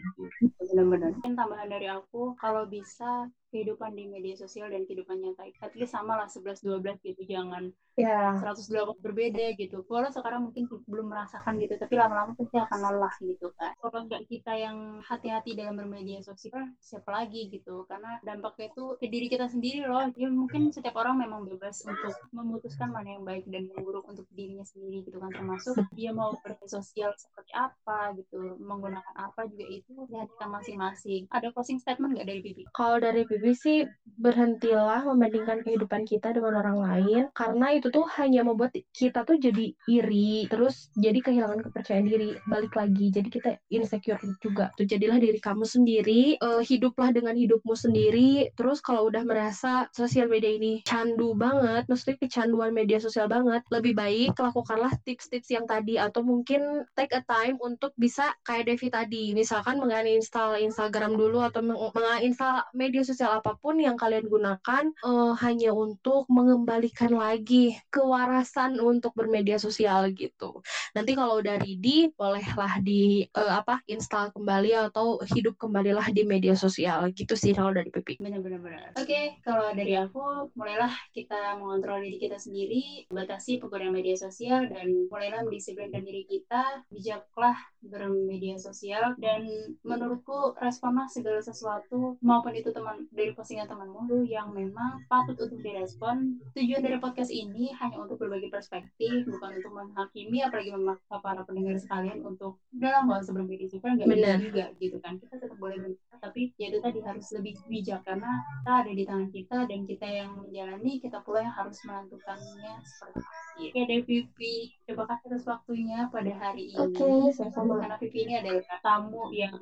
Benar-benar. 0.71 1.17
Tambahan 1.25 1.69
dari 1.69 1.89
aku 1.89 2.37
kalau 2.37 2.69
bisa 2.69 3.27
kehidupan 3.51 3.93
di 3.99 4.07
media 4.07 4.35
sosial 4.39 4.71
dan 4.71 4.87
kehidupan 4.87 5.19
nyata. 5.21 5.51
At 5.61 5.75
least 5.77 5.93
sama 5.93 6.17
lah 6.17 6.31
11-12 6.31 7.03
gitu. 7.03 7.23
Jangan 7.27 7.71
Ya, 7.99 8.33
180 8.39 8.97
berbeda 9.03 9.53
gitu. 9.59 9.85
Walau 9.85 10.09
sekarang 10.09 10.49
mungkin 10.49 10.71
belum 10.89 11.11
merasakan 11.11 11.59
gitu 11.61 11.75
tapi 11.77 11.99
lama-lama 11.99 12.33
pasti 12.39 12.57
akan 12.57 12.79
lelah 12.81 13.15
gitu 13.21 13.53
kan 13.59 13.75
kalau 13.77 14.07
nggak 14.07 14.25
kita 14.31 14.53
yang 14.57 15.03
hati-hati 15.05 15.53
dalam 15.59 15.77
bermedia 15.77 16.23
sosial 16.25 16.71
siapa 16.81 17.11
lagi 17.13 17.51
gitu? 17.53 17.85
Karena 17.91 18.17
dampaknya 18.25 18.73
itu 18.73 18.85
ke 18.97 19.07
diri 19.11 19.27
kita 19.29 19.51
sendiri 19.51 19.85
loh. 19.85 20.07
Ya 20.17 20.31
mungkin 20.31 20.71
setiap 20.73 20.97
orang 20.97 21.19
memang 21.21 21.45
bebas 21.45 21.83
untuk 21.85 22.15
memutuskan 22.33 22.89
mana 22.89 23.19
yang 23.19 23.25
baik 23.27 23.45
dan 23.51 23.69
yang 23.69 23.83
buruk 23.85 24.07
untuk 24.09 24.25
dirinya 24.33 24.65
sendiri 24.65 25.05
gitu 25.05 25.19
kan. 25.21 25.29
Termasuk 25.35 25.77
dia 25.93 26.15
mau 26.15 26.33
bermedia 26.41 26.71
sosial 26.81 27.11
seperti 27.19 27.53
apa 27.53 28.15
gitu 28.17 28.57
menggunakan 28.63 29.15
apa 29.19 29.45
juga 29.51 29.67
itu 29.69 29.93
ya 30.09 30.25
kita 30.25 30.47
masing-masing. 30.49 31.29
Ada 31.29 31.53
closing 31.53 31.77
statement 31.83 32.17
nggak 32.17 32.29
dari 32.29 32.41
Bibi? 32.41 32.63
kalau 32.73 32.97
dari 32.97 33.23
Bibi 33.29 33.40
sih 33.57 33.87
berhentilah 34.21 35.07
membandingkan 35.09 35.65
kehidupan 35.65 36.05
kita 36.05 36.35
dengan 36.37 36.61
orang 36.61 36.77
lain 36.77 37.23
karena 37.33 37.73
itu 37.73 37.89
tuh 37.89 38.05
hanya 38.21 38.45
membuat 38.45 38.75
kita 38.93 39.25
tuh 39.25 39.41
jadi 39.41 39.73
iri 39.89 40.45
terus 40.51 40.93
jadi 40.99 41.17
kehilangan 41.17 41.61
kepercayaan 41.65 42.07
diri. 42.07 42.37
Balik 42.45 42.77
lagi 42.77 43.09
jadi 43.09 43.29
kita 43.29 43.51
insecure 43.73 44.21
juga 44.43 44.69
tuh. 44.77 44.85
Jadilah 44.85 45.17
diri 45.17 45.39
kamu 45.41 45.65
sendiri 45.65 46.37
eh, 46.37 46.63
hiduplah 46.63 47.09
dengan 47.15 47.33
hidupmu 47.33 47.73
sendiri. 47.73 48.51
Terus 48.53 48.83
kalau 48.85 49.09
udah 49.09 49.23
merasa 49.25 49.87
sosial 49.95 50.27
media 50.29 50.51
ini 50.53 50.83
candu 50.85 51.33
banget 51.33 51.87
maksudnya 51.87 52.17
kecanduan 52.19 52.71
media 52.75 52.99
sosial 52.99 53.31
banget 53.31 53.63
lebih 53.71 53.95
baik 53.95 54.35
lakukanlah 54.37 54.91
tips-tips 55.07 55.49
yang 55.53 55.65
tadi 55.65 55.97
atau 55.97 56.21
mungkin 56.25 56.83
take 56.99 57.13
a 57.15 57.23
time 57.25 57.55
untuk 57.63 57.95
bisa 57.95 58.33
kayak 58.43 58.71
Devi 58.73 58.89
tadi 58.91 59.25
misalkan 59.37 59.79
menginstall 59.79 60.59
Instagram 60.59 61.15
dulu 61.15 61.41
atau 61.45 61.63
meng- 61.63 61.93
menginstall 61.95 62.65
media 62.75 63.03
sosial 63.07 63.30
apa 63.31 63.55
pun 63.59 63.79
yang 63.79 63.95
kalian 63.95 64.27
gunakan 64.27 64.85
eh, 64.91 65.33
hanya 65.45 65.71
untuk 65.71 66.27
mengembalikan 66.27 67.15
lagi 67.15 67.75
kewarasan 67.95 68.79
untuk 68.83 69.15
bermedia 69.15 69.57
sosial 69.57 70.11
gitu. 70.11 70.59
Nanti 70.93 71.15
kalau 71.15 71.39
udah 71.39 71.57
ready, 71.63 72.11
bolehlah 72.19 72.83
di 72.83 73.23
eh, 73.25 73.53
apa 73.53 73.79
install 73.87 74.35
kembali 74.35 74.91
atau 74.91 75.23
hidup 75.31 75.55
kembalilah 75.57 76.11
di 76.11 76.23
media 76.27 76.59
sosial 76.59 77.09
gitu 77.15 77.39
sih 77.39 77.55
kalau 77.55 77.71
dari 77.71 77.89
Pipi. 77.91 78.19
Benar-benar. 78.19 78.95
Oke, 78.99 79.39
kalau 79.47 79.71
dari 79.73 79.95
aku, 79.95 80.51
mulailah 80.55 80.91
kita 81.15 81.55
mengontrol 81.59 82.03
diri 82.03 82.19
kita 82.19 82.37
sendiri, 82.39 83.07
batasi 83.11 83.59
penggunaan 83.63 83.95
media 83.95 84.17
sosial, 84.19 84.67
dan 84.67 85.07
mulailah 85.07 85.47
mendisiplinkan 85.47 86.03
diri 86.03 86.27
kita, 86.27 86.83
bijaklah 86.91 87.57
bermedia 87.81 88.57
sosial, 88.61 89.17
dan 89.17 89.45
menurutku 89.83 90.55
responlah 90.61 91.09
segala 91.09 91.41
sesuatu, 91.41 92.17
maupun 92.21 92.53
itu 92.55 92.71
teman 92.71 93.09
dari 93.11 93.33
postingan 93.33 93.67
temanmu 93.67 94.25
yang 94.29 94.53
memang 94.53 95.01
patut 95.09 95.37
untuk 95.41 95.59
direspon. 95.65 96.39
Tujuan 96.55 96.85
dari 96.85 97.01
podcast 97.01 97.33
ini 97.33 97.73
hanya 97.81 98.01
untuk 98.01 98.21
berbagi 98.21 98.53
perspektif, 98.53 99.25
bukan 99.27 99.61
untuk 99.61 99.73
menghakimi, 99.73 100.45
apalagi 100.45 100.71
memaksa 100.73 101.19
para 101.21 101.43
pendengar 101.45 101.77
sekalian 101.81 102.21
untuk 102.25 102.61
lah 102.81 103.07
nggak 103.07 103.23
usah 103.23 103.35
bermedia 103.37 103.69
sosial, 103.71 103.95
nggak 103.97 104.09
bisa 104.09 104.19
Benar. 104.19 104.39
juga 104.43 104.65
gitu 104.83 104.97
kan. 104.99 105.15
Kita 105.17 105.39
tetap 105.39 105.57
boleh 105.57 105.79
berbicara, 105.79 106.17
tapi 106.19 106.51
ya 106.59 106.69
itu 106.69 106.79
tadi 106.83 106.99
harus 107.01 107.27
lebih 107.33 107.55
bijak 107.71 108.03
karena 108.03 108.43
kita 108.61 108.73
ada 108.83 108.93
di 108.93 109.05
tangan 109.07 109.29
kita 109.31 109.59
dan 109.71 109.81
kita 109.87 110.07
yang 110.11 110.31
menjalani, 110.37 110.93
kita 110.99 111.19
pula 111.23 111.39
yang 111.47 111.55
harus 111.55 111.79
menentukannya 111.87 112.75
seperti 112.83 113.19
apa. 113.23 113.39
Oke 113.61 113.81
deh 113.87 114.01
Vivi, 114.09 114.57
terima 114.89 115.05
kasih 115.05 115.27
atas 115.31 115.45
waktunya 115.45 116.09
pada 116.09 116.33
hari 116.33 116.73
ini. 116.73 116.81
Oke, 116.81 117.29
sama-sama. 117.37 117.70
Karena 117.79 117.97
Vivi 118.01 118.19
ini 118.27 118.35
adalah 118.41 118.79
tamu 118.83 119.31
yang 119.31 119.55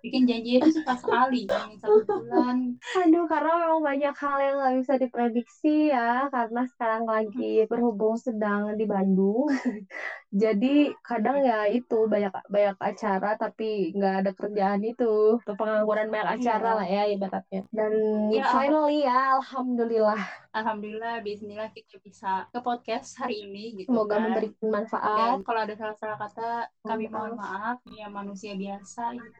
bikin 0.00 0.24
janji 0.24 0.56
itu 0.56 0.68
suka 0.72 0.96
sekali, 0.96 1.44
yang 1.44 1.76
satu 1.76 2.00
bulan. 2.08 2.56
Aduh, 2.96 3.24
karena 3.28 3.50
memang 3.52 3.80
banyak 3.84 4.14
hal 4.16 4.36
yang 4.40 4.54
nggak 4.58 4.74
bisa 4.80 4.94
diprediksi 4.96 5.92
ya, 5.92 6.26
karena 6.32 6.64
sekarang 6.64 7.04
lagi 7.04 7.68
berhubung 7.68 8.16
sedang 8.16 8.72
di 8.80 8.84
Bandung. 8.88 9.46
Jadi 10.30 10.88
kadang 11.02 11.42
ya 11.42 11.66
itu 11.66 12.06
banyak 12.06 12.30
banyak 12.48 12.76
acara 12.78 13.34
tapi 13.34 13.90
nggak 13.92 14.14
ada 14.24 14.30
kerjaan 14.30 14.80
itu, 14.86 15.36
pengangguran 15.58 16.08
banyak 16.08 16.28
acara 16.38 16.68
Iya. 16.70 16.76
lah 16.78 16.86
ya 16.86 17.02
ibaratnya. 17.12 17.60
Dan 17.68 17.92
Ya, 18.30 18.46
finally 18.54 19.02
ya, 19.04 19.36
alhamdulillah, 19.36 20.20
Alhamdulillah, 20.50 21.22
bismillah 21.22 21.70
kita 21.70 22.02
bisa 22.02 22.50
ke 22.50 22.58
podcast 22.58 23.14
hari 23.22 23.46
ini 23.46 23.78
gitu 23.78 23.94
semoga 23.94 24.18
kan. 24.18 24.22
memberikan 24.26 24.66
manfaat. 24.66 25.14
Dan 25.14 25.46
kalau 25.46 25.60
ada 25.62 25.74
salah-salah 25.78 26.18
kata, 26.18 26.50
kami 26.82 27.06
Mohon 27.06 27.14
mohon 27.14 27.32
maaf. 27.38 27.78
Ya 27.94 28.06
manusia 28.10 28.58
biasa. 28.58 29.14
Gitu. 29.14 29.38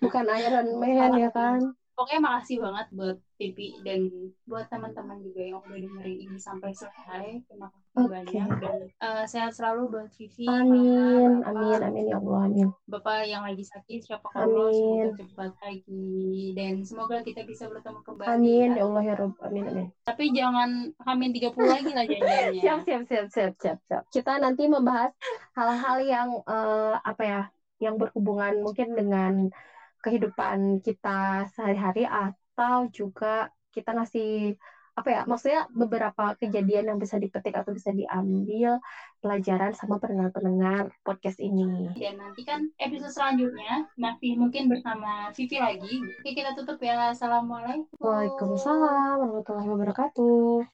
Bukan 0.00 0.24
Iron 0.32 0.68
Man 0.80 1.12
ya 1.20 1.28
kan? 1.28 1.76
Pokoknya 2.02 2.18
makasih 2.18 2.58
banget 2.58 2.86
buat 2.90 3.16
Pipi 3.38 3.78
dan 3.86 4.10
buat 4.42 4.66
teman-teman 4.66 5.22
juga 5.22 5.38
yang 5.38 5.62
udah 5.62 5.78
dengerin 5.78 6.18
ini 6.26 6.34
sampai 6.34 6.74
selesai. 6.74 7.46
Terima 7.46 7.70
kasih 7.70 7.94
Oke. 7.94 8.10
banyak 8.10 8.48
dan 8.58 8.78
eh, 8.90 9.24
sehat 9.30 9.54
selalu 9.54 9.86
buat 9.86 10.10
Vivi. 10.10 10.50
Amin, 10.50 11.46
Mama, 11.46 11.46
amin, 11.46 11.78
Bapak, 11.78 11.86
amin 11.86 12.04
ya 12.10 12.16
Allah, 12.18 12.40
amin. 12.42 12.68
Bapak 12.90 13.16
yang 13.22 13.46
lagi 13.46 13.62
sakit, 13.62 13.98
siapa 14.02 14.26
Allah 14.34 14.74
semoga 14.74 15.14
cepat 15.14 15.52
lagi 15.62 16.10
dan 16.58 16.74
semoga 16.82 17.16
kita 17.22 17.46
bisa 17.46 17.70
bertemu 17.70 18.00
kembali. 18.02 18.30
Amin 18.34 18.68
ya. 18.74 18.82
Allah 18.82 19.02
ya 19.06 19.14
Rabb, 19.22 19.38
amin 19.46 19.64
amin. 19.70 19.86
Tapi 20.02 20.24
jangan 20.34 20.70
hamin 21.06 21.30
30 21.38 21.54
lagi 21.70 21.90
lah 21.94 22.04
janjiannya. 22.10 22.62
Siap, 22.66 22.78
siap, 22.82 23.02
siap, 23.06 23.26
siap, 23.30 23.52
siap, 23.62 23.78
siap. 23.86 24.02
Kita 24.10 24.42
nanti 24.42 24.66
membahas 24.66 25.14
hal-hal 25.54 26.02
yang 26.02 26.28
eh, 26.50 26.94
apa 26.98 27.22
ya, 27.22 27.42
yang 27.78 27.94
berhubungan 27.94 28.58
mungkin 28.58 28.90
dengan 28.98 29.54
kehidupan 30.02 30.82
kita 30.82 31.46
sehari-hari 31.54 32.04
atau 32.04 32.90
juga 32.90 33.48
kita 33.72 33.96
ngasih 33.96 34.52
apa 34.92 35.08
ya, 35.08 35.20
maksudnya 35.24 35.64
beberapa 35.72 36.36
kejadian 36.36 36.92
yang 36.92 36.98
bisa 37.00 37.16
dipetik 37.16 37.56
atau 37.56 37.72
bisa 37.72 37.88
diambil 37.96 38.76
pelajaran 39.24 39.72
sama 39.72 39.96
pendengar-pendengar 39.96 40.92
podcast 41.00 41.40
ini. 41.40 41.88
Dan 41.96 42.20
nanti 42.20 42.44
kan 42.44 42.68
episode 42.76 43.08
selanjutnya 43.08 43.88
masih 43.96 44.36
mungkin 44.36 44.68
bersama 44.68 45.32
Vivi 45.32 45.56
lagi. 45.56 45.96
Oke, 46.20 46.36
kita 46.36 46.52
tutup 46.52 46.76
ya. 46.84 47.08
Assalamualaikum. 47.08 47.88
Waalaikumsalam 47.96 49.16
warahmatullahi 49.16 49.68
wabarakatuh. 49.72 50.68